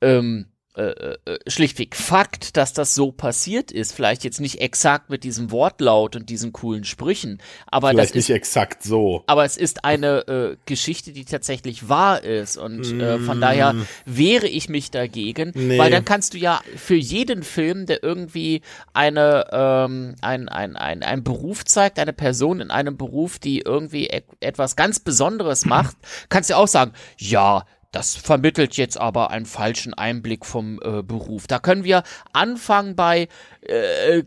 ähm, 0.00 0.46
äh, 0.80 1.16
äh, 1.26 1.38
schlichtweg 1.46 1.94
Fakt, 1.94 2.56
dass 2.56 2.72
das 2.72 2.94
so 2.94 3.12
passiert 3.12 3.70
ist. 3.70 3.92
Vielleicht 3.92 4.24
jetzt 4.24 4.40
nicht 4.40 4.60
exakt 4.60 5.10
mit 5.10 5.24
diesem 5.24 5.50
Wortlaut 5.50 6.16
und 6.16 6.30
diesen 6.30 6.52
coolen 6.52 6.84
Sprüchen, 6.84 7.40
aber 7.66 7.90
Vielleicht 7.90 8.10
das 8.10 8.14
nicht 8.14 8.30
ist 8.30 8.36
exakt 8.36 8.82
so. 8.82 9.22
Aber 9.26 9.44
es 9.44 9.56
ist 9.56 9.84
eine 9.84 10.26
äh, 10.26 10.56
Geschichte, 10.66 11.12
die 11.12 11.24
tatsächlich 11.24 11.88
wahr 11.88 12.24
ist 12.24 12.56
und 12.56 12.92
mm. 12.92 13.00
äh, 13.00 13.18
von 13.18 13.40
daher 13.40 13.74
wehre 14.06 14.46
ich 14.46 14.68
mich 14.68 14.90
dagegen, 14.90 15.52
nee. 15.54 15.78
weil 15.78 15.90
dann 15.90 16.04
kannst 16.04 16.34
du 16.34 16.38
ja 16.38 16.60
für 16.76 16.94
jeden 16.94 17.42
Film, 17.42 17.86
der 17.86 18.02
irgendwie 18.02 18.62
eine 18.92 19.46
ähm, 19.52 20.14
ein, 20.20 20.48
ein, 20.48 20.76
ein, 20.76 21.02
ein 21.02 21.24
Beruf 21.24 21.64
zeigt, 21.64 21.98
eine 21.98 22.12
Person 22.12 22.60
in 22.60 22.70
einem 22.70 22.96
Beruf, 22.96 23.38
die 23.38 23.60
irgendwie 23.60 24.06
e 24.06 24.22
etwas 24.40 24.76
ganz 24.76 25.00
Besonderes 25.00 25.66
macht, 25.66 25.96
kannst 26.28 26.50
du 26.50 26.56
auch 26.56 26.68
sagen, 26.68 26.92
ja, 27.18 27.64
das 27.92 28.14
vermittelt 28.16 28.76
jetzt 28.76 28.98
aber 28.98 29.30
einen 29.30 29.46
falschen 29.46 29.94
Einblick 29.94 30.46
vom 30.46 30.80
äh, 30.82 31.02
Beruf. 31.02 31.46
Da 31.46 31.58
können 31.58 31.84
wir 31.84 32.02
anfangen 32.32 32.94
bei 32.96 33.28
äh, 33.62 34.22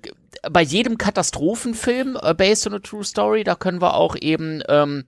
bei 0.51 0.61
jedem 0.61 0.97
Katastrophenfilm 0.97 2.17
äh, 2.21 2.33
based 2.33 2.67
on 2.67 2.73
a 2.73 2.79
true 2.79 3.03
story. 3.03 3.43
Da 3.43 3.55
können 3.55 3.81
wir 3.81 3.93
auch 3.93 4.15
eben 4.19 4.61
ähm, 4.67 5.05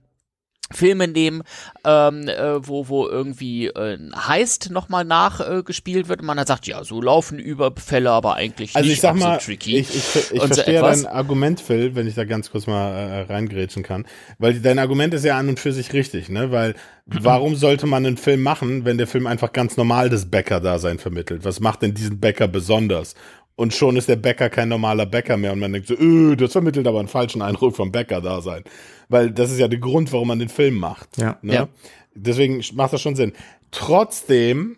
Filme 0.72 1.08
nehmen, 1.08 1.42
ähm, 1.84 2.28
äh, 2.28 2.66
wo, 2.66 2.88
wo 2.88 3.06
irgendwie 3.06 3.66
äh, 3.68 3.98
Heist 4.14 4.70
nochmal 4.70 5.04
nachgespielt 5.04 6.06
äh, 6.06 6.08
wird 6.08 6.20
und 6.20 6.26
man 6.26 6.36
dann 6.36 6.46
sagt, 6.46 6.66
ja, 6.66 6.82
so 6.84 7.00
laufen 7.00 7.38
Überfälle 7.38 8.10
aber 8.10 8.34
eigentlich 8.34 8.74
also 8.74 8.86
nicht 8.86 8.96
ich 8.96 9.00
sag 9.00 9.16
mal, 9.16 9.38
tricky. 9.38 9.78
Ich, 9.78 9.90
ich, 9.90 9.96
ich 10.32 10.42
verstehe 10.42 10.80
so 10.80 10.86
dein 10.86 11.06
Argument, 11.06 11.60
Phil, 11.60 11.94
wenn 11.94 12.08
ich 12.08 12.14
da 12.14 12.24
ganz 12.24 12.50
kurz 12.50 12.66
mal 12.66 12.90
äh, 12.90 13.20
reingrätschen 13.22 13.82
kann, 13.82 14.06
weil 14.38 14.60
dein 14.60 14.78
Argument 14.78 15.14
ist 15.14 15.24
ja 15.24 15.38
an 15.38 15.48
und 15.48 15.60
für 15.60 15.72
sich 15.72 15.92
richtig, 15.92 16.28
ne, 16.28 16.50
weil 16.50 16.74
warum 17.06 17.54
sollte 17.54 17.86
man 17.86 18.04
einen 18.04 18.16
Film 18.16 18.42
machen, 18.42 18.84
wenn 18.84 18.98
der 18.98 19.06
Film 19.06 19.26
einfach 19.26 19.52
ganz 19.52 19.76
normal 19.76 20.10
das 20.10 20.26
Bäcker-Dasein 20.26 20.98
vermittelt? 20.98 21.44
Was 21.44 21.60
macht 21.60 21.82
denn 21.82 21.94
diesen 21.94 22.18
Bäcker 22.18 22.48
besonders? 22.48 23.14
Und 23.56 23.72
schon 23.72 23.96
ist 23.96 24.08
der 24.08 24.16
Bäcker 24.16 24.50
kein 24.50 24.68
normaler 24.68 25.06
Bäcker 25.06 25.38
mehr 25.38 25.52
und 25.52 25.58
man 25.58 25.72
denkt 25.72 25.88
so, 25.88 25.94
öh, 25.94 26.36
das 26.36 26.52
vermittelt 26.52 26.86
aber 26.86 26.98
einen 26.98 27.08
falschen 27.08 27.40
Eindruck 27.40 27.74
vom 27.74 27.90
Bäcker-Dasein. 27.90 28.64
Weil 29.08 29.30
das 29.30 29.50
ist 29.50 29.58
ja 29.58 29.66
der 29.66 29.78
Grund, 29.78 30.12
warum 30.12 30.28
man 30.28 30.38
den 30.38 30.50
Film 30.50 30.76
macht. 30.76 31.16
Ja. 31.16 31.38
Ne? 31.40 31.54
ja. 31.54 31.68
Deswegen 32.14 32.62
macht 32.74 32.92
das 32.92 33.00
schon 33.00 33.16
Sinn. 33.16 33.32
Trotzdem 33.70 34.76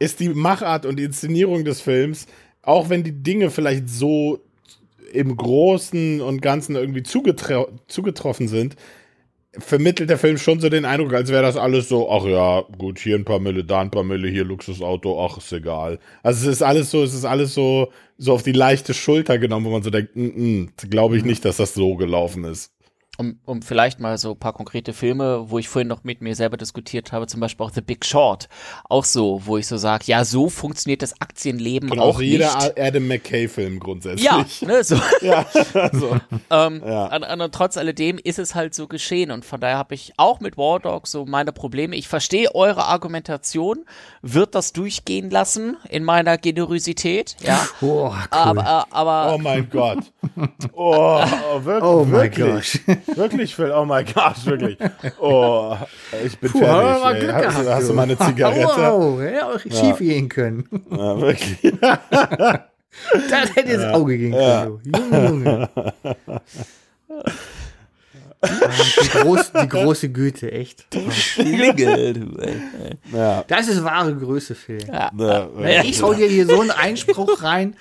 ist 0.00 0.18
die 0.18 0.30
Machart 0.30 0.84
und 0.84 0.96
die 0.96 1.04
Inszenierung 1.04 1.64
des 1.64 1.80
Films, 1.80 2.26
auch 2.62 2.88
wenn 2.88 3.04
die 3.04 3.22
Dinge 3.22 3.50
vielleicht 3.50 3.88
so 3.88 4.40
im 5.12 5.36
Großen 5.36 6.20
und 6.20 6.42
Ganzen 6.42 6.76
irgendwie 6.76 7.02
zugetro 7.02 7.68
zugetroffen 7.86 8.48
sind, 8.48 8.76
vermittelt 9.56 10.10
der 10.10 10.18
Film 10.18 10.36
schon 10.36 10.60
so 10.60 10.68
den 10.68 10.84
Eindruck, 10.84 11.14
als 11.14 11.30
wäre 11.30 11.42
das 11.42 11.56
alles 11.56 11.88
so, 11.88 12.10
ach 12.10 12.24
ja, 12.24 12.62
gut, 12.76 12.98
hier 12.98 13.16
ein 13.16 13.24
paar 13.24 13.40
Mille, 13.40 13.64
da 13.64 13.80
ein 13.80 13.90
paar 13.90 14.04
Mille, 14.04 14.28
hier 14.28 14.44
Luxusauto, 14.44 15.24
ach, 15.24 15.38
ist 15.38 15.52
egal. 15.52 15.98
Also 16.22 16.48
es 16.48 16.56
ist 16.56 16.62
alles 16.62 16.90
so, 16.90 17.02
es 17.02 17.14
ist 17.14 17.24
alles 17.24 17.54
so, 17.54 17.90
so 18.18 18.34
auf 18.34 18.42
die 18.42 18.52
leichte 18.52 18.92
Schulter 18.94 19.38
genommen, 19.38 19.66
wo 19.66 19.70
man 19.70 19.82
so 19.82 19.90
denkt, 19.90 20.16
mm, 20.16 20.60
mm, 20.60 20.72
glaube 20.90 21.16
ich 21.16 21.24
nicht, 21.24 21.44
dass 21.44 21.56
das 21.56 21.74
so 21.74 21.96
gelaufen 21.96 22.44
ist. 22.44 22.72
Um, 23.18 23.40
um 23.44 23.62
vielleicht 23.62 23.98
mal 23.98 24.16
so 24.16 24.30
ein 24.30 24.38
paar 24.38 24.52
konkrete 24.52 24.92
Filme, 24.92 25.50
wo 25.50 25.58
ich 25.58 25.68
vorhin 25.68 25.88
noch 25.88 26.04
mit 26.04 26.22
mir 26.22 26.36
selber 26.36 26.56
diskutiert 26.56 27.10
habe, 27.10 27.26
zum 27.26 27.40
Beispiel 27.40 27.66
auch 27.66 27.72
The 27.72 27.80
Big 27.80 28.04
Short, 28.04 28.48
auch 28.88 29.04
so, 29.04 29.42
wo 29.44 29.58
ich 29.58 29.66
so 29.66 29.76
sage, 29.76 30.04
ja, 30.06 30.24
so 30.24 30.48
funktioniert 30.48 31.02
das 31.02 31.20
Aktienleben 31.20 31.90
genau, 31.90 32.04
auch 32.04 32.20
jeder 32.20 32.54
nicht. 32.54 32.78
Adam 32.78 33.08
McKay-Film 33.08 33.80
grundsätzlich. 33.80 34.24
Ja, 34.24 34.46
ne, 34.64 34.84
so. 34.84 34.96
ja, 35.20 35.44
so. 35.92 36.16
ähm, 36.50 36.80
ja. 36.86 37.06
An, 37.06 37.24
an, 37.24 37.50
trotz 37.50 37.76
alledem 37.76 38.18
ist 38.22 38.38
es 38.38 38.54
halt 38.54 38.72
so 38.72 38.86
geschehen 38.86 39.32
und 39.32 39.44
von 39.44 39.60
daher 39.60 39.78
habe 39.78 39.96
ich 39.96 40.12
auch 40.16 40.38
mit 40.38 40.56
War 40.56 40.78
Dog 40.78 41.08
so 41.08 41.26
meine 41.26 41.50
Probleme. 41.50 41.96
Ich 41.96 42.06
verstehe 42.06 42.54
eure 42.54 42.84
Argumentation, 42.84 43.84
wird 44.22 44.54
das 44.54 44.72
durchgehen 44.72 45.28
lassen 45.28 45.76
in 45.88 46.04
meiner 46.04 46.38
Generosität, 46.38 47.36
ja. 47.42 47.66
Oh, 47.80 48.10
cool. 48.10 48.14
aber, 48.30 48.86
aber, 48.90 49.34
oh 49.34 49.38
mein 49.38 49.68
Gott. 49.70 49.98
Oh, 50.72 51.20
oh 51.52 51.64
wirklich. 51.64 51.82
Oh 51.82 52.04
mein 52.04 52.30
Gott. 52.30 53.07
Wirklich, 53.14 53.54
Phil? 53.54 53.72
Oh 53.72 53.84
mein 53.84 54.04
Gott, 54.06 54.44
wirklich. 54.46 54.78
Oh, 55.20 55.76
ich 56.24 56.38
bin 56.38 56.50
Puh, 56.50 56.58
fertig. 56.58 57.22
Ey. 57.22 57.32
Hast, 57.32 57.56
gehabt, 57.56 57.68
hast, 57.68 57.88
du 57.88 57.94
mal 57.94 58.02
eine 58.02 58.18
Zigarette? 58.18 58.64
Wow, 58.64 59.20
hätte 59.20 59.46
auch 59.46 59.60
schief 59.60 59.72
ja. 59.72 59.94
gehen 59.96 60.28
können. 60.28 60.68
Ja, 60.90 61.20
wirklich. 61.20 61.72
das 61.80 63.54
hätte 63.54 63.72
ins 63.72 63.84
Auge 63.84 64.18
gehen 64.18 64.32
können. 64.32 64.80
Ja. 64.84 65.00
Junge, 65.00 65.28
Junge. 65.28 65.68
die, 68.44 69.08
groß, 69.08 69.52
die, 69.52 69.68
große 69.68 70.10
Güte, 70.10 70.52
echt. 70.52 70.86
Die 70.92 71.10
Schlingel, 71.10 72.12
du, 72.14 72.38
ey. 72.40 72.56
Ja. 73.12 73.44
Das 73.48 73.68
ist 73.68 73.82
wahre 73.82 74.14
Größe, 74.14 74.54
Phil. 74.54 74.84
Ja. 74.86 75.10
Ja, 75.16 75.82
ich 75.84 76.00
hau 76.02 76.14
dir 76.14 76.28
hier 76.28 76.46
so 76.46 76.60
einen 76.60 76.70
Einspruch 76.70 77.42
rein, 77.42 77.76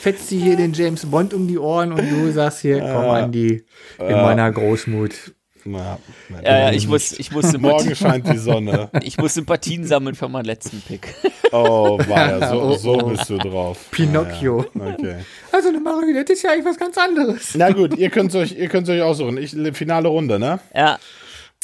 fetzt 0.00 0.30
dir 0.30 0.40
hier 0.40 0.56
den 0.56 0.72
James 0.72 1.06
Bond 1.06 1.32
um 1.34 1.46
die 1.46 1.58
Ohren 1.58 1.92
und 1.92 2.10
du 2.10 2.32
sagst 2.32 2.60
hier, 2.60 2.80
komm 2.80 3.10
an 3.10 3.32
die 3.32 3.64
in 3.98 4.12
meiner 4.16 4.50
Großmut. 4.50 5.34
Ja, 5.74 5.98
ja, 6.42 6.72
ich 6.72 6.86
muss, 6.86 7.18
ich 7.18 7.30
muss 7.30 7.56
Morgen 7.58 7.94
scheint 7.94 8.26
die 8.28 8.38
Sonne. 8.38 8.90
Ich 9.02 9.18
muss 9.18 9.34
Sympathien 9.34 9.84
sammeln 9.84 10.14
für 10.14 10.28
meinen 10.28 10.44
letzten 10.44 10.80
Pick. 10.80 11.14
Oh, 11.50 11.98
ja, 12.06 12.50
so, 12.50 12.74
so 12.74 12.96
bist 12.98 13.30
du 13.30 13.38
drauf. 13.38 13.86
Pinocchio. 13.90 14.66
Ja, 14.74 14.86
okay. 14.86 15.16
Also 15.52 15.68
eine 15.70 15.80
Marionette 15.80 16.34
ist 16.34 16.42
ja 16.42 16.50
eigentlich 16.50 16.66
was 16.66 16.76
ganz 16.76 16.98
anderes. 16.98 17.54
Na 17.54 17.70
gut, 17.70 17.96
ihr 17.96 18.10
könnt 18.10 18.34
euch, 18.34 18.52
ihr 18.52 18.68
könnt 18.68 18.86
euch 18.90 19.00
aussuchen. 19.00 19.38
Ich, 19.38 19.56
finale 19.72 20.08
Runde, 20.08 20.38
ne? 20.38 20.60
Ja. 20.74 20.98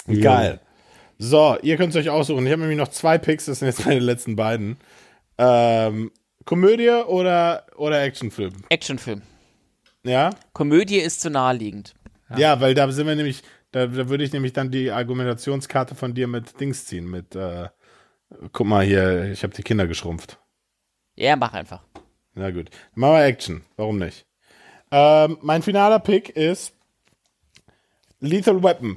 Geil. 0.06 0.60
So, 1.18 1.58
ihr 1.60 1.76
könnt 1.76 1.94
euch 1.96 2.08
aussuchen. 2.08 2.46
Ich 2.46 2.52
habe 2.52 2.62
nämlich 2.62 2.78
noch 2.78 2.88
zwei 2.88 3.18
Picks, 3.18 3.44
das 3.44 3.58
sind 3.58 3.68
jetzt 3.68 3.84
meine 3.84 4.00
letzten 4.00 4.36
beiden. 4.36 4.78
Ähm, 5.36 6.10
Komödie 6.44 6.90
oder, 6.90 7.66
oder 7.76 8.02
Actionfilm? 8.02 8.52
Actionfilm. 8.68 9.22
Ja? 10.02 10.30
Komödie 10.52 10.98
ist 10.98 11.20
zu 11.20 11.30
naheliegend. 11.30 11.94
Ja. 12.30 12.38
ja, 12.38 12.60
weil 12.60 12.74
da 12.74 12.90
sind 12.90 13.06
wir 13.06 13.16
nämlich, 13.16 13.42
da, 13.74 13.88
da 13.88 14.08
würde 14.08 14.22
ich 14.22 14.32
nämlich 14.32 14.52
dann 14.52 14.70
die 14.70 14.92
Argumentationskarte 14.92 15.96
von 15.96 16.14
dir 16.14 16.28
mit 16.28 16.60
Dings 16.60 16.86
ziehen, 16.86 17.10
mit, 17.10 17.34
äh, 17.34 17.68
guck 18.52 18.66
mal 18.68 18.84
hier, 18.84 19.32
ich 19.32 19.42
habe 19.42 19.52
die 19.52 19.64
Kinder 19.64 19.88
geschrumpft. 19.88 20.38
Ja, 21.16 21.34
mach 21.34 21.54
einfach. 21.54 21.82
Na 22.34 22.52
gut. 22.52 22.70
Dann 22.70 23.00
machen 23.00 23.14
wir 23.14 23.24
Action. 23.24 23.64
Warum 23.76 23.98
nicht? 23.98 24.26
Ähm, 24.92 25.38
mein 25.42 25.62
finaler 25.62 25.98
Pick 25.98 26.30
ist 26.30 26.72
Lethal 28.20 28.62
Weapon. 28.62 28.96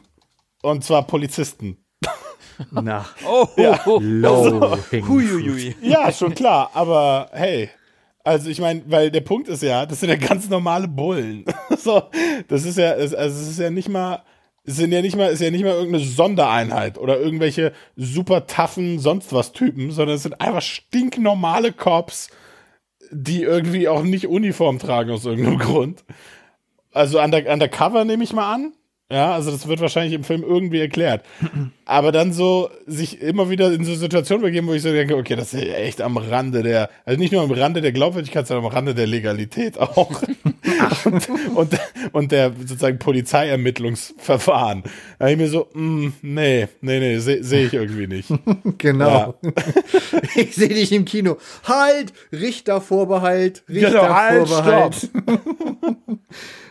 Und 0.61 0.83
zwar 0.83 1.07
Polizisten. 1.07 1.83
Na. 2.71 3.05
Oh, 3.27 3.47
ja. 3.57 3.81
low. 3.85 4.59
Also, 4.59 5.57
ja, 5.81 6.11
schon 6.11 6.35
klar. 6.35 6.69
Aber 6.75 7.29
hey, 7.31 7.69
also 8.23 8.49
ich 8.49 8.59
meine, 8.59 8.83
weil 8.85 9.09
der 9.09 9.21
Punkt 9.21 9.47
ist 9.47 9.63
ja, 9.63 9.87
das 9.87 10.01
sind 10.01 10.09
ja 10.09 10.15
ganz 10.17 10.49
normale 10.49 10.87
Bullen. 10.87 11.45
so, 11.77 12.03
das 12.47 12.63
ist 12.63 12.77
ja, 12.77 12.91
also 12.91 13.15
es 13.15 13.47
ist 13.49 13.59
ja 13.59 13.71
nicht 13.71 13.89
mal 13.89 14.23
sind 14.69 14.91
ja 14.91 15.01
nicht 15.01 15.15
mal, 15.15 15.31
ist 15.31 15.41
ja 15.41 15.49
nicht 15.49 15.63
mal 15.63 15.73
irgendeine 15.73 16.03
Sondereinheit 16.03 16.97
oder 16.97 17.17
irgendwelche 17.17 17.71
super 17.95 18.47
taffen 18.47 18.99
sonst 18.99 19.31
was 19.31 19.53
Typen, 19.53 19.91
sondern 19.91 20.17
es 20.17 20.23
sind 20.23 20.41
einfach 20.41 20.61
stinknormale 20.61 21.71
Cops, 21.71 22.29
die 23.09 23.43
irgendwie 23.43 23.87
auch 23.87 24.03
nicht 24.03 24.27
Uniform 24.27 24.77
tragen 24.77 25.11
aus 25.11 25.25
irgendeinem 25.25 25.57
Grund. 25.59 26.03
Also 26.91 27.21
under, 27.21 27.49
undercover 27.51 28.03
nehme 28.03 28.25
ich 28.25 28.33
mal 28.33 28.53
an. 28.53 28.73
Ja, 29.09 29.33
also 29.33 29.51
das 29.51 29.69
wird 29.69 29.79
wahrscheinlich 29.79 30.13
im 30.13 30.25
Film 30.25 30.43
irgendwie 30.43 30.81
erklärt. 30.81 31.23
Aber 31.89 32.11
dann 32.11 32.33
so 32.33 32.69
sich 32.85 33.21
immer 33.21 33.49
wieder 33.49 33.71
in 33.71 33.85
so 33.85 33.95
Situationen 33.95 34.43
begeben, 34.43 34.67
wo 34.67 34.73
ich 34.73 34.81
so 34.81 34.91
denke, 34.91 35.15
okay, 35.15 35.37
das 35.37 35.53
ist 35.53 35.63
ja 35.63 35.75
echt 35.75 36.01
am 36.01 36.17
Rande 36.17 36.61
der, 36.61 36.89
also 37.05 37.17
nicht 37.17 37.31
nur 37.31 37.41
am 37.41 37.51
Rande 37.51 37.79
der 37.79 37.93
Glaubwürdigkeit, 37.93 38.45
sondern 38.45 38.65
am 38.65 38.71
Rande 38.73 38.93
der 38.93 39.07
Legalität 39.07 39.79
auch. 39.79 40.21
und, 41.05 41.29
und, 41.55 41.79
und, 42.11 42.31
der 42.33 42.51
sozusagen 42.59 42.99
Polizeiermittlungsverfahren. 42.99 44.83
Da 45.17 45.25
habe 45.25 45.31
ich 45.31 45.37
mir 45.37 45.47
so, 45.47 45.69
mh, 45.73 45.81
mm, 45.81 46.13
nee, 46.23 46.67
nee, 46.81 46.99
nee, 46.99 47.19
sehe 47.19 47.41
seh 47.41 47.63
ich 47.67 47.73
irgendwie 47.73 48.07
nicht. 48.07 48.33
genau. 48.77 49.35
Ja. 49.41 49.51
ich 50.35 50.55
sehe 50.55 50.67
dich 50.67 50.91
im 50.91 51.05
Kino. 51.05 51.37
Halt! 51.63 52.11
Richtervorbehalt, 52.33 53.63
Richtervorbehalt. 53.69 55.09
Genau, 55.13 55.37
halt, 55.37 55.47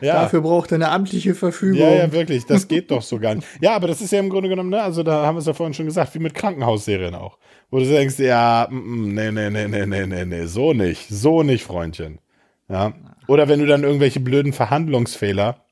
ja. 0.01 0.23
Dafür 0.23 0.43
braucht 0.43 0.73
er 0.73 0.77
eine 0.77 0.91
amtliche 0.91 1.35
Verfügung. 1.35 1.81
Ja, 1.81 1.91
ja, 1.91 2.13
wirklich. 2.13 2.45
Das 2.45 2.69
geht 2.69 2.91
doch 2.91 3.03
so 3.03 3.19
gar 3.19 3.35
nicht. 3.35 3.47
Ja, 3.61 3.75
aber 3.75 3.89
das 3.89 4.01
ist 4.01 4.13
ja 4.13 4.21
im 4.21 4.29
Grunde 4.29 4.49
genommen, 4.49 4.71
ne, 4.71 4.83
also 4.83 5.03
da 5.07 5.27
haben 5.27 5.37
wir 5.37 5.41
es 5.41 5.47
ja 5.47 5.55
vorhin 5.55 5.75
schon 5.75 5.87
gesagt, 5.87 6.15
wie 6.15 6.19
mit 6.19 6.35
Krankenhausserien 6.35 7.15
auch. 7.15 7.39
Wo 7.71 7.79
du 7.79 7.85
denkst, 7.85 8.19
ja, 8.19 8.69
mm, 8.71 8.77
mm, 8.77 9.15
nee, 9.15 9.31
nee, 9.31 9.51
nee, 9.51 9.69
nee, 9.69 9.87
nee, 9.87 10.07
nee, 10.07 10.25
nee, 10.25 10.47
so 10.47 10.73
nicht. 10.73 11.09
So 11.09 11.43
nicht, 11.43 11.65
Freundchen. 11.65 12.21
Ja. 12.69 12.95
Oder 13.27 13.49
wenn 13.49 13.61
du 13.61 13.67
dann 13.67 13.85
irgendwelche 13.85 14.21
blöden 14.21 14.53
Verhandlungsfehler 14.53 15.65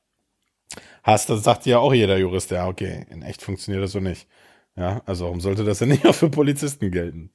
hast, 1.03 1.29
dann 1.29 1.39
sagt 1.39 1.65
dir 1.65 1.71
ja 1.71 1.79
auch 1.79 1.93
jeder 1.93 2.17
Jurist, 2.17 2.51
ja, 2.51 2.67
okay, 2.67 3.05
in 3.09 3.21
echt 3.21 3.41
funktioniert 3.41 3.83
das 3.83 3.91
so 3.91 3.99
nicht. 3.99 4.27
Ja, 4.75 5.01
also 5.05 5.25
warum 5.25 5.39
sollte 5.39 5.63
das 5.63 5.79
denn 5.79 5.89
nicht 5.89 6.05
auch 6.05 6.15
für 6.15 6.29
Polizisten 6.29 6.91
gelten? 6.91 7.31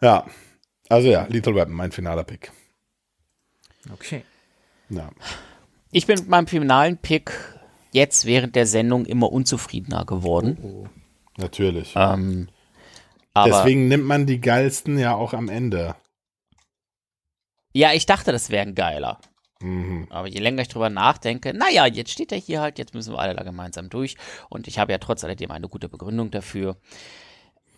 Ja. 0.00 0.26
Also 0.88 1.08
ja, 1.08 1.26
Lethal 1.28 1.54
Weapon, 1.54 1.74
mein 1.74 1.92
finaler 1.92 2.24
Pick. 2.24 2.50
Okay. 3.92 4.24
Ja. 4.88 5.10
Ich 5.92 6.06
bin 6.06 6.18
mit 6.18 6.28
meinem 6.28 6.46
finalen 6.46 6.96
Pick 6.96 7.32
jetzt 7.92 8.26
während 8.26 8.56
der 8.56 8.66
Sendung 8.66 9.06
immer 9.06 9.32
unzufriedener 9.32 10.04
geworden. 10.04 10.58
Oh, 10.62 10.66
oh. 10.66 10.88
Natürlich. 11.36 11.94
Ähm, 11.96 12.48
Deswegen 13.46 13.88
nimmt 13.88 14.04
man 14.04 14.26
die 14.26 14.40
geilsten 14.40 14.98
ja 14.98 15.14
auch 15.14 15.32
am 15.32 15.48
Ende. 15.48 15.94
Ja, 17.72 17.92
ich 17.92 18.06
dachte, 18.06 18.32
das 18.32 18.50
wäre 18.50 18.66
ein 18.66 18.74
geiler. 18.74 19.20
Mhm. 19.60 20.06
Aber 20.10 20.28
je 20.28 20.40
länger 20.40 20.62
ich 20.62 20.68
drüber 20.68 20.90
nachdenke, 20.90 21.54
naja, 21.54 21.86
jetzt 21.86 22.10
steht 22.10 22.32
er 22.32 22.38
hier 22.38 22.60
halt, 22.60 22.78
jetzt 22.78 22.94
müssen 22.94 23.12
wir 23.12 23.18
alle 23.18 23.34
da 23.34 23.42
gemeinsam 23.42 23.88
durch. 23.88 24.16
Und 24.48 24.68
ich 24.68 24.78
habe 24.78 24.92
ja 24.92 24.98
trotz 24.98 25.24
alledem 25.24 25.50
eine 25.50 25.68
gute 25.68 25.88
Begründung 25.88 26.30
dafür. 26.30 26.76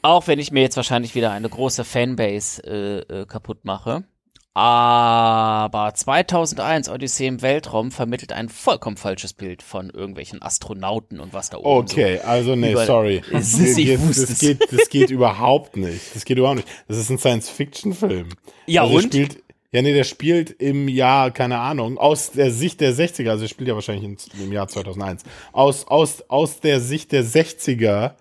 Auch 0.03 0.27
wenn 0.27 0.39
ich 0.39 0.53
mir 0.53 0.63
jetzt 0.63 0.77
wahrscheinlich 0.77 1.15
wieder 1.15 1.33
eine 1.33 1.49
große 1.49 1.85
Fanbase 1.85 2.63
äh, 2.65 3.21
äh, 3.21 3.27
kaputt 3.27 3.65
mache. 3.65 4.05
Aber 4.53 5.93
2001 5.95 6.89
Odyssee 6.89 7.29
im 7.29 7.41
Weltraum 7.41 7.93
vermittelt 7.93 8.33
ein 8.33 8.49
vollkommen 8.49 8.97
falsches 8.97 9.33
Bild 9.33 9.63
von 9.63 9.91
irgendwelchen 9.91 10.43
Astronauten 10.43 11.21
und 11.21 11.33
was 11.33 11.51
da 11.51 11.59
oben 11.59 11.85
Okay, 11.85 12.19
so 12.19 12.29
also 12.29 12.57
nee, 12.57 12.75
sorry. 12.75 13.23
Das, 13.31 13.53
das, 13.53 14.27
das, 14.27 14.39
geht, 14.39 14.73
das 14.73 14.89
geht 14.89 15.11
überhaupt 15.11 15.77
nicht. 15.77 16.17
Das 16.17 16.25
geht 16.25 16.39
überhaupt 16.39 16.57
nicht. 16.57 16.69
Das 16.89 16.97
ist 16.97 17.11
ein 17.11 17.19
Science-Fiction-Film. 17.19 18.31
Ja 18.67 18.83
also 18.83 18.97
und? 18.97 19.05
Spielt, 19.05 19.41
ja, 19.71 19.83
nee, 19.83 19.93
der 19.93 20.03
spielt 20.03 20.51
im 20.51 20.89
Jahr, 20.89 21.31
keine 21.31 21.59
Ahnung, 21.59 21.97
aus 21.97 22.33
der 22.33 22.51
Sicht 22.51 22.81
der 22.81 22.93
60er, 22.93 23.31
also 23.31 23.45
er 23.45 23.49
spielt 23.49 23.69
ja 23.69 23.75
wahrscheinlich 23.77 24.29
im 24.41 24.53
Jahr 24.53 24.67
2001, 24.67 25.23
aus, 25.53 25.87
aus, 25.87 26.25
aus 26.29 26.59
der 26.59 26.81
Sicht 26.81 27.13
der 27.13 27.25
60er 27.25 28.15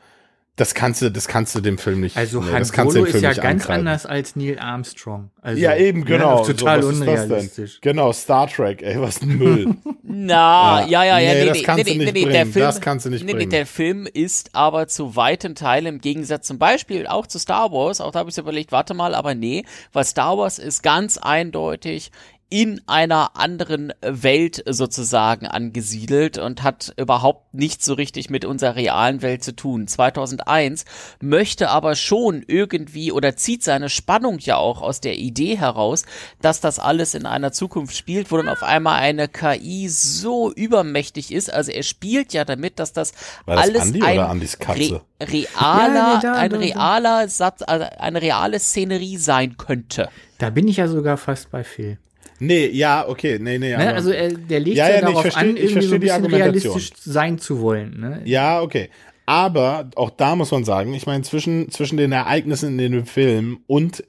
das 0.60 0.74
kannst 0.74 1.02
du, 1.02 1.10
das 1.10 1.28
kannst 1.30 1.56
du 1.56 1.62
dem 1.62 1.78
Film 1.78 2.02
nicht. 2.02 2.18
Also 2.18 2.42
nee, 2.42 2.52
Han 2.52 2.66
Solo 2.66 3.06
ist 3.06 3.22
ja 3.22 3.32
ganz 3.32 3.64
angreifen. 3.64 3.72
anders 3.72 4.06
als 4.06 4.36
Neil 4.36 4.60
Armstrong. 4.60 5.32
Also, 5.42 5.62
ja, 5.62 5.74
eben, 5.76 6.04
genau. 6.04 6.42
Ja, 6.42 6.54
total 6.54 6.84
so, 6.84 6.90
unrealistisch. 6.90 7.80
Genau, 7.80 8.12
Star 8.12 8.48
Trek, 8.48 8.82
ey, 8.82 9.00
was 9.00 9.22
ein 9.22 9.38
Müll. 9.38 9.76
Na, 10.04 10.86
ja, 10.86 11.06
ja, 11.06 11.20
ja, 11.20 11.34
nee, 11.34 11.40
nee, 11.42 11.48
das 11.48 11.64
kannst 11.64 11.86
nee, 11.86 11.94
du 11.94 11.98
nicht 12.00 12.14
nee, 12.14 12.24
bringen. 12.24 12.34
Der 12.34 12.46
Film, 12.46 12.66
das 12.66 12.82
kannst 12.82 13.06
du 13.06 13.10
nicht 13.10 13.24
nee, 13.24 13.32
bringen. 13.32 13.50
Nee, 13.50 13.56
der 13.56 13.66
Film 13.66 14.06
ist 14.06 14.54
aber 14.54 14.90
zu 14.90 15.16
weiten 15.16 15.56
Teilen 15.56 15.86
im 15.86 16.02
Gegensatz 16.02 16.46
zum 16.46 16.60
Beispiel 16.60 17.08
auch 17.08 17.26
zu 17.26 17.40
Star 17.40 17.72
Wars, 17.72 18.02
auch 18.02 18.12
da 18.12 18.20
habe 18.20 18.30
ich 18.30 18.38
überlegt, 18.38 18.74
warte 18.74 18.94
mal, 18.94 19.16
aber 19.16 19.36
nee, 19.36 19.64
weil 19.94 20.04
Star 20.04 20.38
Wars 20.38 20.60
ist 20.60 20.84
ganz 20.84 21.18
eindeutig 21.18 22.12
in 22.50 22.82
einer 22.88 23.36
anderen 23.36 23.94
Welt 24.02 24.64
sozusagen 24.68 25.46
angesiedelt 25.46 26.40
und 26.40 26.64
hat 26.64 26.94
überhaupt 26.98 27.54
nichts 27.54 27.86
so 27.86 27.94
richtig 27.94 28.32
mit 28.32 28.44
unserer 28.44 28.76
realen 28.76 29.22
Welt 29.22 29.44
zu 29.44 29.56
tun. 29.56 29.88
2001 29.88 30.86
möchte 31.22 31.70
aber 31.70 31.94
schon 31.96 32.44
irgendwie 32.48 33.12
oder 33.12 33.36
zieht 33.36 33.64
seine 33.64 33.90
Spannung 33.90 34.40
ja 34.40 34.58
auch 34.58 34.82
aus 34.82 35.00
der 35.00 35.18
Idee 35.18 35.58
heraus, 35.58 36.06
dass 36.42 36.60
das 36.60 36.80
alles 36.80 37.14
in 37.14 37.28
einer 37.28 37.52
Zukunft 37.52 37.96
spielt, 37.96 38.32
wo 38.32 38.38
dann 38.38 38.50
auf 38.50 38.64
einmal 38.64 39.00
eine 39.00 39.28
KI 39.28 39.88
so 39.88 40.52
übermächtig 40.52 41.32
ist. 41.32 41.54
Also 41.54 41.72
er 41.72 41.84
spielt 41.84 42.34
ja 42.34 42.46
damit, 42.46 42.80
dass 42.80 42.94
das, 42.94 43.14
War 43.46 43.58
das 43.58 43.66
alles 43.66 43.82
Andi 43.84 44.02
ein 44.02 44.14
oder 44.18 44.30
Andis 44.30 44.58
Katze? 44.58 45.02
Re 45.22 45.30
realer, 45.32 45.94
ja, 45.94 46.16
nee, 46.16 46.22
da, 46.24 46.34
ein 46.34 46.52
realer 46.54 47.28
Satz, 47.28 47.62
also 47.62 47.86
eine 48.00 48.22
reale 48.22 48.60
Szenerie 48.60 49.18
sein 49.18 49.58
könnte. 49.58 50.10
Da 50.40 50.50
bin 50.50 50.68
ich 50.68 50.78
ja 50.78 50.88
sogar 50.88 51.18
fast 51.18 51.52
bei 51.52 51.64
Phil. 51.64 52.00
Nee, 52.40 52.68
ja, 52.68 53.08
okay, 53.08 53.38
nee, 53.40 53.58
nee. 53.58 53.76
Ne? 53.76 53.94
Also 53.94 54.12
er, 54.12 54.30
der 54.30 54.60
legt 54.60 54.78
ja, 54.78 54.88
ja, 54.88 54.96
ja 54.96 55.02
darauf 55.02 55.22
versteh, 55.22 55.40
an, 55.40 55.58
irgendwie 55.58 55.82
so 55.82 55.96
ein 55.96 56.02
bisschen 56.02 56.26
realistisch 56.26 56.92
sein 57.00 57.38
zu 57.38 57.60
wollen. 57.60 58.00
Ne? 58.00 58.22
Ja, 58.26 58.62
okay. 58.62 58.90
Aber 59.26 59.90
auch 59.96 60.10
da 60.10 60.36
muss 60.36 60.52
man 60.52 60.64
sagen, 60.64 60.94
ich 60.94 61.06
meine, 61.06 61.24
zwischen, 61.24 61.70
zwischen 61.70 61.98
den 61.98 62.12
Ereignissen 62.12 62.80
in 62.80 62.92
dem 62.92 63.06
Film 63.06 63.60
und 63.68 64.04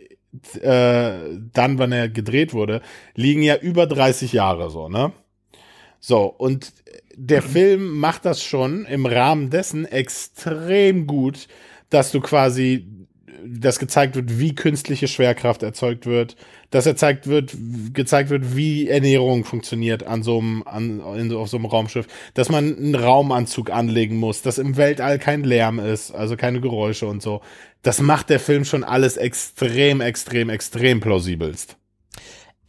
äh, 0.63 1.13
dann, 1.53 1.79
wann 1.79 1.93
er 1.93 2.09
gedreht 2.09 2.55
wurde, 2.55 2.81
liegen 3.15 3.43
ja 3.43 3.57
über 3.57 3.87
30 3.87 4.33
Jahre 4.33 4.71
so, 4.71 4.89
ne? 4.89 5.13
So, 5.99 6.25
und 6.25 6.73
der 7.15 7.43
Film 7.43 7.99
macht 7.99 8.25
das 8.25 8.43
schon 8.43 8.87
im 8.87 9.05
Rahmen 9.05 9.51
dessen 9.51 9.85
extrem 9.85 11.07
gut, 11.07 11.49
dass 11.91 12.13
du 12.13 12.21
quasi 12.21 12.87
dass 13.47 13.79
gezeigt 13.79 14.17
wird, 14.17 14.39
wie 14.39 14.55
künstliche 14.55 15.09
Schwerkraft 15.09 15.63
erzeugt 15.63 16.07
wird, 16.07 16.37
dass 16.71 16.87
erzeigt 16.87 17.27
wird, 17.27 17.57
gezeigt 17.93 18.31
wird, 18.31 18.57
wie 18.57 18.89
Ernährung 18.89 19.45
funktioniert 19.45 20.05
an 20.05 20.23
so 20.23 20.39
einem, 20.39 20.63
an, 20.67 21.01
in, 21.17 21.33
auf 21.33 21.49
so 21.49 21.57
einem 21.57 21.67
Raumschiff, 21.67 22.07
dass 22.35 22.49
man 22.49 22.77
einen 22.77 22.95
Raumanzug 22.95 23.71
anlegen 23.71 24.17
muss, 24.17 24.43
dass 24.43 24.59
im 24.59 24.77
Weltall 24.77 25.19
kein 25.19 25.45
Lärm 25.45 25.79
ist, 25.79 26.13
also 26.13 26.37
keine 26.37 26.61
Geräusche 26.61 27.07
und 27.07 27.23
so. 27.23 27.41
Das 27.83 28.01
macht 28.01 28.31
der 28.31 28.41
Film 28.41 28.65
schon 28.65 28.85
alles 28.85 29.17
extrem, 29.17 30.01
extrem, 30.01 30.51
extrem 30.51 31.01
plausibelst. 31.01 31.80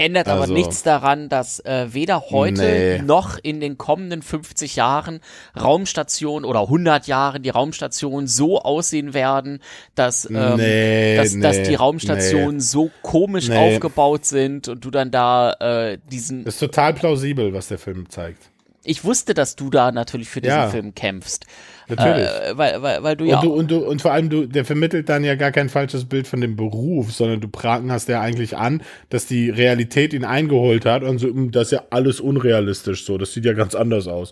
Ändert 0.02 0.28
also, 0.28 0.44
aber 0.44 0.54
nichts 0.54 0.84
daran, 0.84 1.30
dass 1.30 1.60
äh, 1.62 1.88
weder 1.92 2.30
heute 2.30 2.62
nee. 2.62 3.02
noch 3.02 3.38
in 3.42 3.60
den 3.60 3.78
kommenden 3.78 4.22
50 4.22 4.76
Jahren 4.76 5.20
Raumstationen 5.60 6.46
oder 6.46 6.62
100 6.62 7.08
Jahren 7.08 7.44
die 7.44 7.50
Raumstationen 7.50 8.28
so 8.28 8.62
aussehen 8.62 9.14
werden, 9.14 9.60
dass, 9.96 10.30
ähm, 10.30 10.56
nee, 10.58 11.16
dass, 11.16 11.34
nee, 11.34 11.42
dass 11.42 11.64
die 11.64 11.76
Raumstationen 11.76 12.60
so 12.60 12.92
komisch 13.02 13.50
aufgebaut 13.50 14.26
sind 14.26 14.68
und 14.68 14.84
du 14.84 14.92
dann 14.92 15.12
da 15.12 15.54
äh, 15.54 15.98
diesen. 16.12 16.44
Das 16.44 16.56
ist 16.56 16.60
total 16.60 16.94
plausibel, 16.94 17.54
was 17.54 17.68
der 17.68 17.78
Film 17.78 18.10
zeigt. 18.10 18.52
Ich 18.84 19.04
wusste, 19.04 19.34
dass 19.34 19.56
du 19.56 19.70
da 19.70 19.92
natürlich 19.92 20.30
für 20.30 20.42
diesen 20.42 20.58
ja. 20.58 20.70
Film 20.70 20.96
kämpfst. 20.96 21.46
Natürlich. 21.88 22.28
Äh, 22.28 22.58
weil, 22.58 22.82
weil, 22.82 23.04
weil 23.04 23.16
du 23.16 23.26
und 23.26 23.30
ja. 23.30 23.42
Du, 23.42 23.54
und, 23.54 23.70
du, 23.70 23.78
und 23.78 24.02
vor 24.02 24.12
allem, 24.12 24.30
du, 24.30 24.48
der 24.48 24.66
vermittelt 24.66 25.10
dann 25.10 25.24
ja 25.24 25.36
gar 25.36 25.52
kein 25.52 25.70
falsches 25.70 26.06
Bild 26.06 26.28
von 26.28 26.42
dem 26.42 26.56
Beruf, 26.56 27.12
sondern 27.12 27.42
du 27.42 27.48
praten 27.48 27.92
hast 27.92 28.08
ja 28.10 28.22
eigentlich 28.22 28.58
an, 28.58 28.82
dass 29.10 29.28
die 29.28 29.50
Realität 29.50 30.14
ihn 30.14 30.26
eingeholt 30.26 30.86
hat 30.86 31.04
und 31.04 31.20
so, 31.20 31.28
hm, 31.28 31.52
das 31.52 31.68
ist 31.68 31.72
ja 31.72 31.84
alles 31.90 32.20
unrealistisch 32.20 33.06
so. 33.06 33.18
Das 33.18 33.34
sieht 33.34 33.46
ja 33.46 33.54
ganz 33.54 33.76
anders 33.76 34.08
aus. 34.08 34.32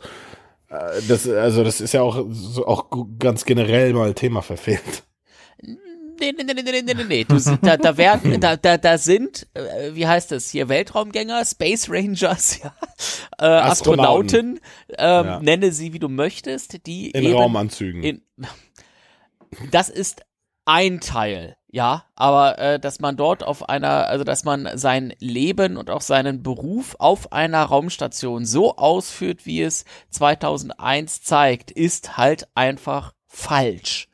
Äh, 0.69 1.01
das, 1.07 1.29
also, 1.29 1.63
das 1.63 1.81
ist 1.81 1.93
ja 1.93 2.01
auch, 2.01 2.25
auch 2.65 2.87
ganz 3.19 3.45
generell 3.45 3.93
mal 3.93 4.13
Thema 4.13 4.41
verfehlt 4.41 5.03
nee, 6.19 6.33
nee, 6.37 6.43
nee, 6.43 6.53
nee, 6.53 6.81
nee, 6.81 6.93
nee, 6.93 7.03
nee. 7.03 7.23
Du, 7.23 7.39
da, 7.61 7.77
da 7.77 7.97
werden, 7.97 8.39
da, 8.39 8.55
da, 8.55 8.77
da 8.77 8.97
sind, 8.97 9.47
äh, 9.53 9.93
wie 9.93 10.07
heißt 10.07 10.31
das 10.31 10.49
hier, 10.49 10.69
Weltraumgänger, 10.69 11.43
Space 11.45 11.89
Rangers, 11.89 12.59
ja, 12.63 12.73
äh, 13.39 13.45
Astronauten, 13.45 14.59
ähm, 14.97 15.25
ja. 15.25 15.39
nenne 15.39 15.71
sie 15.71 15.93
wie 15.93 15.99
du 15.99 16.09
möchtest, 16.09 16.85
die 16.85 17.11
in 17.11 17.23
eben, 17.23 17.33
Raumanzügen. 17.35 18.03
In, 18.03 18.21
das 19.71 19.89
ist 19.89 20.23
ein 20.65 20.99
Teil, 20.99 21.57
ja, 21.71 22.05
aber 22.15 22.59
äh, 22.59 22.79
dass 22.79 22.99
man 22.99 23.17
dort 23.17 23.43
auf 23.43 23.69
einer, 23.69 24.07
also 24.07 24.23
dass 24.23 24.43
man 24.43 24.69
sein 24.77 25.13
Leben 25.19 25.77
und 25.77 25.89
auch 25.89 26.01
seinen 26.01 26.43
Beruf 26.43 26.95
auf 26.99 27.31
einer 27.31 27.63
Raumstation 27.63 28.45
so 28.45 28.75
ausführt, 28.77 29.45
wie 29.45 29.61
es 29.61 29.85
2001 30.11 31.21
zeigt, 31.21 31.71
ist 31.71 32.17
halt 32.17 32.47
einfach 32.55 33.13
falsch. 33.27 34.09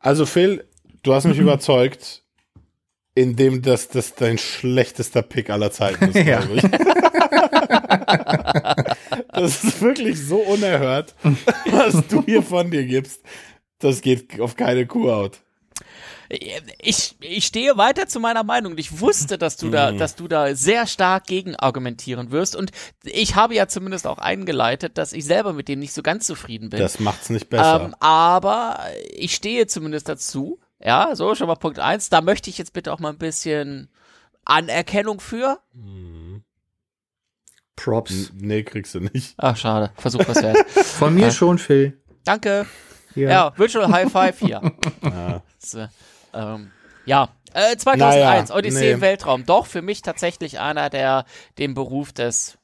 Also 0.00 0.24
Phil, 0.24 0.66
du 1.02 1.14
hast 1.14 1.24
mich 1.24 1.38
überzeugt, 1.40 2.22
indem 3.14 3.62
das, 3.62 3.88
das 3.88 4.14
dein 4.14 4.38
schlechtester 4.38 5.22
Pick 5.22 5.50
aller 5.50 5.70
Zeiten 5.70 6.10
ist, 6.10 6.14
ja. 6.26 6.40
glaube 6.40 6.56
ich. 6.56 6.62
das 9.32 9.64
ist 9.64 9.82
wirklich 9.82 10.18
so 10.18 10.38
unerhört, 10.38 11.14
was 11.70 12.06
du 12.08 12.22
hier 12.24 12.42
von 12.42 12.70
dir 12.70 12.84
gibst. 12.86 13.22
Das 13.78 14.00
geht 14.00 14.40
auf 14.40 14.56
keine 14.56 14.86
Kuhhaut. 14.86 15.40
Ich, 16.78 17.16
ich 17.20 17.44
stehe 17.44 17.76
weiter 17.76 18.06
zu 18.06 18.20
meiner 18.20 18.44
Meinung. 18.44 18.78
Ich 18.78 19.00
wusste, 19.00 19.36
dass 19.36 19.56
du 19.56 19.68
da, 19.68 19.90
mhm. 19.90 19.98
dass 19.98 20.14
du 20.14 20.28
da 20.28 20.54
sehr 20.54 20.86
stark 20.86 21.26
gegen 21.26 21.56
argumentieren 21.56 22.30
wirst. 22.30 22.54
Und 22.54 22.70
ich 23.02 23.34
habe 23.34 23.56
ja 23.56 23.66
zumindest 23.66 24.06
auch 24.06 24.18
eingeleitet, 24.18 24.96
dass 24.96 25.12
ich 25.12 25.24
selber 25.24 25.52
mit 25.52 25.66
dem 25.66 25.80
nicht 25.80 25.92
so 25.92 26.02
ganz 26.02 26.26
zufrieden 26.26 26.70
bin. 26.70 26.78
Das 26.78 27.00
macht's 27.00 27.30
nicht 27.30 27.50
besser. 27.50 27.86
Ähm, 27.86 27.96
aber 27.98 28.78
ich 29.12 29.34
stehe 29.34 29.66
zumindest 29.66 30.08
dazu, 30.08 30.60
ja, 30.82 31.14
so 31.14 31.34
schon 31.34 31.46
mal 31.46 31.56
Punkt 31.56 31.78
eins. 31.78 32.08
Da 32.08 32.20
möchte 32.20 32.50
ich 32.50 32.58
jetzt 32.58 32.72
bitte 32.72 32.92
auch 32.92 32.98
mal 32.98 33.10
ein 33.10 33.18
bisschen 33.18 33.88
Anerkennung 34.44 35.20
für. 35.20 35.60
Mhm. 35.72 36.42
Props. 37.76 38.30
N 38.30 38.36
nee, 38.40 38.62
kriegst 38.62 38.94
du 38.94 39.00
nicht. 39.00 39.34
Ach, 39.38 39.56
schade. 39.56 39.92
Versuch 39.96 40.26
was 40.26 40.42
wert. 40.42 40.68
Von 40.70 41.14
mir 41.14 41.30
schon, 41.30 41.58
Phil. 41.58 41.98
Danke. 42.24 42.66
Ja, 43.14 43.28
ja 43.28 43.58
Virtual 43.58 43.90
High 43.90 44.10
Five 44.10 44.38
hier. 44.38 44.60
ja. 45.02 45.42
So, 45.58 45.86
ähm, 46.34 46.70
ja. 47.06 47.30
Äh, 47.52 47.76
2001, 47.76 48.48
naja, 48.50 48.56
Odyssee 48.56 48.80
nee. 48.80 48.92
im 48.92 49.00
Weltraum. 49.00 49.44
Doch 49.44 49.66
für 49.66 49.82
mich 49.82 50.02
tatsächlich 50.02 50.60
einer, 50.60 50.88
der 50.90 51.24
den 51.58 51.74
Beruf 51.74 52.12
des 52.12 52.58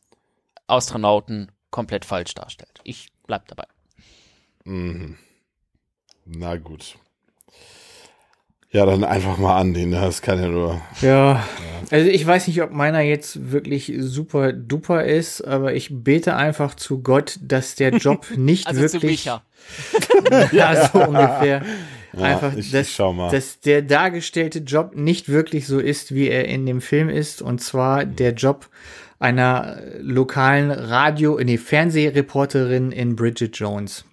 Astronauten 0.66 1.50
komplett 1.70 2.04
falsch 2.04 2.34
darstellt. 2.34 2.80
Ich 2.84 3.08
bleib 3.26 3.48
dabei. 3.48 3.66
Mhm. 4.64 5.18
Na 6.24 6.56
gut. 6.56 6.96
Ja, 8.70 8.84
dann 8.84 9.04
einfach 9.04 9.38
mal 9.38 9.58
an 9.58 9.74
den, 9.74 9.92
das 9.92 10.22
kann 10.22 10.40
ja 10.40 10.48
nur. 10.48 10.80
Ja. 11.00 11.44
Also 11.90 12.10
ich 12.10 12.26
weiß 12.26 12.48
nicht, 12.48 12.60
ob 12.62 12.72
meiner 12.72 13.00
jetzt 13.00 13.52
wirklich 13.52 13.92
super 13.98 14.52
duper 14.52 15.04
ist, 15.04 15.40
aber 15.42 15.74
ich 15.74 15.88
bete 15.92 16.34
einfach 16.34 16.74
zu 16.74 17.00
Gott, 17.00 17.38
dass 17.42 17.76
der 17.76 17.90
Job 17.96 18.26
nicht 18.36 18.66
also 18.66 18.80
wirklich. 18.80 19.22
Zu 19.22 19.40
ja, 20.52 20.88
so 20.88 20.98
ungefähr. 21.00 21.62
Ja, 22.12 22.22
einfach, 22.22 22.56
ich, 22.56 22.70
dass, 22.70 22.88
ich 22.88 22.96
dass 22.96 23.60
der 23.60 23.82
dargestellte 23.82 24.60
Job 24.60 24.96
nicht 24.96 25.28
wirklich 25.28 25.66
so 25.66 25.78
ist, 25.78 26.14
wie 26.14 26.28
er 26.28 26.46
in 26.46 26.66
dem 26.66 26.80
Film 26.80 27.08
ist, 27.08 27.42
und 27.42 27.60
zwar 27.60 28.04
der 28.04 28.32
Job 28.32 28.68
einer 29.18 29.80
lokalen 30.00 30.70
Radio, 30.70 31.38
nee, 31.42 31.58
Fernsehreporterin 31.58 32.92
in 32.92 33.16
Bridget 33.16 33.56
Jones. 33.56 34.04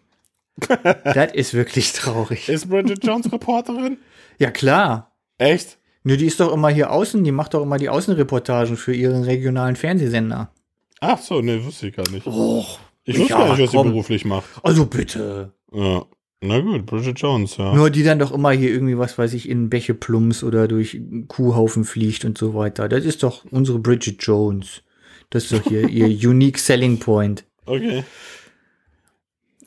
das 1.04 1.34
ist 1.34 1.54
wirklich 1.54 1.94
traurig. 1.94 2.50
Ist 2.50 2.70
Bridget 2.70 3.04
Jones 3.04 3.32
Reporterin? 3.32 3.98
Ja, 4.40 4.52
klar. 4.52 5.16
Echt? 5.38 5.78
Nö, 6.04 6.18
die 6.18 6.26
ist 6.26 6.40
doch 6.40 6.54
immer 6.54 6.70
hier 6.70 6.92
außen, 6.92 7.24
die 7.24 7.32
macht 7.32 7.54
doch 7.54 7.62
immer 7.64 7.78
die 7.78 7.90
Außenreportagen 7.90 8.76
für 8.76 8.94
ihren 8.94 9.24
regionalen 9.24 9.76
Fernsehsender. 9.76 10.52
Ach 11.00 11.20
so, 11.20 11.42
ne, 11.42 11.64
wusste 11.64 11.88
ich 11.88 11.96
gar 11.96 12.10
nicht. 12.10 12.28
Oh, 12.28 12.66
ich 13.06 13.18
wusste 13.18 13.34
ja, 13.34 13.40
gar 13.40 13.50
nicht, 13.50 13.64
was 13.64 13.72
komm. 13.72 13.88
sie 13.88 13.92
beruflich 13.92 14.26
macht. 14.26 14.50
Also 14.64 14.86
bitte. 14.86 15.54
Ja. 15.72 16.06
Na 16.46 16.60
gut, 16.60 16.86
Bridget 16.86 17.20
Jones, 17.20 17.56
ja. 17.56 17.74
Nur 17.74 17.90
die 17.90 18.04
dann 18.04 18.20
doch 18.20 18.34
immer 18.34 18.52
hier 18.52 18.70
irgendwie, 18.70 18.98
was 18.98 19.18
weiß 19.18 19.34
ich, 19.34 19.48
in 19.48 19.70
Bäche 19.70 19.94
plumps 19.94 20.44
oder 20.44 20.68
durch 20.68 21.00
Kuhhaufen 21.30 21.86
fliegt 21.86 22.26
und 22.26 22.38
so 22.38 22.54
weiter. 22.54 22.90
Das 22.90 23.06
ist 23.06 23.24
doch 23.24 23.46
unsere 23.50 23.80
Bridget 23.80 24.22
Jones. 24.22 24.84
Das 25.30 25.46
ist 25.46 25.54
doch 25.54 25.70
hier 25.70 25.88
ihr 25.88 26.08
Unique 26.30 26.60
Selling 26.60 27.00
Point. 27.00 27.46
Okay. 27.66 28.04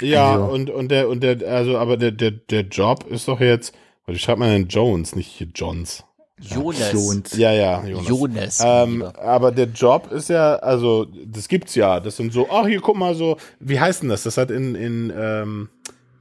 Ja, 0.02 0.34
also. 0.34 0.52
und, 0.52 0.70
und 0.70 0.90
der, 0.90 1.08
und 1.08 1.22
der, 1.22 1.40
also, 1.48 1.78
aber 1.78 1.96
der, 1.96 2.10
der, 2.10 2.32
der 2.32 2.62
Job 2.62 3.06
ist 3.08 3.26
doch 3.28 3.40
jetzt, 3.40 3.74
wie 4.06 4.18
schreibt 4.18 4.38
man 4.38 4.50
denn 4.50 4.68
Jones, 4.68 5.16
nicht 5.16 5.28
hier 5.28 5.48
Johns? 5.54 6.04
Jonas. 6.38 6.92
Jones. 6.92 7.36
Ja, 7.36 7.52
ja, 7.52 7.84
Jonas. 7.86 8.08
Jonas 8.08 8.62
ähm, 8.64 9.02
aber 9.02 9.52
der 9.52 9.66
Job 9.66 10.12
ist 10.12 10.28
ja, 10.28 10.56
also, 10.56 11.06
das 11.24 11.48
gibt's 11.48 11.74
ja. 11.74 11.98
Das 11.98 12.16
sind 12.16 12.32
so, 12.32 12.48
ach, 12.50 12.66
hier, 12.66 12.80
guck 12.80 12.96
mal 12.96 13.14
so, 13.14 13.38
wie 13.58 13.80
heißt 13.80 14.02
denn 14.02 14.10
das? 14.10 14.24
Das 14.24 14.36
hat 14.36 14.50
in, 14.50 14.74
in, 14.74 15.12
ähm, 15.16 15.68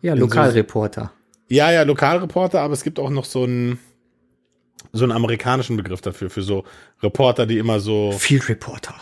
Ja, 0.01 0.13
in 0.13 0.19
Lokalreporter. 0.19 1.11
So, 1.49 1.55
ja, 1.55 1.71
ja, 1.71 1.83
Lokalreporter, 1.83 2.61
aber 2.61 2.73
es 2.73 2.83
gibt 2.83 2.97
auch 2.97 3.09
noch 3.09 3.25
so 3.25 3.43
einen, 3.43 3.77
so 4.93 5.03
einen 5.03 5.11
amerikanischen 5.11 5.75
Begriff 5.75 5.99
dafür, 5.99 6.29
für 6.29 6.43
so 6.43 6.63
Reporter, 7.03 7.45
die 7.45 7.57
immer 7.57 7.81
so. 7.81 8.13
Field 8.13 8.47
Reporter. 8.47 8.95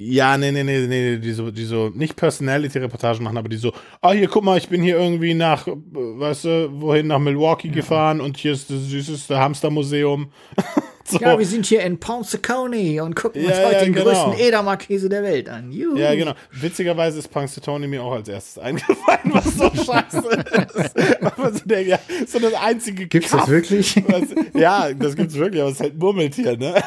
Ja, 0.00 0.38
nee, 0.38 0.52
nee, 0.52 0.62
nee, 0.62 0.86
nee, 0.86 1.16
die 1.16 1.32
so, 1.32 1.50
die 1.50 1.64
so 1.64 1.88
nicht 1.88 2.14
Personality-Reportagen 2.14 3.24
machen, 3.24 3.36
aber 3.36 3.48
die 3.48 3.56
so, 3.56 3.72
ah, 4.00 4.12
hier, 4.12 4.28
guck 4.28 4.44
mal, 4.44 4.56
ich 4.56 4.68
bin 4.68 4.80
hier 4.80 4.96
irgendwie 4.96 5.34
nach, 5.34 5.66
weißt 5.66 6.44
du, 6.44 6.68
wohin, 6.80 7.08
nach 7.08 7.18
Milwaukee 7.18 7.66
ja. 7.66 7.74
gefahren 7.74 8.20
und 8.20 8.36
hier 8.36 8.52
ist 8.52 8.70
das 8.70 8.84
süßeste 8.84 9.36
Hamstermuseum. 9.36 10.30
so. 11.04 11.18
Ja, 11.18 11.36
wir 11.36 11.44
sind 11.44 11.66
hier 11.66 11.82
in 11.82 11.98
Punxsutawney 11.98 13.00
und 13.00 13.16
gucken 13.16 13.42
ja, 13.42 13.48
uns 13.48 13.58
heute 13.58 13.72
ja, 13.72 13.84
den 13.86 13.92
genau. 13.92 14.04
größten 14.04 14.34
Edamarkäse 14.34 15.08
der 15.08 15.24
Welt 15.24 15.48
an. 15.48 15.72
Juhu. 15.72 15.96
Ja, 15.96 16.14
genau. 16.14 16.34
Witzigerweise 16.52 17.18
ist 17.18 17.28
Punxsutawney 17.32 17.88
mir 17.88 18.00
auch 18.00 18.12
als 18.12 18.28
erstes 18.28 18.58
eingefallen, 18.62 19.32
was 19.32 19.46
so 19.46 19.68
scheiße 19.68 20.28
ist. 20.76 21.22
aber 21.22 21.52
so, 21.52 21.64
der, 21.64 21.82
ja, 21.82 21.98
so 22.24 22.38
das 22.38 22.54
einzige 22.54 23.08
Gibt's 23.08 23.32
Kaff, 23.32 23.40
das 23.40 23.48
wirklich? 23.48 24.00
Was, 24.06 24.28
ja, 24.54 24.92
das 24.92 25.16
gibt's 25.16 25.34
wirklich, 25.34 25.60
aber 25.60 25.70
es 25.70 25.76
ist 25.76 25.82
halt 25.82 25.98
Murmeltier, 25.98 26.56
ne? 26.56 26.80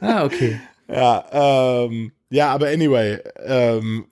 ah, 0.00 0.24
okay. 0.24 0.60
Ja, 0.88 1.84
ähm, 1.84 2.12
ja, 2.34 2.48
aber 2.48 2.66
anyway, 2.66 3.20
ähm, 3.46 4.06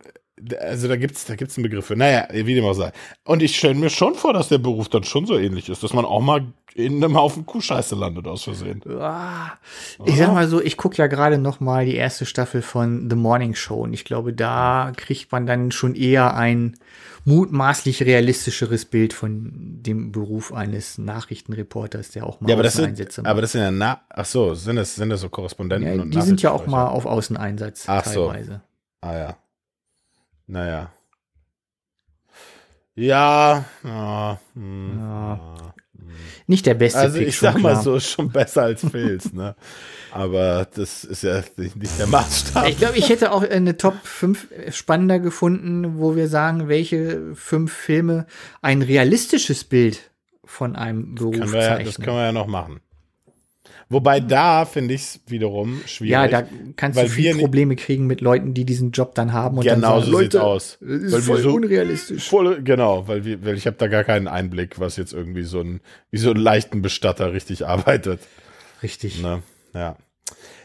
also 0.60 0.88
da 0.88 0.96
gibt's, 0.96 1.24
da 1.24 1.36
gibt's 1.36 1.56
einen 1.56 1.64
Begriff 1.64 1.86
für. 1.86 1.96
Naja, 1.96 2.26
wie 2.32 2.54
dem 2.54 2.64
auch 2.64 2.74
sei. 2.74 2.92
Und 3.24 3.42
ich 3.42 3.56
stelle 3.56 3.74
mir 3.74 3.90
schon 3.90 4.14
vor, 4.14 4.32
dass 4.32 4.48
der 4.48 4.58
Beruf 4.58 4.88
dann 4.88 5.04
schon 5.04 5.26
so 5.26 5.36
ähnlich 5.36 5.68
ist, 5.68 5.82
dass 5.82 5.92
man 5.92 6.04
auch 6.04 6.20
mal 6.20 6.46
in 6.74 7.04
einem 7.04 7.16
Haufen 7.16 7.44
Kuhscheiße 7.44 7.94
landet 7.94 8.26
aus 8.26 8.44
Versehen. 8.44 8.82
Ich 10.04 10.16
sag 10.16 10.32
mal 10.32 10.48
so, 10.48 10.60
ich 10.60 10.76
gucke 10.76 10.96
ja 10.96 11.06
gerade 11.06 11.38
noch 11.38 11.60
mal 11.60 11.84
die 11.84 11.96
erste 11.96 12.24
Staffel 12.24 12.62
von 12.62 13.10
The 13.10 13.16
Morning 13.16 13.54
Show 13.54 13.82
und 13.82 13.92
ich 13.92 14.04
glaube, 14.04 14.32
da 14.32 14.92
kriegt 14.96 15.32
man 15.32 15.46
dann 15.46 15.70
schon 15.70 15.94
eher 15.94 16.34
ein 16.34 16.76
mutmaßlich 17.24 18.02
realistischeres 18.02 18.84
Bild 18.84 19.12
von 19.12 19.52
dem 19.54 20.12
Beruf 20.12 20.52
eines 20.52 20.98
Nachrichtenreporters, 20.98 22.10
der 22.10 22.26
auch 22.26 22.40
mal 22.40 22.48
ja, 22.48 22.56
aber 22.56 22.64
das 22.64 22.74
sind, 22.74 22.98
macht. 22.98 23.26
Aber 23.26 23.40
das 23.40 23.52
sind 23.52 23.60
ja, 23.60 23.70
na 23.70 24.00
ach 24.10 24.24
so, 24.24 24.54
sind 24.54 24.76
das, 24.76 24.96
sind 24.96 25.10
das 25.10 25.20
so 25.20 25.28
Korrespondenten 25.28 25.96
ja, 25.96 26.02
und 26.02 26.14
Die 26.14 26.22
sind 26.22 26.42
ja 26.42 26.50
auch 26.50 26.66
mal 26.66 26.86
auf 26.86 27.06
Außeneinsatz 27.06 27.84
ach 27.86 28.02
teilweise. 28.02 28.62
So. 29.02 29.08
Ah 29.08 29.18
ja. 29.18 29.36
Naja. 30.46 30.92
Ja, 32.94 33.64
ja, 33.84 34.38
hm, 34.54 34.98
ja. 34.98 35.74
Nicht 36.46 36.66
der 36.66 36.74
beste 36.74 36.98
Also 36.98 37.18
Pick, 37.18 37.28
ich 37.28 37.38
sag 37.38 37.58
mal 37.58 37.76
so, 37.80 37.98
schon 38.00 38.30
besser 38.30 38.62
als 38.62 38.84
Filz, 38.86 39.32
ne? 39.32 39.54
Aber 40.10 40.66
das 40.74 41.04
ist 41.04 41.22
ja 41.22 41.42
nicht 41.56 41.98
der 41.98 42.06
Maßstab. 42.06 42.68
Ich 42.68 42.76
glaube, 42.76 42.98
ich 42.98 43.08
hätte 43.08 43.32
auch 43.32 43.42
eine 43.42 43.78
Top 43.78 43.94
5 44.02 44.48
spannender 44.70 45.20
gefunden, 45.20 45.98
wo 45.98 46.16
wir 46.16 46.28
sagen, 46.28 46.68
welche 46.68 47.34
fünf 47.34 47.72
Filme 47.72 48.26
ein 48.60 48.82
realistisches 48.82 49.64
Bild 49.64 50.10
von 50.44 50.76
einem 50.76 51.14
Beruf 51.14 51.38
das 51.38 51.50
zeichnen. 51.50 51.78
Ja, 51.78 51.84
das 51.84 51.96
können 51.96 52.16
wir 52.16 52.24
ja 52.26 52.32
noch 52.32 52.46
machen. 52.46 52.80
Wobei 53.92 54.20
da 54.20 54.64
finde 54.64 54.94
ich 54.94 55.02
es 55.02 55.20
wiederum 55.26 55.80
schwierig. 55.86 56.12
Ja, 56.12 56.28
da 56.28 56.46
kannst 56.76 56.98
du 56.98 57.08
viele 57.08 57.38
Probleme 57.38 57.76
kriegen 57.76 58.06
mit 58.06 58.20
Leuten, 58.20 58.54
die 58.54 58.64
diesen 58.64 58.90
Job 58.90 59.14
dann 59.14 59.32
haben 59.32 59.58
und 59.58 59.64
genau 59.64 59.74
dann 59.74 60.00
sagen, 60.00 60.12
so 60.12 60.18
sieht's 60.18 60.36
aus. 60.36 60.78
Ist 60.80 61.12
weil 61.12 61.20
voll 61.20 61.42
so, 61.42 61.54
unrealistisch. 61.54 62.28
Voll, 62.28 62.62
genau, 62.62 63.06
weil, 63.06 63.24
wir, 63.24 63.44
weil 63.44 63.56
ich 63.56 63.66
habe 63.66 63.76
da 63.76 63.88
gar 63.88 64.04
keinen 64.04 64.28
Einblick, 64.28 64.80
was 64.80 64.96
jetzt 64.96 65.12
irgendwie 65.12 65.42
so 65.42 65.60
ein 65.60 65.80
wie 66.10 66.18
so 66.18 66.30
ein 66.30 66.36
leichten 66.36 66.82
Bestatter 66.82 67.32
richtig 67.32 67.66
arbeitet. 67.66 68.20
Richtig. 68.82 69.22
Ne? 69.22 69.42
Ja. 69.74 69.96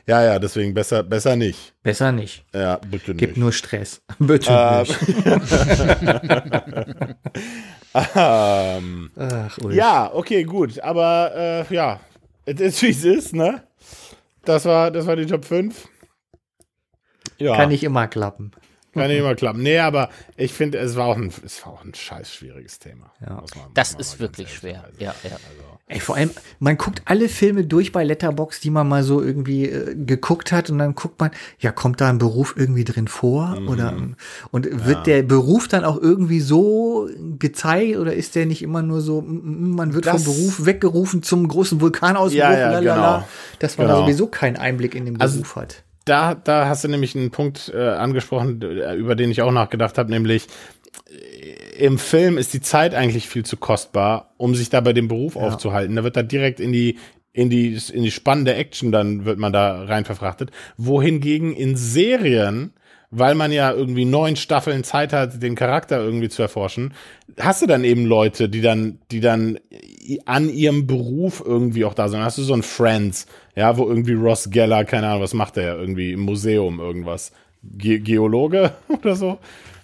Ja, 0.07 0.23
ja, 0.23 0.39
deswegen 0.39 0.73
besser, 0.73 1.03
besser 1.03 1.36
nicht. 1.36 1.73
Besser 1.84 2.13
nicht. 2.13 2.45
Ja, 2.53 2.78
bitte 2.78 3.11
nicht. 3.11 3.19
Gibt 3.19 3.36
nur 3.36 3.51
Stress. 3.51 4.01
Bitte 4.19 4.49
äh, 4.49 4.80
nicht. 4.80 4.97
ähm, 8.15 9.11
Ach, 9.17 9.57
ja, 9.69 10.09
okay, 10.13 10.43
gut. 10.43 10.80
Aber 10.80 11.65
äh, 11.69 11.73
ja, 11.73 11.99
es 12.48 12.62
ist 12.62 12.82
wie 12.82 12.89
es 12.89 13.04
ist, 13.04 13.36
ne? 13.36 13.64
Das 14.45 14.66
war, 14.66 14.89
das 14.89 15.06
war 15.06 15.16
die 15.18 15.26
Top 15.26 15.43
5. 15.43 15.89
Ja. 17.38 17.56
Kann 17.56 17.70
nicht 17.70 17.84
immer 17.84 18.08
klappen. 18.08 18.52
Kann 18.98 19.10
nicht 19.10 19.20
immer 19.20 19.36
klappen. 19.36 19.62
Nee, 19.62 19.80
aber 19.80 20.10
ich 20.36 20.54
finde, 20.54 20.78
es 20.78 20.95
war 20.95 21.08
auch 21.08 21.18
ein, 21.18 21.32
es 21.45 21.66
war 21.66 21.74
auch 21.74 21.84
ein 21.84 21.93
scheiß 21.93 22.34
schwieriges 22.34 22.80
Thema. 22.80 23.12
Ja. 23.22 23.36
Man, 23.36 23.74
das 23.74 23.93
ist 23.93 24.20
wirklich 24.20 24.54
schwer. 24.54 24.86
Ja, 25.00 25.16
ja. 25.24 25.32
Also, 25.32 25.78
Ey, 25.89 26.02
vor 26.02 26.18
allem, 26.18 26.32
man 26.60 26.76
guckt 26.76 27.02
alle 27.06 27.30
Filme 27.30 27.64
durch 27.64 27.93
bei 27.93 28.04
Letterbox, 28.04 28.60
die 28.60 28.70
man 28.70 28.89
mal 28.89 29.04
so 29.04 29.22
irgendwie 29.22 29.70
äh, 29.70 29.95
geguckt 29.95 30.52
hat 30.52 30.70
und 30.70 30.80
dann 30.80 30.95
guckt 30.95 31.18
man, 31.18 31.32
ja, 31.60 31.72
kommt 31.72 32.02
da 32.02 32.10
ein 32.10 32.18
Beruf 32.18 32.56
irgendwie 32.58 32.84
drin 32.84 33.08
vor 33.08 33.58
mhm. 33.58 33.70
oder 33.70 33.93
und 34.52 34.66
wird 34.86 34.98
ja. 34.98 35.04
der 35.04 35.24
Beruf 35.24 35.70
dann 35.70 35.86
auch 35.86 35.98
irgendwie 35.98 36.41
so 36.41 37.10
gezeigt 37.39 37.95
oder 37.95 38.14
ist 38.14 38.36
der 38.36 38.45
nicht 38.45 38.64
immer 38.64 38.82
nur 38.82 39.00
so, 39.00 39.22
man 39.22 39.93
wird 39.93 40.08
das, 40.08 40.26
vom 40.26 40.34
Beruf 40.34 40.66
weggerufen 40.66 41.24
zum 41.24 41.48
großen 41.48 41.80
Vulkanausbruch, 41.80 42.38
ja, 42.38 42.74
ja, 42.74 42.80
genau. 42.82 43.28
dass 43.60 43.78
man 43.78 43.88
genau. 43.88 44.00
da 44.00 44.06
sowieso 44.06 44.28
keinen 44.28 44.58
Einblick 44.58 44.93
in 44.93 45.06
den 45.06 45.22
also 45.22 45.38
Beruf 45.38 45.56
also, 45.56 45.62
hat. 45.62 45.84
Da, 46.08 46.36
da 46.36 46.68
hast 46.68 46.84
du 46.84 46.88
nämlich 46.88 47.16
einen 47.16 47.32
Punkt 47.32 47.72
äh, 47.76 47.78
angesprochen, 47.78 48.62
über 48.62 49.16
den 49.16 49.32
ich 49.32 49.41
auch 49.41 49.51
nachgedacht 49.51 49.97
habe, 49.97 50.10
nämlich 50.10 50.47
im 51.78 51.99
Film 51.99 52.38
ist 52.38 52.53
die 52.53 52.62
Zeit 52.62 52.93
eigentlich 52.93 53.30
viel 53.30 53.45
zu 53.45 53.58
kostbar, 53.58 54.34
um 54.38 54.55
sich 54.55 54.70
da 54.70 54.82
bei 54.82 54.93
dem 54.93 55.08
Beruf 55.08 55.36
ja. 55.36 55.41
aufzuhalten. 55.41 55.95
Da 55.95 56.03
wird 56.03 56.18
da 56.18 56.24
direkt 56.24 56.60
in 56.60 56.72
die 56.72 56.97
in 57.34 57.49
die 57.49 57.80
in 57.93 58.03
die 58.03 58.12
spannende 58.12 58.55
Action 58.55 58.91
dann 58.91 59.26
wird 59.26 59.38
man 59.38 59.53
da 59.53 59.84
rein 59.84 60.05
verfrachtet. 60.05 60.51
Wohingegen 60.78 61.55
in 61.55 61.76
Serien, 61.76 62.74
weil 63.12 63.36
man 63.36 63.51
ja 63.51 63.72
irgendwie 63.72 64.05
neun 64.05 64.36
Staffeln 64.36 64.84
Zeit 64.84 65.14
hat, 65.14 65.41
den 65.41 65.55
Charakter 65.55 65.99
irgendwie 65.99 66.30
zu 66.30 66.41
erforschen, 66.41 66.93
hast 67.39 67.62
du 67.62 67.68
dann 67.68 67.84
eben 67.84 68.05
Leute, 68.05 68.49
die 68.49 68.62
dann 68.62 68.99
die 69.12 69.20
dann 69.20 69.60
an 70.26 70.49
ihrem 70.49 70.88
Beruf 70.88 71.43
irgendwie 71.45 71.86
auch 71.86 71.93
da 71.93 72.08
sind. 72.10 72.22
Hast 72.22 72.38
du 72.38 72.43
so 72.43 72.53
ein 72.53 72.64
Friends, 72.64 73.28
ja, 73.55 73.78
wo 73.78 73.88
irgendwie 73.88 74.14
Ross 74.14 74.49
Geller, 74.49 74.86
keine 74.86 75.08
Ahnung, 75.08 75.22
was 75.22 75.34
macht 75.34 75.55
der 75.58 75.78
irgendwie 75.78 76.14
im 76.14 76.22
Museum 76.22 76.80
irgendwas, 76.80 77.32
Ge 77.64 77.99
Geologe 77.99 78.72
oder 78.88 79.16
so 79.16 79.39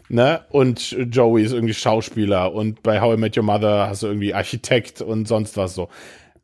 Ne? 0.09 0.41
Und 0.51 0.95
Joey 1.11 1.43
ist 1.43 1.53
irgendwie 1.53 1.73
Schauspieler 1.73 2.53
und 2.53 2.83
bei 2.83 3.01
How 3.01 3.15
I 3.15 3.19
Met 3.19 3.35
Your 3.37 3.43
Mother 3.43 3.87
hast 3.89 4.03
du 4.03 4.07
irgendwie 4.07 4.33
Architekt 4.33 5.01
und 5.01 5.27
sonst 5.27 5.57
was 5.57 5.73
so. 5.73 5.89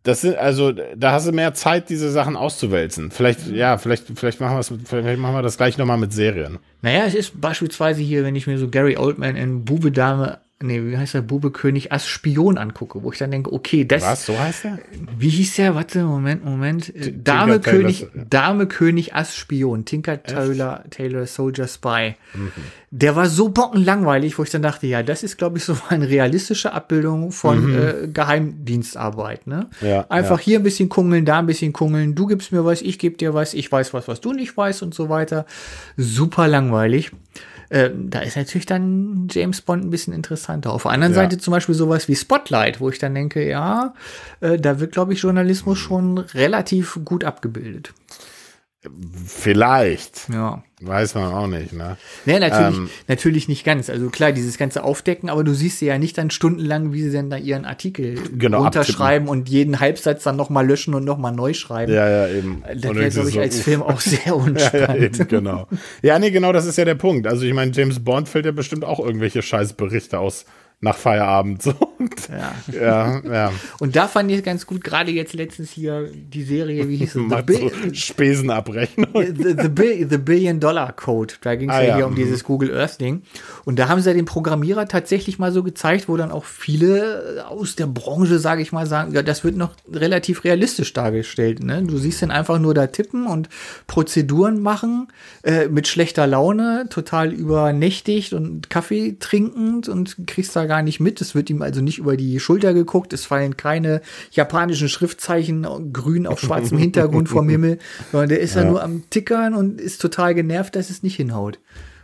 Das 0.01 0.21
sind, 0.21 0.37
also, 0.37 0.71
da 0.71 1.11
hast 1.11 1.27
du 1.27 1.33
mehr 1.33 1.53
Zeit, 1.53 1.89
diese 1.89 2.09
Sachen 2.09 2.37
auszuwälzen. 2.37 3.11
Vielleicht, 3.11 3.47
ja, 3.47 3.77
vielleicht, 3.77 4.05
vielleicht 4.15 4.39
machen 4.39 4.55
wir 4.55 4.59
es, 4.59 4.73
vielleicht 4.85 5.19
machen 5.19 5.35
wir 5.35 5.41
das 5.41 5.57
gleich 5.57 5.77
nochmal 5.77 5.97
mit 5.97 6.13
Serien. 6.13 6.57
Naja, 6.81 7.03
es 7.05 7.13
ist 7.13 7.39
beispielsweise 7.39 8.01
hier, 8.01 8.23
wenn 8.23 8.35
ich 8.35 8.47
mir 8.47 8.57
so 8.57 8.69
Gary 8.69 8.97
Oldman 8.97 9.35
in 9.35 9.65
Bube 9.65 9.91
Dame 9.91 10.39
nee, 10.61 10.81
wie 10.83 10.97
heißt 10.97 11.13
der 11.13 11.21
Bube 11.21 11.51
König 11.51 11.91
als 11.91 12.07
Spion 12.07 12.57
angucke, 12.57 13.01
wo 13.03 13.11
ich 13.11 13.17
dann 13.17 13.31
denke, 13.31 13.51
okay, 13.53 13.85
das. 13.85 14.03
Was, 14.03 14.25
so 14.25 14.37
heißt 14.37 14.65
der? 14.65 14.79
Wie 15.17 15.29
hieß 15.29 15.55
der? 15.55 15.75
Warte, 15.75 16.03
Moment, 16.03 16.43
Moment. 16.43 16.93
T 16.93 17.13
Dame 17.23 17.61
Tinker 17.61 17.71
König, 17.71 17.99
Taylor, 17.99 18.25
Dame 18.29 18.67
König 18.67 19.15
als 19.15 19.35
Spion, 19.35 19.85
Tinker 19.85 20.21
Taylor, 20.21 20.83
Taylor 20.89 21.25
Soldier 21.27 21.67
Spy. 21.67 22.15
Mhm. 22.33 22.51
Der 22.91 23.15
war 23.15 23.27
so 23.27 23.49
bockenlangweilig, 23.49 24.37
wo 24.37 24.43
ich 24.43 24.49
dann 24.49 24.61
dachte, 24.61 24.87
ja, 24.87 25.03
das 25.03 25.23
ist, 25.23 25.37
glaube 25.37 25.57
ich, 25.57 25.63
so 25.63 25.77
eine 25.89 26.09
realistische 26.09 26.73
Abbildung 26.73 27.31
von 27.31 27.65
mhm. 27.65 27.77
äh, 27.77 28.07
Geheimdienstarbeit, 28.07 29.47
ne? 29.47 29.67
Ja, 29.81 30.05
Einfach 30.09 30.39
ja. 30.39 30.45
hier 30.45 30.59
ein 30.59 30.63
bisschen 30.63 30.89
kungeln, 30.89 31.23
da 31.25 31.39
ein 31.39 31.45
bisschen 31.45 31.71
kungeln, 31.71 32.15
du 32.15 32.25
gibst 32.25 32.51
mir 32.51 32.65
was, 32.65 32.81
ich 32.81 32.99
gebe 32.99 33.15
dir 33.15 33.33
was, 33.33 33.53
ich 33.53 33.71
weiß 33.71 33.93
was, 33.93 34.07
was 34.07 34.19
du 34.19 34.33
nicht 34.33 34.55
weißt 34.57 34.83
und 34.83 34.93
so 34.93 35.09
weiter. 35.09 35.45
Super 35.95 36.47
langweilig. 36.47 37.11
Äh, 37.69 37.91
da 37.93 38.19
ist 38.19 38.35
natürlich 38.35 38.65
dann 38.65 39.27
James 39.29 39.61
Bond 39.61 39.85
ein 39.85 39.89
bisschen 39.89 40.13
interessanter. 40.13 40.73
Auf 40.73 40.83
der 40.83 40.91
anderen 40.91 41.13
ja. 41.13 41.21
Seite 41.21 41.37
zum 41.37 41.51
Beispiel 41.51 41.75
sowas 41.75 42.07
wie 42.07 42.15
Spotlight, 42.15 42.81
wo 42.81 42.89
ich 42.89 42.99
dann 42.99 43.13
denke, 43.13 43.47
ja, 43.47 43.93
äh, 44.41 44.57
da 44.57 44.79
wird, 44.79 44.91
glaube 44.91 45.13
ich, 45.13 45.21
Journalismus 45.21 45.77
schon 45.77 46.17
relativ 46.17 46.99
gut 47.05 47.23
abgebildet. 47.23 47.93
Vielleicht. 49.25 50.29
Ja. 50.31 50.63
Weiß 50.81 51.13
man 51.15 51.33
auch 51.33 51.47
nicht, 51.47 51.73
ne? 51.73 51.97
Nee, 52.25 52.39
natürlich, 52.39 52.77
ähm, 52.77 52.89
natürlich 53.09 53.49
nicht 53.49 53.65
ganz. 53.65 53.89
Also 53.89 54.09
klar, 54.09 54.31
dieses 54.31 54.57
ganze 54.57 54.85
Aufdecken, 54.85 55.29
aber 55.29 55.43
du 55.43 55.53
siehst 55.53 55.79
sie 55.79 55.87
ja 55.87 55.97
nicht 55.97 56.17
dann 56.17 56.29
stundenlang, 56.29 56.93
wie 56.93 57.03
sie 57.03 57.11
denn 57.11 57.29
da 57.29 57.35
ihren 57.35 57.65
Artikel 57.65 58.17
genau, 58.37 58.63
unterschreiben 58.63 59.27
und 59.27 59.49
jeden 59.49 59.81
Halbsatz 59.81 60.23
dann 60.23 60.37
nochmal 60.37 60.65
löschen 60.65 60.93
und 60.93 61.03
nochmal 61.03 61.33
neu 61.33 61.53
schreiben. 61.53 61.91
Ja, 61.91 62.09
ja, 62.09 62.27
eben. 62.29 62.63
Das 62.65 62.83
wäre, 62.95 63.09
glaube 63.09 63.27
ich, 63.27 63.33
so, 63.33 63.41
als 63.41 63.57
uff. 63.57 63.63
Film 63.63 63.81
auch 63.81 63.99
sehr 63.99 64.33
unspannend. 64.33 65.17
ja, 65.17 65.23
ja, 65.23 65.25
genau. 65.25 65.67
Ja, 66.01 66.17
nee, 66.17 66.31
genau, 66.31 66.53
das 66.53 66.65
ist 66.65 66.77
ja 66.77 66.85
der 66.85 66.95
Punkt. 66.95 67.27
Also 67.27 67.43
ich 67.43 67.53
meine, 67.53 67.73
James 67.73 68.01
Bond 68.01 68.29
fällt 68.29 68.45
ja 68.45 68.53
bestimmt 68.53 68.85
auch 68.85 69.01
irgendwelche 69.01 69.41
Scheißberichte 69.41 70.17
aus 70.17 70.45
nach 70.81 70.95
Feierabend. 70.95 71.61
So. 71.61 71.73
Ja. 72.29 72.55
ja, 72.73 73.21
ja. 73.29 73.51
Und 73.79 73.95
da 73.95 74.07
fand 74.07 74.31
ich 74.31 74.43
ganz 74.43 74.65
gut, 74.65 74.83
gerade 74.83 75.11
jetzt 75.11 75.33
letztens 75.33 75.71
hier 75.71 76.09
die 76.13 76.43
Serie, 76.43 76.87
wie 76.87 76.95
hieß 76.97 77.15
es? 77.15 77.21
The 77.47 77.53
so 77.53 77.93
Spesenabrechnung. 77.93 79.09
The, 79.13 79.55
the, 79.57 80.07
the, 80.09 80.17
Billion 80.17 80.59
Dollar 80.59 80.93
Code. 80.93 81.33
Da 81.41 81.55
ging 81.55 81.69
es 81.69 81.75
ah, 81.75 81.81
ja, 81.81 81.87
ja, 81.89 81.95
hier 81.97 82.05
um 82.07 82.13
mhm. 82.13 82.17
dieses 82.17 82.43
Google 82.45 82.73
Earth 82.77 83.01
Ding. 83.01 83.23
Und 83.65 83.77
da 83.79 83.89
haben 83.89 83.99
sie 83.99 84.09
ja 84.09 84.13
den 84.13 84.25
Programmierer 84.25 84.87
tatsächlich 84.87 85.39
mal 85.39 85.51
so 85.51 85.63
gezeigt, 85.63 86.07
wo 86.07 86.15
dann 86.15 86.31
auch 86.31 86.45
viele 86.45 87.45
aus 87.47 87.75
der 87.75 87.87
Branche, 87.87 88.39
sage 88.39 88.61
ich 88.61 88.71
mal, 88.71 88.85
sagen, 88.85 89.13
ja, 89.13 89.21
das 89.21 89.43
wird 89.43 89.57
noch 89.57 89.71
relativ 89.91 90.45
realistisch 90.45 90.93
dargestellt. 90.93 91.61
Ne? 91.61 91.83
Du 91.83 91.97
siehst 91.97 92.21
den 92.21 92.31
einfach 92.31 92.59
nur 92.59 92.73
da 92.73 92.87
tippen 92.87 93.27
und 93.27 93.49
Prozeduren 93.87 94.61
machen, 94.61 95.09
äh, 95.43 95.67
mit 95.67 95.87
schlechter 95.87 96.27
Laune, 96.27 96.87
total 96.89 97.33
übernächtigt 97.33 98.31
und 98.31 98.69
Kaffee 98.69 99.17
trinkend 99.19 99.89
und 99.89 100.15
kriegst 100.27 100.55
da 100.55 100.68
gar 100.69 100.81
nicht 100.81 101.01
mit. 101.01 101.19
Es 101.19 101.35
wird 101.35 101.49
ihm 101.49 101.61
also 101.61 101.81
nicht 101.81 101.97
über 101.97 102.15
die 102.15 102.39
Schulter 102.39 102.73
geguckt. 102.73 103.11
Es 103.11 103.25
fallen 103.25 103.57
keine 103.57 104.01
japanischen 104.31 104.87
Schriftzeichen 104.87 105.91
grün 105.91 106.25
auf 106.25 106.39
schwarzem 106.39 106.77
Hintergrund 106.77 107.27
vom 107.27 107.49
Himmel, 107.49 107.79
sondern 108.11 108.29
der 108.29 108.39
ist 108.39 108.55
ja. 108.55 108.63
nur 108.63 108.81
am 108.81 109.09
Tickern 109.09 109.53
und 109.53 109.81
ist 109.81 109.99
total 110.01 110.33
genervt, 110.33 110.77
dass 110.77 110.89
es 110.89 111.03
nicht 111.03 111.17
hinhaut. 111.17 111.59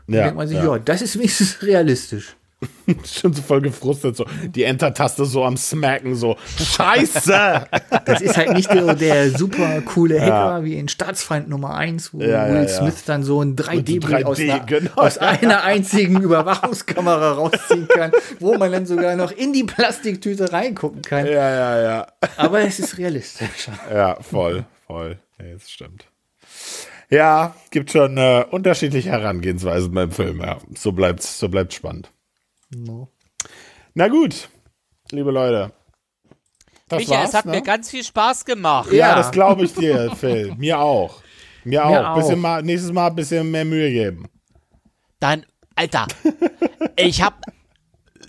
Ja, 0.07 0.23
denkt 0.23 0.35
man 0.35 0.47
sich, 0.47 0.57
ja. 0.57 0.65
ja, 0.75 0.79
das 0.79 1.01
ist 1.01 1.17
wenigstens 1.17 1.61
realistisch. 1.61 2.35
Schon 3.05 3.33
so 3.33 3.41
voll 3.41 3.61
gefrustet, 3.61 4.15
so 4.15 4.25
die 4.47 4.63
Enter-Taste 4.63 5.25
so 5.25 5.43
am 5.43 5.57
Smacken, 5.57 6.15
so 6.15 6.37
Scheiße! 6.57 7.67
Das 8.05 8.21
ist 8.21 8.37
halt 8.37 8.53
nicht 8.53 8.71
der, 8.71 8.93
der 8.93 9.31
super 9.31 9.81
coole 9.81 10.21
Hacker 10.21 10.59
ja. 10.59 10.63
wie 10.63 10.77
in 10.77 10.87
Staatsfeind 10.87 11.49
Nummer 11.49 11.75
1, 11.75 12.13
wo 12.13 12.21
ja, 12.21 12.47
Will 12.49 12.67
Smith 12.67 13.03
dann 13.05 13.23
so 13.23 13.41
ein 13.41 13.55
3D-Bild 13.55 14.05
3D, 14.05 14.23
aus, 14.25 14.39
einer, 14.39 14.59
genau, 14.59 14.91
aus 14.95 15.17
einer 15.17 15.63
einzigen 15.63 16.21
Überwachungskamera 16.21 17.33
rausziehen 17.33 17.87
kann, 17.87 18.11
wo 18.39 18.57
man 18.57 18.71
dann 18.71 18.85
sogar 18.85 19.15
noch 19.15 19.31
in 19.31 19.53
die 19.53 19.63
Plastiktüte 19.63 20.53
reingucken 20.53 21.01
kann. 21.01 21.25
Ja, 21.25 21.49
ja, 21.49 21.81
ja. 21.81 22.07
Aber 22.37 22.61
es 22.61 22.79
ist 22.79 22.97
realistisch. 22.97 23.69
Ja, 23.91 24.17
voll, 24.21 24.65
voll. 24.85 25.17
Ja, 25.39 25.53
das 25.53 25.69
stimmt. 25.69 26.05
Ja, 27.09 27.55
gibt 27.71 27.91
schon 27.91 28.17
äh, 28.17 28.45
unterschiedliche 28.49 29.09
Herangehensweisen 29.09 29.93
beim 29.93 30.11
Film. 30.11 30.41
Ja, 30.41 30.57
so 30.75 30.91
bleibt's, 30.91 31.39
so 31.39 31.49
bleibt's 31.49 31.75
spannend. 31.75 32.09
No. 32.69 33.09
Na 33.93 34.07
gut, 34.07 34.49
liebe 35.11 35.31
Leute. 35.31 35.71
Das 36.87 36.99
Michael, 36.99 37.17
war's, 37.19 37.29
es 37.29 37.35
hat 37.35 37.45
ne? 37.45 37.51
mir 37.51 37.61
ganz 37.61 37.89
viel 37.89 38.03
Spaß 38.03 38.45
gemacht. 38.45 38.91
Ja, 38.91 39.09
ja. 39.09 39.15
das 39.15 39.31
glaube 39.31 39.65
ich 39.65 39.73
dir, 39.73 40.11
Phil. 40.19 40.53
Mir 40.55 40.79
auch. 40.79 41.21
Mir, 41.63 41.83
Mir 41.85 42.11
auch. 42.11 42.15
Bisschen 42.17 42.39
mal, 42.39 42.61
nächstes 42.61 42.91
Mal 42.91 43.07
ein 43.07 43.15
bisschen 43.15 43.49
mehr 43.49 43.65
Mühe 43.65 43.89
geben. 43.89 44.27
Dann, 45.19 45.45
Alter, 45.75 46.07
ich 46.95 47.21
habe 47.21 47.37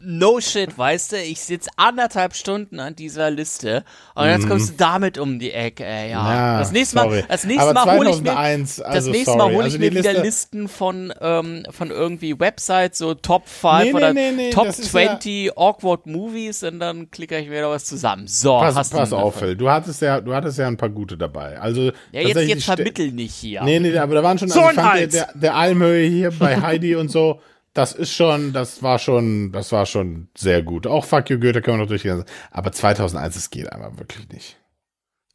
no 0.07 0.40
shit, 0.40 0.78
weißt 0.78 1.12
du, 1.12 1.16
ich 1.16 1.40
sitze 1.40 1.68
anderthalb 1.76 2.34
Stunden 2.34 2.78
an 2.78 2.94
dieser 2.94 3.30
Liste 3.30 3.84
und 4.14 4.26
jetzt 4.26 4.48
kommst 4.48 4.68
du 4.68 4.72
mhm. 4.74 4.78
damit 4.78 5.18
um 5.18 5.38
die 5.38 5.50
Ecke, 5.50 5.84
ey, 5.84 6.11
ja. 6.11 6.34
ja 6.34 6.59
das 6.61 6.70
nächste 6.70 6.96
Mal, 6.96 7.24
das 7.28 7.44
nächste 7.44 7.74
Mal 7.74 7.98
hole 7.98 8.11
ich 8.11 8.22
mir, 8.22 8.36
also 8.36 8.82
das 8.82 9.07
nächste 9.07 9.36
Mal 9.36 9.46
hole 9.46 9.66
ich 9.66 9.74
also 9.74 9.78
mir 9.78 9.94
wieder 9.94 10.12
Listen 10.12 10.68
von, 10.68 11.12
ähm, 11.20 11.64
von 11.70 11.90
irgendwie 11.90 12.38
Websites, 12.38 12.98
so 12.98 13.14
Top 13.14 13.48
5 13.48 13.84
nee, 13.84 13.92
oder 13.94 14.14
nee, 14.14 14.30
nee, 14.30 14.50
Top 14.50 14.70
20 14.72 15.46
ja 15.46 15.52
Awkward 15.57 16.07
Movies 16.07 16.62
und 16.62 16.78
dann 16.78 17.11
klicke 17.11 17.38
ich 17.38 17.48
mir 17.48 17.62
da 17.62 17.70
was 17.70 17.84
zusammen. 17.84 18.28
So, 18.28 18.59
pass, 18.59 18.76
hast 18.76 18.92
pass 18.92 19.12
auf, 19.12 19.36
Phil, 19.36 19.57
du 19.57 19.68
hattest 19.68 20.00
ja, 20.02 20.20
du 20.20 20.32
hattest 20.32 20.59
ja 20.59 20.68
ein 20.68 20.76
paar 20.76 20.90
gute 20.90 21.16
dabei. 21.16 21.59
Also, 21.59 21.90
ja, 22.12 22.20
jetzt, 22.20 22.40
jetzt 22.42 22.64
vermittel 22.64 23.11
nicht 23.11 23.34
hier. 23.34 23.62
Nee, 23.64 23.80
nee, 23.80 23.96
aber 23.98 24.14
da 24.14 24.22
waren 24.22 24.38
schon, 24.38 24.48
so 24.48 24.61
also, 24.61 24.80
der, 24.80 25.07
der, 25.09 25.28
der 25.34 25.54
Almhöhe 25.57 26.07
hier 26.09 26.30
bei 26.30 26.57
Heidi 26.61 26.94
und 26.94 27.11
so, 27.11 27.40
das 27.77 27.93
ist 27.93 28.14
schon, 28.14 28.55
das 28.55 28.83
war 28.83 28.99
schon, 28.99 29.53
das 29.53 29.70
war 29.70 29.85
schon 29.85 30.29
sehr 30.35 30.62
gut. 30.62 30.87
Auch 30.87 31.05
Fuck 31.05 31.29
You 31.29 31.39
Goethe 31.39 31.61
können 31.61 31.77
wir 31.77 31.83
noch 31.83 31.89
durchgehen. 31.89 32.24
Aber 32.51 32.72
2001, 32.72 33.37
es 33.37 33.51
geht 33.51 33.70
einfach 33.70 33.99
wirklich 33.99 34.29
nicht. 34.31 34.57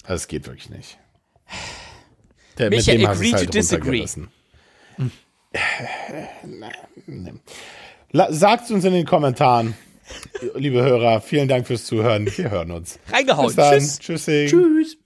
Also 0.03 0.15
es 0.15 0.27
geht 0.27 0.47
wirklich 0.47 0.71
nicht. 0.71 0.97
Der, 2.57 2.71
Michael, 2.71 2.97
mit 2.97 3.07
dem 3.07 3.11
agree 3.11 3.33
halt 3.33 3.45
to 3.45 3.51
disagree. 3.51 4.05
Sagt 8.29 8.71
uns 8.71 8.85
in 8.85 8.93
den 8.93 9.05
Kommentaren, 9.05 9.75
liebe 10.55 10.81
Hörer, 10.81 11.21
vielen 11.21 11.47
Dank 11.47 11.67
fürs 11.67 11.85
Zuhören. 11.85 12.25
Wir 12.35 12.49
hören 12.49 12.71
uns. 12.71 12.97
Reingehauen. 13.11 13.55
Tschüss. 13.55 13.99
Tschüss. 13.99 14.25
Tschüss. 14.25 14.97